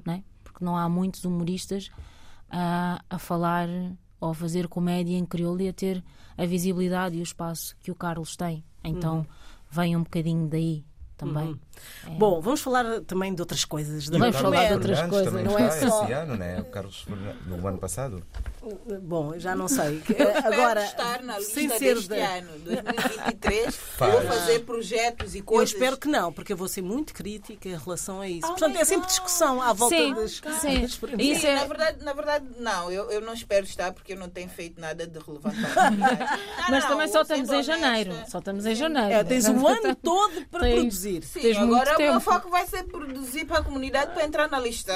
Não 0.06 0.14
é? 0.14 0.24
Porque 0.44 0.64
não 0.64 0.78
há 0.78 0.88
muitos 0.88 1.26
humoristas 1.26 1.92
a, 2.52 3.02
a 3.10 3.18
falar 3.18 3.68
ou 4.20 4.30
a 4.30 4.36
fazer 4.36 4.68
comédia 4.68 5.18
em 5.18 5.26
crioulo 5.26 5.62
e 5.62 5.70
a 5.70 5.74
ter 5.74 6.04
a 6.38 6.46
visibilidade 6.46 7.18
e 7.18 7.20
o 7.20 7.24
espaço 7.24 7.76
que 7.82 7.90
o 7.90 7.96
Carlos 7.96 8.36
tem. 8.36 8.64
Então 8.84 9.26
vem 9.70 9.96
um 9.96 10.04
bocadinho 10.04 10.48
daí 10.48 10.84
também. 11.26 11.60
Bom, 12.18 12.42
vamos 12.42 12.62
falar 12.62 13.02
também 13.02 13.34
de 13.34 13.42
outras 13.42 13.64
coisas. 13.66 14.08
Da 14.10 14.18
Vamos 14.18 14.36
falar 14.36 14.68
de 14.68 14.74
outras 14.74 15.02
coisas, 15.10 15.34
não 15.44 15.58
é 15.58 15.68
está 15.68 15.90
só- 15.90 16.04
esse 16.04 16.14
ano, 16.14 16.36
né? 16.36 16.60
O 16.62 16.66
Carlos 16.66 17.02
Fernandes, 17.02 17.46
no 17.48 17.68
ano 17.68 17.78
passado. 17.78 18.24
Bom, 19.02 19.38
já 19.40 19.56
não 19.56 19.68
sei. 19.68 20.02
Agora, 20.44 20.84
estar 20.84 21.24
na 21.24 21.38
lista 21.40 21.54
sem 21.54 21.70
ser 21.70 21.96
deste 21.96 22.10
da- 22.10 22.16
ano, 22.38 22.50
2023, 22.66 23.76
Faz. 23.76 24.12
vou 24.14 24.22
fazer 24.24 24.60
projetos 24.60 25.36
e 25.36 25.40
Eu 25.40 25.44
coisas. 25.44 25.74
espero 25.74 25.98
que 25.98 26.08
não, 26.08 26.32
porque 26.32 26.54
eu 26.54 26.58
vou 26.58 26.68
ser 26.68 26.82
muito 26.82 27.14
crítica 27.14 27.68
em 27.70 27.76
relação 27.78 28.22
a 28.22 28.28
isso. 28.28 28.46
Oh 28.46 28.50
Portanto, 28.52 28.78
é 28.78 28.86
sempre 28.86 29.08
discussão 29.08 29.62
à 29.62 29.74
volta 29.74 29.96
Sim, 29.96 30.14
das, 30.14 30.32
sim. 30.60 30.82
das. 30.82 31.00
Isso 31.20 31.42
Sim, 31.42 31.48
é- 31.48 31.56
na, 31.56 31.66
verdade, 31.66 32.04
na 32.06 32.14
verdade, 32.14 32.46
não, 32.60 32.92
eu, 32.92 33.10
eu 33.12 33.22
não 33.22 33.34
espero 33.34 33.66
estar 33.66 33.92
porque 33.94 34.14
eu 34.14 34.18
não 34.18 34.30
tenho 34.30 34.50
feito 34.50 34.80
nada 34.80 35.08
de 35.08 35.18
relevante 35.20 35.60
para 35.62 35.82
a 35.82 35.86
comunidade. 35.88 36.22
Não, 36.62 36.70
Mas 36.70 36.84
não, 36.84 36.92
também 36.92 37.08
só 37.08 37.22
estamos 37.24 37.50
em 37.50 37.64
janeiro. 37.64 38.14
Só 38.30 38.40
estamos 38.40 38.66
em 38.66 38.76
janeiro. 38.76 39.12
É, 39.14 39.24
tens 39.24 39.48
o 39.48 39.68
ano 39.68 39.96
todo 39.96 40.46
para 40.50 40.62
Tens- 40.62 40.78
produzir. 41.20 41.24
Sim, 41.24 41.40
Tens 41.42 41.58
muito 41.58 41.74
agora 41.76 41.96
o 41.96 42.00
meu 42.00 42.12
tempo. 42.14 42.20
foco 42.22 42.50
vai 42.50 42.66
ser 42.68 42.84
produzir 42.84 43.46
para 43.46 43.60
a 43.60 43.64
comunidade 43.64 44.14
para 44.14 44.26
entrar 44.26 44.50
na 44.50 44.60
lista. 44.60 44.94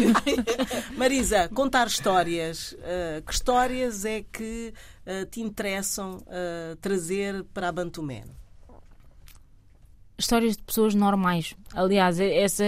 Marisa, 0.96 1.48
contar 1.54 1.86
histórias. 1.86 2.72
Uh, 2.72 3.22
que 3.26 3.32
histórias 3.32 4.04
é 4.04 4.22
que 4.22 4.72
uh, 5.06 5.26
te 5.26 5.40
interessam 5.40 6.16
uh, 6.18 6.76
trazer 6.80 7.44
para 7.54 7.68
a 7.68 7.72
Bantumé? 7.72 8.24
histórias 10.18 10.54
de 10.54 10.62
pessoas 10.62 10.94
normais. 10.94 11.54
Aliás, 11.72 12.20
essa 12.20 12.62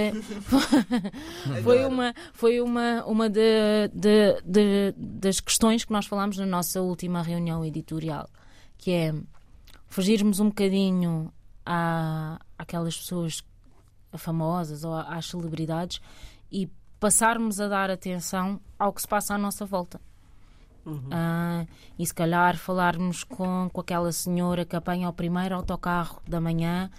foi 1.63 1.85
uma, 1.85 2.15
foi 2.33 2.63
uma, 2.63 3.05
uma 3.05 3.29
de, 3.29 3.41
de- 3.93 4.41
de- 4.43 4.95
das 4.97 5.39
questões 5.39 5.85
que 5.85 5.93
nós 5.93 6.07
falámos 6.07 6.39
na 6.39 6.47
nossa 6.47 6.81
última 6.81 7.21
reunião 7.23 7.63
editorial, 7.63 8.27
que 8.79 8.91
é 8.93 9.15
fugirmos 9.87 10.41
um 10.41 10.47
bocadinho 10.49 11.31
à, 11.65 12.41
àquelas 12.59 12.97
pessoas 12.97 13.43
famosas 14.15 14.85
ou 14.85 14.95
às 14.95 15.27
celebridades 15.27 16.01
e 16.51 16.71
passarmos 17.01 17.61
a 17.61 17.69
dar 17.69 17.91
atenção 17.91 18.61
ao 18.79 18.93
que 18.93 19.01
se 19.01 19.09
passa 19.09 19.35
à 19.35 19.39
nossa 19.39 19.65
volta. 19.65 20.01
Ah, 21.11 21.65
e 21.99 22.05
se 22.05 22.13
calhar 22.13 22.57
falarmos 22.57 23.23
com, 23.25 23.71
com 23.73 23.81
aquela 23.81 24.11
senhora 24.11 24.65
que 24.65 24.75
apanha 24.75 25.09
o 25.09 25.13
primeiro 25.13 25.55
autocarro 25.55 26.21
da 26.29 26.41
manhã 26.41 26.91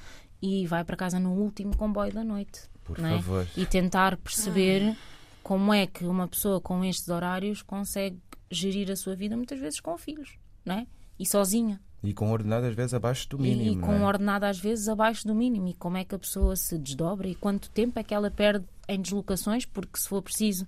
e 0.42 0.66
vai 0.68 0.84
para 0.84 0.96
casa 0.96 1.20
no 1.20 1.32
último 1.32 1.76
comboio 1.76 2.14
da 2.14 2.24
noite. 2.24 2.62
Por 2.84 2.98
não 2.98 3.10
é? 3.10 3.16
favor. 3.16 3.48
E 3.56 3.66
tentar 3.66 4.18
perceber 4.18 4.96
como 5.42 5.74
é 5.74 5.86
que 5.86 6.06
uma 6.06 6.28
pessoa 6.28 6.62
com 6.62 6.84
estes 6.84 7.10
horários 7.10 7.62
consegue 7.62 8.20
gerir 8.50 8.90
a 8.92 8.96
sua 8.96 9.16
vida, 9.16 9.36
muitas 9.36 9.60
vezes 9.60 9.80
com 9.80 9.98
filhos, 9.98 10.38
não 10.66 10.76
é? 10.76 10.88
E 11.20 11.26
sozinha. 11.26 11.82
E 12.04 12.14
com 12.14 12.32
ordenado 12.32 12.66
às 12.66 12.76
vezes 12.76 12.94
abaixo 12.94 13.30
do 13.30 13.40
mínimo. 13.40 13.80
e 13.80 13.82
com 13.82 13.94
um 13.94 14.04
é? 14.04 14.06
ordenado 14.06 14.46
às 14.46 14.60
vezes 14.60 14.90
abaixo 14.90 15.26
do 15.26 15.34
mínimo. 15.34 15.68
E 15.70 15.74
como 15.74 15.98
é 15.98 16.04
que 16.04 16.14
a 16.14 16.20
pessoa 16.20 16.56
se 16.56 16.78
desdobra 16.78 17.28
e 17.28 17.36
quanto 17.36 17.70
tempo 17.70 17.98
é 17.98 18.04
que 18.04 18.14
ela 18.14 18.30
perde 18.30 18.66
em 18.88 19.02
deslocações, 19.02 19.66
porque 19.66 19.98
se 19.98 20.10
for 20.10 20.22
preciso, 20.22 20.68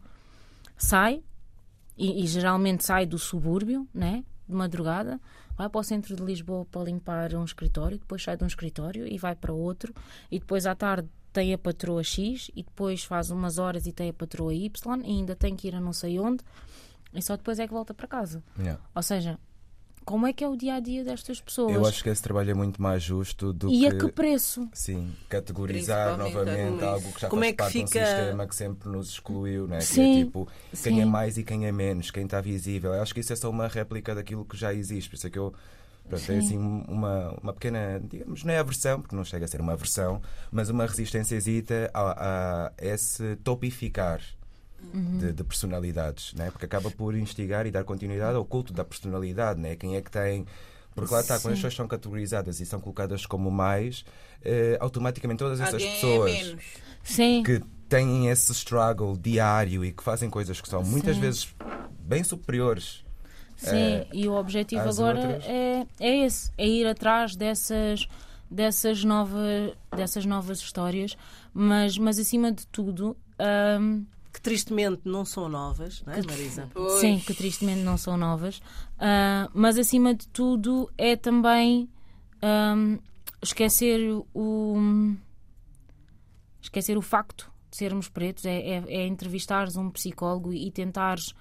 sai 0.77 1.21
e, 1.97 2.23
e 2.23 2.27
geralmente 2.27 2.85
sai 2.85 3.05
do 3.05 3.17
subúrbio, 3.17 3.87
né? 3.93 4.23
De 4.47 4.53
madrugada, 4.53 5.19
vai 5.57 5.69
para 5.69 5.79
o 5.79 5.83
centro 5.83 6.15
de 6.15 6.23
Lisboa 6.23 6.65
para 6.65 6.83
limpar 6.83 7.33
um 7.33 7.43
escritório, 7.43 7.97
depois 7.97 8.21
sai 8.21 8.37
de 8.37 8.43
um 8.43 8.47
escritório 8.47 9.07
e 9.07 9.17
vai 9.17 9.35
para 9.35 9.51
outro, 9.51 9.93
e 10.31 10.39
depois 10.39 10.65
à 10.65 10.75
tarde 10.75 11.09
tem 11.33 11.53
a 11.53 11.57
patroa 11.57 12.03
X, 12.03 12.49
e 12.55 12.63
depois 12.63 13.03
faz 13.03 13.31
umas 13.31 13.57
horas 13.57 13.85
e 13.87 13.91
tem 13.91 14.09
a 14.09 14.13
patroa 14.13 14.53
Y, 14.53 15.01
e 15.03 15.11
ainda 15.11 15.35
tem 15.35 15.55
que 15.55 15.67
ir 15.67 15.75
a 15.75 15.81
não 15.81 15.93
sei 15.93 16.19
onde, 16.19 16.43
e 17.13 17.21
só 17.21 17.35
depois 17.35 17.59
é 17.59 17.67
que 17.67 17.73
volta 17.73 17.93
para 17.93 18.07
casa. 18.07 18.43
Yeah. 18.57 18.81
Ou 18.93 19.01
seja, 19.01 19.39
como 20.05 20.27
é 20.27 20.33
que 20.33 20.43
é 20.43 20.47
o 20.47 20.55
dia 20.55 20.75
a 20.75 20.79
dia 20.79 21.03
destas 21.03 21.41
pessoas? 21.41 21.73
Eu 21.73 21.85
acho 21.85 22.03
que 22.03 22.09
esse 22.09 22.21
trabalho 22.21 22.51
é 22.51 22.53
muito 22.53 22.81
mais 22.81 23.01
justo 23.01 23.51
do 23.51 23.69
E 23.71 23.81
que. 23.81 23.87
a 23.87 23.91
que 23.99 24.07
preço? 24.09 24.69
Sim, 24.73 25.11
categorizar 25.27 26.17
novamente 26.17 26.83
a 26.83 26.87
algo 26.89 27.11
que 27.11 27.21
já 27.21 27.29
Como 27.29 27.41
faz 27.43 27.47
é 27.47 27.51
que 27.51 27.57
parte 27.57 27.73
de 27.73 27.83
um 27.83 27.87
fica- 27.87 28.05
sistema 28.05 28.47
que 28.47 28.55
sempre 28.55 28.89
nos 28.89 29.09
excluiu, 29.09 29.67
né? 29.67 29.79
que 29.79 29.83
Sim, 29.83 30.03
é 30.03 30.23
tipo 30.25 30.47
quem 30.83 31.01
é 31.01 31.05
sim. 31.05 31.11
mais 31.11 31.37
e 31.37 31.43
quem 31.43 31.65
é 31.65 31.71
menos, 31.71 32.11
quem 32.11 32.25
está 32.25 32.39
visível. 32.39 32.93
Eu 32.93 33.01
acho 33.01 33.13
que 33.13 33.19
isso 33.19 33.33
é 33.33 33.35
só 33.35 33.49
uma 33.49 33.67
réplica 33.67 34.13
daquilo 34.13 34.45
que 34.45 34.55
já 34.55 34.73
existe, 34.73 35.09
por 35.09 35.15
isso 35.15 35.27
é 35.27 35.29
que 35.29 35.39
eu 35.39 35.53
pronto, 36.07 36.31
é 36.31 36.37
assim 36.37 36.57
uma, 36.57 37.31
uma 37.41 37.53
pequena, 37.53 37.99
digamos, 38.03 38.43
não 38.43 38.53
é 38.53 38.59
aversão, 38.59 39.01
porque 39.01 39.15
não 39.15 39.23
chega 39.25 39.45
a 39.45 39.47
ser 39.47 39.59
uma 39.59 39.73
aversão, 39.73 40.21
mas 40.51 40.69
uma 40.69 40.85
resistência 40.85 41.39
a, 41.93 42.67
a 42.67 42.71
esse 42.77 43.35
topificar. 43.37 44.21
De, 44.93 45.33
de 45.33 45.43
personalidades, 45.43 46.33
né? 46.33 46.51
porque 46.51 46.65
acaba 46.65 46.89
por 46.91 47.15
instigar 47.15 47.65
e 47.65 47.71
dar 47.71 47.83
continuidade 47.83 48.35
ao 48.35 48.45
culto 48.45 48.71
da 48.73 48.83
personalidade, 48.83 49.59
né? 49.59 49.75
quem 49.75 49.95
é 49.95 50.01
que 50.01 50.11
tem 50.11 50.45
porque 50.95 51.13
lá 51.13 51.19
está, 51.19 51.37
quando 51.39 51.51
as 51.53 51.59
pessoas 51.59 51.75
são 51.75 51.87
categorizadas 51.87 52.61
e 52.61 52.65
são 52.65 52.79
colocadas 52.79 53.25
como 53.25 53.51
mais, 53.51 54.05
eh, 54.41 54.77
automaticamente 54.79 55.39
todas 55.39 55.59
essas 55.59 55.73
Alguém 55.73 55.91
pessoas 55.91 56.31
é 56.31 56.43
menos. 56.43 56.63
Sim. 57.03 57.43
que 57.43 57.61
têm 57.89 58.29
esse 58.29 58.53
struggle 58.53 59.17
diário 59.17 59.83
e 59.83 59.91
que 59.91 60.01
fazem 60.01 60.29
coisas 60.29 60.61
que 60.61 60.69
são 60.69 60.81
muitas 60.81 61.15
Sim. 61.15 61.21
vezes 61.21 61.53
bem 61.99 62.23
superiores. 62.23 63.03
Sim, 63.57 63.75
eh, 63.75 64.07
e 64.13 64.27
o 64.27 64.33
objetivo 64.33 64.87
agora 64.87 65.19
outras. 65.19 65.43
é, 65.45 65.85
é 65.99 66.25
esse, 66.25 66.49
é 66.57 66.65
ir 66.65 66.87
atrás 66.87 67.35
dessas 67.35 68.07
dessas 68.49 69.03
novas 69.03 69.73
dessas 69.93 70.25
novas 70.25 70.59
histórias, 70.59 71.17
mas 71.53 71.97
mas 71.97 72.17
acima 72.19 72.53
de 72.53 72.65
tudo, 72.67 73.17
hum, 73.81 74.05
Que 74.35 74.41
tristemente 74.41 75.03
não 75.05 75.23
são 75.23 75.47
novas, 75.47 76.03
não 76.05 76.11
é, 76.11 76.21
Marisa? 76.21 76.69
Pois. 76.73 76.99
sim, 76.99 77.19
que 77.25 77.33
tristemente 77.33 77.79
não 77.83 77.97
são 77.97 78.17
novas, 78.17 78.61
ah, 78.99 79.49
mas 79.53 79.77
acima 79.79 80.13
de 80.13 80.27
tudo 80.27 80.91
é 80.97 81.15
também 81.15 81.89
hum, 82.43 82.99
esquecer 83.41 84.11
o 84.33 85.13
esquecer 86.61 86.97
o 86.97 87.01
facto 87.01 87.49
de 87.71 87.77
sermos 87.77 88.09
pretos, 88.09 88.45
é, 88.45 88.57
é, 88.59 88.83
é 88.87 89.07
entrevistares 89.07 89.77
um 89.77 89.89
psicólogo 89.89 90.51
e 90.53 90.69
tentares 90.69 91.33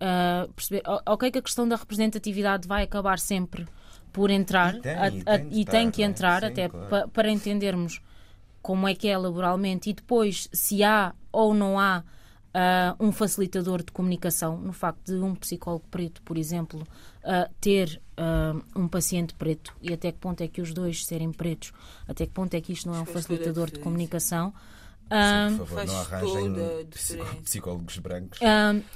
ah, 0.00 0.46
perceber, 0.54 0.82
o- 0.86 1.12
ok 1.12 1.30
que 1.30 1.38
a 1.38 1.42
questão 1.42 1.66
da 1.66 1.76
representatividade 1.76 2.68
vai 2.68 2.82
acabar 2.82 3.18
sempre 3.18 3.66
por 4.12 4.30
entrar 4.30 4.74
E 4.74 4.80
tem, 4.80 4.94
a- 4.94 5.08
e 5.08 5.20
a- 5.20 5.38
tem 5.38 5.48
e 5.52 5.64
tem 5.64 5.90
que 5.90 6.02
é? 6.02 6.06
entrar 6.06 6.40
Sim, 6.42 6.48
até 6.48 6.68
claro. 6.68 6.88
pa- 6.88 7.08
para 7.08 7.30
entendermos 7.30 8.00
como 8.60 8.86
é 8.86 8.94
que 8.94 9.08
é 9.08 9.16
laboralmente 9.16 9.88
e 9.88 9.94
depois 9.94 10.48
se 10.52 10.84
há 10.84 11.14
ou 11.32 11.54
não 11.54 11.78
há 11.80 12.04
uh, 12.54 13.04
um 13.04 13.12
facilitador 13.12 13.82
de 13.82 13.92
comunicação, 13.92 14.58
no 14.58 14.72
facto 14.72 15.14
de 15.14 15.20
um 15.20 15.34
psicólogo 15.34 15.84
preto, 15.90 16.22
por 16.22 16.36
exemplo, 16.36 16.80
uh, 16.80 17.52
ter 17.60 18.00
uh, 18.18 18.62
um 18.78 18.88
paciente 18.88 19.34
preto 19.34 19.74
e 19.80 19.92
até 19.92 20.12
que 20.12 20.18
ponto 20.18 20.40
é 20.42 20.48
que 20.48 20.60
os 20.60 20.72
dois 20.72 21.04
serem 21.04 21.32
pretos, 21.32 21.72
até 22.06 22.26
que 22.26 22.32
ponto 22.32 22.54
é 22.54 22.60
que 22.60 22.72
isto 22.72 22.88
não 22.88 22.96
é 22.96 23.00
um 23.00 23.06
facilitador 23.06 23.70
de 23.70 23.80
comunicação. 23.80 24.52
Sim, 25.12 25.58
por 25.58 25.66
favor, 25.66 25.86
não 25.86 26.00
arranjem 26.00 26.86
psicólogos 27.42 27.98
brancos. 27.98 28.38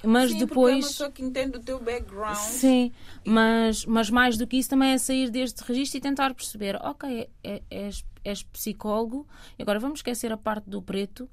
mas 0.02 0.30
sim, 0.30 0.38
depois. 0.38 0.72
É 0.72 0.78
uma 0.78 0.86
pessoa 0.86 1.10
que 1.10 1.22
entende 1.22 1.58
o 1.58 1.60
teu 1.60 1.78
background. 1.78 2.36
Sim, 2.36 2.90
mas, 3.22 3.84
mas 3.84 4.08
mais 4.08 4.38
do 4.38 4.46
que 4.46 4.56
isso 4.56 4.70
também 4.70 4.92
é 4.92 4.98
sair 4.98 5.28
deste 5.28 5.62
registro 5.62 5.98
e 5.98 6.00
tentar 6.00 6.32
perceber: 6.32 6.76
ok, 6.76 7.28
é, 7.44 7.62
és, 7.70 8.02
és 8.24 8.42
psicólogo, 8.44 9.26
e 9.58 9.62
agora 9.62 9.78
vamos 9.78 9.98
esquecer 9.98 10.32
a 10.32 10.38
parte 10.38 10.70
do 10.70 10.80
preto. 10.80 11.28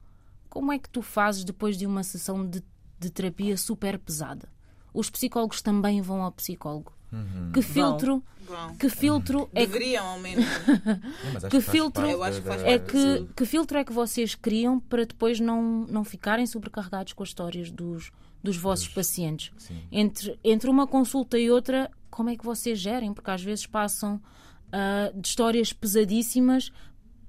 Como 0.53 0.71
é 0.71 0.77
que 0.77 0.87
tu 0.87 1.01
fazes 1.01 1.43
depois 1.43 1.75
de 1.75 1.87
uma 1.87 2.03
sessão 2.03 2.47
de, 2.47 2.63
de 2.99 3.09
terapia 3.09 3.57
super 3.57 3.97
pesada? 3.97 4.47
Os 4.93 5.09
psicólogos 5.09 5.63
também 5.63 5.99
vão 5.99 6.21
ao 6.21 6.31
psicólogo. 6.31 6.93
Uhum. 7.11 7.51
Que 7.51 7.63
filtro, 7.63 8.23
Bom. 8.47 8.75
que 8.77 8.87
filtro 8.87 9.49
é 9.51 9.65
Deveriam, 9.65 10.05
ao 10.05 10.19
menos. 10.19 10.45
Não, 11.41 11.49
que 11.49 11.59
filtro 11.59 12.03
que 12.05 12.69
é 12.69 12.77
que, 12.77 13.27
que 13.35 13.45
filtro 13.47 13.79
é 13.79 13.83
que 13.83 13.91
vocês 13.91 14.35
criam 14.35 14.79
para 14.79 15.07
depois 15.07 15.39
não, 15.39 15.87
não 15.89 16.03
ficarem 16.03 16.45
sobrecarregados 16.45 17.13
com 17.13 17.23
as 17.23 17.29
histórias 17.29 17.71
dos, 17.71 18.11
dos 18.43 18.55
vossos 18.55 18.87
pacientes? 18.87 19.51
Entre, 19.91 20.39
entre 20.43 20.69
uma 20.69 20.85
consulta 20.85 21.39
e 21.39 21.49
outra, 21.49 21.89
como 22.11 22.29
é 22.29 22.37
que 22.37 22.45
vocês 22.45 22.77
gerem? 22.77 23.11
Porque 23.11 23.31
às 23.31 23.41
vezes 23.41 23.65
passam 23.65 24.21
uh, 24.67 25.19
de 25.19 25.27
histórias 25.27 25.73
pesadíssimas 25.73 26.71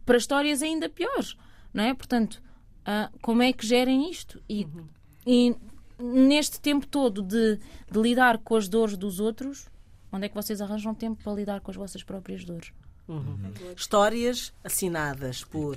para 0.05 0.19
histórias 0.19 0.61
ainda 0.61 0.91
piores, 0.91 1.39
não 1.73 1.85
é? 1.85 1.95
Portanto, 1.95 2.43
uh, 2.87 3.19
como 3.23 3.43
é 3.43 3.53
que 3.53 3.67
gerem 3.67 4.11
isto? 4.11 4.43
E, 4.49 4.67
e 5.27 5.55
neste 5.99 6.61
tempo 6.61 6.87
todo 6.87 7.23
de, 7.23 7.59
de 7.91 7.99
lidar 8.01 8.39
com 8.39 8.57
as 8.57 8.69
dores 8.69 8.97
dos 8.97 9.21
outros, 9.21 9.67
onde 10.13 10.27
é 10.27 10.29
que 10.29 10.35
vocês 10.35 10.61
arranjam 10.61 10.95
tempo 10.95 11.23
para 11.23 11.33
lidar 11.35 11.61
com 11.61 11.71
as 11.71 11.77
vossas 11.77 12.03
próprias 12.03 12.45
dores? 12.45 12.73
Uhum. 13.07 13.37
Histórias 13.77 14.51
assinadas 14.65 15.45
por. 15.45 15.77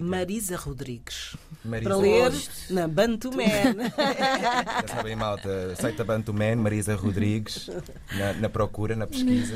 Marisa 0.00 0.56
Rodrigues. 0.56 1.36
Marisa 1.64 1.88
Para 1.90 1.96
ler 1.98 2.22
Rodrigues. 2.24 2.70
na 2.70 2.88
Bantuman. 2.88 3.44
Já 4.82 4.88
sabem, 4.88 5.14
malta, 5.14 5.76
site 5.76 5.94
da 5.94 6.02
Bantuman, 6.04 6.56
Marisa 6.56 6.96
Rodrigues, 6.96 7.70
na, 8.18 8.32
na 8.32 8.48
procura, 8.48 8.96
na 8.96 9.06
pesquisa. 9.06 9.54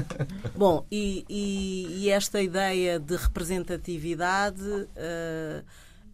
Bom, 0.56 0.86
e, 0.90 1.26
e- 1.28 2.04
e 2.04 2.08
esta 2.08 2.40
ideia 2.40 2.98
de 2.98 3.16
representatividade 3.16 4.88
eh, 4.96 5.62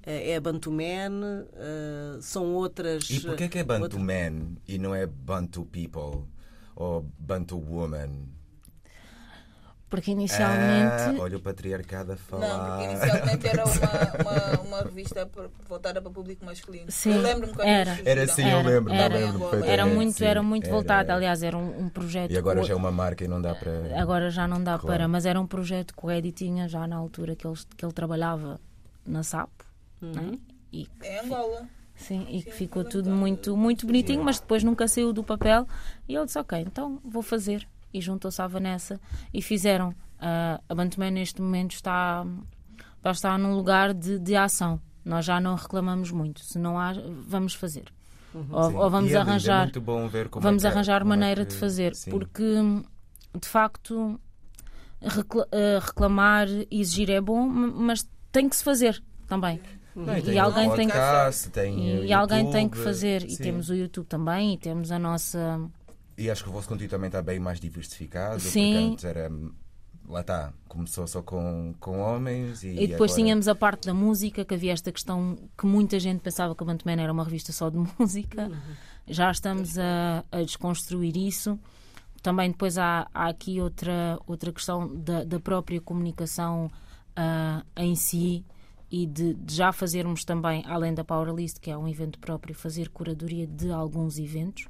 é 0.05 0.37
a 0.37 0.41
Bantuman, 0.41 1.47
eh, 1.55 2.19
são 2.21 2.55
outras. 2.55 3.09
E 3.11 3.21
porquê 3.21 3.49
que 3.49 3.59
é 3.59 3.65
Bantu 3.65 3.83
outras- 3.85 4.03
Man 4.03 4.57
e 4.67 4.79
não 4.79 4.95
é 4.95 5.07
Bantu 5.07 5.65
People 5.67 6.25
ou 6.75 7.07
Bantu 7.19 7.59
Woman? 7.59 8.29
Porque 9.89 10.11
Ah, 10.11 10.15
inicialmente. 10.15 11.21
olha 11.21 11.37
o 11.37 11.41
patriarcado 11.41 12.13
a 12.13 12.15
Não, 12.15 12.21
falar. 12.23 12.79
porque 12.79 12.85
inicialmente 12.95 13.47
era 13.47 13.65
uma, 13.67 13.73
uma, 14.57 14.61
uma 14.63 14.83
revista 14.83 15.31
voltada 15.69 16.01
para 16.01 16.09
o 16.11 16.13
público 16.15 16.47
masculino. 16.47 16.91
Sim, 16.91 17.13
eu 17.13 17.21
lembro-me 17.21 17.53
quando 17.53 17.69
era. 17.69 17.99
Era 18.03 18.23
assim, 18.25 18.49
eu 18.51 18.63
lembro, 18.63 18.91
era, 18.91 19.15
lembro 19.15 19.39
perfeitamente. 19.41 19.71
era 19.71 19.85
muito, 19.87 20.17
sim. 20.17 20.25
era 20.25 20.43
muito 20.43 20.65
Era, 20.65 20.73
voltado. 20.75 21.11
era. 21.11 21.15
Aliás, 21.15 21.43
era 21.43 21.59
um, 21.59 21.83
um 21.85 21.89
projeto. 21.91 22.31
E 22.33 22.39
agora 22.39 22.61
co- 22.61 22.67
já 22.67 22.73
é 22.73 22.77
uma 22.77 22.91
marca 22.91 23.23
e 23.23 23.29
não 23.29 23.41
dá 23.43 23.55
para. 23.55 24.01
Agora 24.01 24.31
já 24.31 24.49
não 24.49 24.65
dá 24.65 24.79
Claro. 24.79 24.87
para, 24.87 25.09
mas 25.09 25.27
era 25.27 25.39
um 25.39 25.47
projeto 25.47 25.95
que 25.95 26.07
o 26.07 26.11
Eddie 26.11 26.33
tinha 26.33 26.67
já 26.69 26.87
na 26.87 26.97
altura 26.97 27.37
que 27.37 27.47
ele, 27.47 27.59
que 27.77 27.85
ele 27.85 27.93
trabalhava 27.93 28.59
na 29.07 29.23
SAP. 29.23 29.51
Né? 30.07 30.39
E, 30.73 30.89
Em 31.03 31.19
Angola. 31.21 31.69
sim, 31.95 32.27
e 32.31 32.43
que 32.43 32.51
ficou 32.53 32.83
tudo 32.85 33.11
muito, 33.11 33.57
muito 33.57 33.87
bonitinho, 33.87 34.25
mas 34.25 34.41
depois 34.41 34.63
nunca 34.65 34.89
saiu 34.89 35.13
do 35.13 35.23
papel. 35.23 35.67
E 36.09 36.15
ele 36.15 36.25
disse: 36.27 36.39
Ok, 36.39 36.59
então 36.59 36.99
vou 37.05 37.23
fazer. 37.23 37.67
E 37.95 38.01
juntou-se 38.01 38.41
à 38.41 38.47
Vanessa 38.47 38.99
e 39.35 39.43
fizeram. 39.43 39.95
Ah, 40.19 40.61
a 40.69 40.75
Bantamé 40.75 41.11
neste 41.11 41.43
momento 41.43 41.73
está, 41.73 42.25
está 43.05 43.37
num 43.37 43.55
lugar 43.55 43.93
de, 43.93 44.19
de 44.19 44.35
ação. 44.37 44.81
Nós 45.05 45.25
já 45.25 45.41
não 45.41 45.57
reclamamos 45.57 46.11
muito. 46.11 46.41
Se 46.41 46.59
não 46.59 46.79
há, 46.79 46.93
vamos 47.27 47.55
fazer. 47.55 47.85
Ou, 48.33 48.71
Sim. 48.71 48.77
ou 48.77 48.89
vamos 48.89 49.11
E 49.11 49.15
é 49.15 49.19
arranjar. 49.19 49.61
É 49.61 49.65
muito 49.65 49.81
bom 49.81 50.09
ver 50.09 50.29
como 50.31 50.43
vamos 50.43 50.65
é 50.65 50.69
é, 50.69 50.71
arranjar 50.71 51.01
como 51.03 51.13
é 51.13 51.17
maneira 51.19 51.45
que- 51.45 51.51
de 51.53 51.57
fazer, 51.59 51.95
sim. 51.95 52.11
porque 52.11 52.45
de 53.39 53.47
facto 53.49 54.19
recla- 55.03 55.49
eh, 55.53 55.79
reclamar 55.83 56.49
e 56.49 56.81
exigir 56.81 57.11
é 57.11 57.21
bom, 57.21 57.47
mas 57.47 58.09
tem 58.31 58.49
que 58.49 58.57
se 58.57 58.65
fazer 58.65 59.03
também. 59.27 59.61
Não, 59.95 60.17
E 60.17 60.23
tem 60.23 60.39
alguém 60.39 60.71
tem 60.71 60.87
que- 60.87 60.93
podcast, 60.93 61.51
tem 61.51 61.99
o 62.01 62.05
E, 62.05 62.13
alguém 62.13 62.51
tem 62.51 62.69
que 62.69 62.79
fazer. 62.79 63.25
E 63.25 63.31
sim. 63.33 63.43
temos 63.43 63.69
o 63.69 63.75
YouTube 63.75 64.07
também, 64.07 64.55
e 64.55 64.59
temos 64.59 64.91
a 64.91 64.99
nossa. 64.99 65.61
E 66.17 66.31
acho 66.31 66.45
que 66.45 66.51
o 66.51 66.53
vosso 66.53 66.69
conteúdo 66.69 66.91
também 66.91 67.09
está 67.09 67.21
bem 67.23 67.39
mais 67.39 67.61
diversificado. 67.61 68.41
Sim. 68.41 68.73
Porque 68.73 68.93
antes 68.93 69.05
era. 69.05 69.31
Lá 70.09 70.21
está, 70.21 70.53
começou 70.67 71.07
só 71.07 71.23
com, 71.23 71.75
com 71.79 72.01
homens 72.01 72.65
e. 72.65 72.69
E 72.69 72.87
depois 72.89 73.13
agora... 73.13 73.23
tínhamos 73.25 73.49
a 73.49 73.55
parte 73.55 73.87
da 73.87 73.95
música, 73.95 74.45
que 74.45 74.55
havia 74.55 74.73
esta 74.73 74.91
questão 74.91 75.39
que 75.57 75.65
muita 75.65 76.01
gente 76.01 76.21
pensava 76.21 76.55
que 76.55 76.63
a 76.63 76.67
Bantaman 76.67 77.01
era 77.01 77.13
uma 77.13 77.25
revista 77.25 77.53
só 77.53 77.71
de 77.71 77.79
música. 77.99 78.51
Já 79.07 79.31
estamos 79.31 79.79
a, 79.79 80.25
a 80.33 80.43
desconstruir 80.43 81.17
isso. 81.17 81.59
Também 82.23 82.51
depois 82.51 82.79
há, 82.79 83.09
há 83.13 83.29
aqui 83.29 83.61
outra, 83.61 84.19
outra 84.27 84.53
questão 84.53 84.93
da, 84.95 85.25
da 85.25 85.41
própria 85.41 85.81
comunicação 85.81 86.71
ah, 87.17 87.65
em 87.77 87.95
si 87.97 88.45
e 88.93 89.07
de, 89.07 89.33
de 89.33 89.55
já 89.55 89.73
fazermos 89.73 90.23
também, 90.23 90.63
além 90.67 90.93
da 90.93 91.03
Powerlist, 91.03 91.59
que 91.59 91.71
é 91.71 91.77
um 91.79 91.89
evento 91.89 92.19
próprio, 92.19 92.55
fazer 92.55 92.91
curadoria 92.91 93.47
de 93.47 93.71
alguns 93.73 94.19
eventos. 94.19 94.67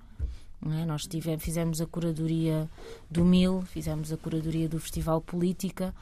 é? 0.65 0.87
Nós 0.87 1.03
tive, 1.09 1.37
fizemos 1.39 1.81
a 1.81 1.87
curadoria 1.87 2.71
do 3.11 3.25
Mil, 3.25 3.63
fizemos 3.63 4.13
a 4.13 4.17
curadoria 4.17 4.69
do 4.69 4.79
Festival 4.79 5.21
Política. 5.21 5.93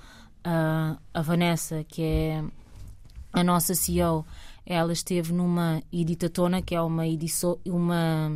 Ah, 0.45 0.99
a 1.15 1.23
Vanessa, 1.23 1.83
que 1.89 2.03
é 2.03 2.45
a 3.33 3.43
nossa 3.43 3.75
CEO, 3.75 4.27
ela 4.67 4.93
esteve 4.93 5.33
numa 5.33 5.83
editatona, 5.91 6.61
que 6.61 6.75
é 6.75 6.81
uma 6.83 7.07
edição, 7.07 7.59
uma 7.65 8.31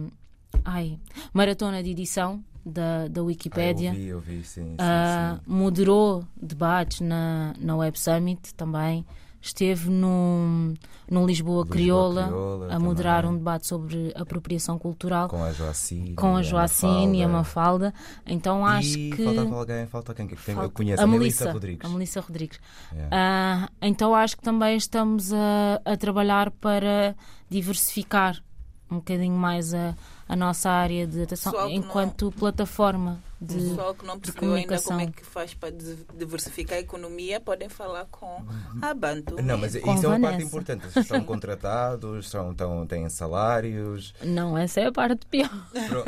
ai, 0.64 0.99
maratona 1.32 1.82
de 1.82 1.91
edição 1.91 2.43
da, 2.64 3.07
da 3.09 3.20
Ah, 3.20 3.24
Wikipédia. 3.24 3.91
eu 3.91 3.95
vi, 3.95 4.07
eu 4.07 4.20
vi, 4.20 4.43
sim. 4.45 4.62
sim, 4.70 4.76
Ah, 4.78 5.41
sim. 5.45 5.51
moderou 5.53 6.24
debates 6.41 7.01
na, 7.01 7.53
na 7.59 7.76
Web 7.76 7.99
Summit 8.01 8.55
também. 8.55 9.05
Esteve 9.45 9.90
no, 9.90 10.72
no 11.11 11.26
Lisboa, 11.26 11.26
Lisboa 11.26 11.66
Crioula, 11.66 12.22
Crioula 12.24 12.74
a 12.74 12.78
moderar 12.78 13.22
também. 13.24 13.34
um 13.34 13.38
debate 13.38 13.66
sobre 13.66 14.11
apropriação 14.14 14.78
cultural 14.78 15.28
com, 15.28 15.36
Com 15.36 15.45
a 15.45 15.53
Joacine. 15.53 16.14
a 16.18 16.42
Joacine 16.42 17.18
e 17.18 17.22
a 17.22 17.28
Mafalda. 17.28 17.92
Então 18.26 18.64
acho 18.64 18.99
e 18.99 19.11
que. 19.11 19.22
faltava 19.22 19.55
alguém, 19.57 19.86
falta 19.86 20.14
quem 20.14 20.26
que 20.26 20.34
eu 20.51 20.70
conheço, 20.70 21.03
a 21.03 21.05
a 21.05 21.07
Melissa, 21.07 21.45
Melissa 21.45 21.53
Rodrigues. 21.53 21.84
A 21.84 21.88
Melissa 21.92 22.20
Rodrigues. 22.22 22.59
Yeah. 22.90 23.11
Ah, 23.12 23.68
então 23.82 24.14
acho 24.14 24.34
que 24.34 24.42
também 24.42 24.78
estamos 24.78 25.30
a, 25.30 25.78
a 25.84 25.95
trabalhar 25.95 26.51
para 26.51 27.14
diversificar 27.51 28.42
um 28.91 28.97
bocadinho 28.97 29.35
mais 29.37 29.72
a, 29.74 29.95
a 30.28 30.37
nossa 30.37 30.70
área 30.70 31.07
de 31.07 31.22
atuação 31.22 31.53
Pessoal 31.53 31.68
que 31.70 31.78
não- 31.78 31.85
enquanto 31.87 32.30
plataforma 32.32 33.18
O 33.41 33.45
de. 33.45 33.55
pessoal 33.55 33.95
que 33.95 34.07
não 34.07 34.18
percebeu 34.20 34.43
ainda 34.55 34.66
comunicação. 34.66 34.97
como 34.99 35.09
é 35.09 35.12
que 35.12 35.24
faz 35.24 35.55
para 35.55 35.70
diversificar 36.16 36.76
a 36.78 36.80
economia 36.80 37.41
podem 37.41 37.68
falar 37.68 38.05
com 38.11 38.45
a 38.82 38.95
Bantu. 38.95 39.43
Não, 39.43 39.59
mas 39.59 39.74
Com 39.76 39.95
isso 39.95 40.05
é 40.05 40.09
uma 40.09 40.20
parte 40.20 40.22
Vanessa. 40.37 40.47
importante. 40.47 40.99
Estão 40.99 41.24
contratados, 41.24 42.28
são, 42.28 42.53
estão, 42.53 42.87
têm 42.87 43.09
salários. 43.09 44.14
Não, 44.22 44.57
essa 44.57 44.80
é 44.80 44.87
a 44.87 44.93
parte 44.93 45.26
pior. 45.26 45.51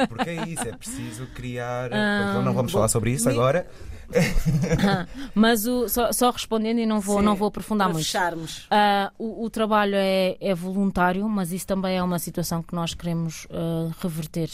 Porque 0.08 0.30
é 0.30 0.48
isso, 0.48 0.62
é 0.68 0.72
preciso 0.76 1.26
criar. 1.28 1.90
Ah, 1.92 2.26
Então 2.30 2.42
não 2.42 2.52
vamos 2.54 2.72
falar 2.72 2.88
sobre 2.88 3.10
isso 3.12 3.26
me- 3.28 3.32
agora. 3.34 3.66
Mas 5.34 5.66
o- 5.66 5.88
só, 5.88 6.12
só 6.12 6.30
respondendo 6.30 6.78
e 6.78 6.86
não 6.86 7.00
vou, 7.00 7.18
Sim, 7.18 7.24
não 7.24 7.34
vou 7.34 7.48
aprofundar 7.48 7.88
muito. 7.88 8.04
fecharmos. 8.04 8.66
Ah, 8.70 9.12
o, 9.18 9.44
o 9.44 9.50
trabalho 9.50 9.94
é, 9.96 10.36
é 10.40 10.54
voluntário, 10.54 11.28
mas 11.28 11.52
isso 11.52 11.66
também 11.66 11.96
é 11.96 12.02
uma 12.02 12.18
situação 12.18 12.62
que 12.62 12.74
nós 12.74 12.94
queremos 12.94 13.46
ah, 13.50 13.90
reverter 14.00 14.50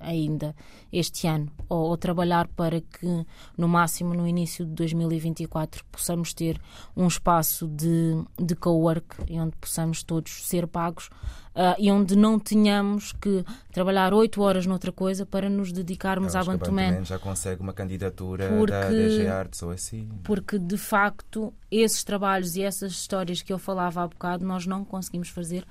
ainda 0.00 0.54
este 0.92 1.26
ano, 1.26 1.50
ou, 1.68 1.90
ou 1.90 1.96
trabalhar 1.96 2.48
para 2.48 2.80
que, 2.80 3.26
no 3.56 3.68
máximo 3.68 4.14
no 4.14 4.26
início 4.26 4.64
de 4.66 4.72
2024, 4.72 5.84
possamos 5.90 6.34
ter 6.34 6.60
um 6.96 7.06
espaço 7.06 7.68
de, 7.68 8.22
de 8.38 8.54
co-work 8.56 9.16
e 9.28 9.38
onde 9.38 9.56
possamos 9.56 10.02
todos 10.02 10.46
ser 10.46 10.66
pagos 10.66 11.08
ah, 11.54 11.74
e 11.78 11.90
onde 11.90 12.16
não 12.16 12.38
tenhamos 12.38 13.12
que 13.12 13.44
trabalhar 13.72 14.12
oito 14.14 14.40
horas 14.42 14.66
noutra 14.66 14.92
coisa 14.92 15.26
para 15.26 15.48
nos 15.50 15.72
dedicarmos 15.72 16.34
à 16.36 16.42
Bantuman 16.44 17.04
já 17.04 17.18
consegue 17.18 17.60
uma 17.60 17.72
candidatura 17.72 18.48
Porque- 18.48 18.72
da 18.72 18.88
DG 18.88 19.26
Arts 19.26 19.62
ou 19.62 19.70
assim. 19.70 20.08
porque 20.24 20.58
de 20.58 20.76
facto 20.76 21.52
esses 21.70 22.04
trabalhos 22.04 22.56
e 22.56 22.62
essas 22.62 22.92
histórias 22.92 23.42
que 23.42 23.52
eu 23.52 23.58
falava 23.58 24.02
há 24.02 24.06
bocado 24.08 24.44
nós 24.44 24.66
não 24.66 24.84
conseguimos 24.84 25.28
fazer 25.28 25.66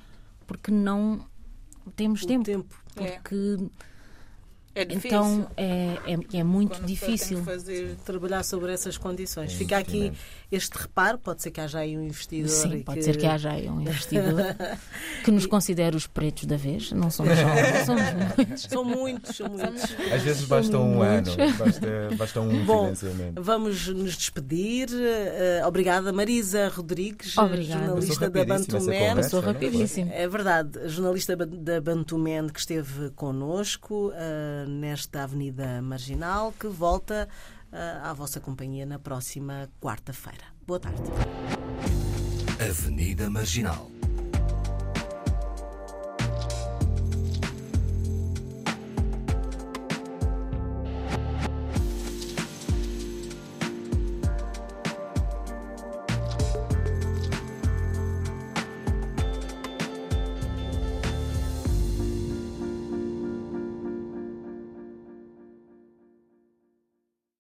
porque 0.45 0.72
não 0.72 1.22
temos 1.96 2.24
O 2.24 2.28
tempo. 2.28 2.46
tempo. 2.46 2.76
É. 2.98 3.12
Porque 3.12 3.36
É 3.36 3.70
difícil. 4.86 5.10
Então 5.10 5.48
é, 5.58 5.98
é, 6.34 6.38
é 6.40 6.44
muito 6.44 6.78
Quando 6.78 6.86
difícil. 6.86 7.44
fazer 7.44 7.96
Trabalhar 8.06 8.44
sobre 8.44 8.72
essas 8.74 8.98
condições. 8.98 9.54
Fica 9.54 9.78
aqui 9.78 10.12
este 10.52 10.78
reparo, 10.78 11.18
pode 11.20 11.42
ser 11.44 11.52
que 11.52 11.62
haja 11.62 11.80
aí 11.80 11.98
um 11.98 12.04
investidor. 12.04 12.50
Sim, 12.50 12.78
e 12.78 12.84
pode 12.84 13.00
que- 13.00 13.04
ser 13.06 13.18
que 13.18 13.26
haja 13.26 13.52
aí 13.52 13.70
um 13.70 13.82
investidor 13.82 14.56
que 15.24 15.32
nos 15.32 15.46
considere 15.46 15.96
os 15.96 16.08
pretos 16.08 16.46
da 16.46 16.58
vez. 16.58 16.92
Não 16.92 17.10
somos 17.12 17.34
só, 17.86 17.86
somos 17.86 18.04
muitos. 18.36 18.62
São 18.64 18.84
muitos, 18.84 19.36
são 19.36 19.50
muitos. 19.50 19.84
Às 20.14 20.22
vezes 20.24 20.46
basta 20.46 20.78
um 20.78 21.02
ano, 21.02 21.28
muitos. 21.36 21.56
basta, 21.58 21.88
basta 22.18 22.42
um 22.42 22.66
Bom, 22.66 22.84
financiamento. 22.86 23.42
vamos 23.44 23.88
nos 23.88 24.16
despedir. 24.18 24.88
Eh, 24.92 25.62
obrigada, 25.66 26.12
Marisa 26.12 26.68
Rodrigues, 26.70 27.38
Obrigada. 27.38 27.86
jornalista 27.86 28.30
da 28.30 28.46
conversa, 28.46 29.16
Passou 29.16 29.42
não 29.42 29.50
é? 29.50 29.52
rapidíssimo. 29.54 30.12
É 30.14 30.28
verdade, 30.28 30.88
jornalista 30.88 31.36
da 31.36 31.80
Bantuman 31.82 32.48
que 32.50 32.60
esteve 32.60 33.10
connosco 33.12 34.12
eh, 34.16 34.66
nesta 34.70 35.24
Avenida 35.24 35.82
Marginal, 35.82 36.53
que 36.59 36.67
volta 36.67 37.28
eh, 37.72 37.99
à 38.03 38.13
vossa 38.13 38.39
companhia 38.39 38.86
na 38.86 38.99
próxima 38.99 39.70
quarta-feira. 39.82 40.45
Boa 40.65 40.80
tarde. 40.80 41.01
Avenida 42.59 43.30
Marginal 43.30 43.99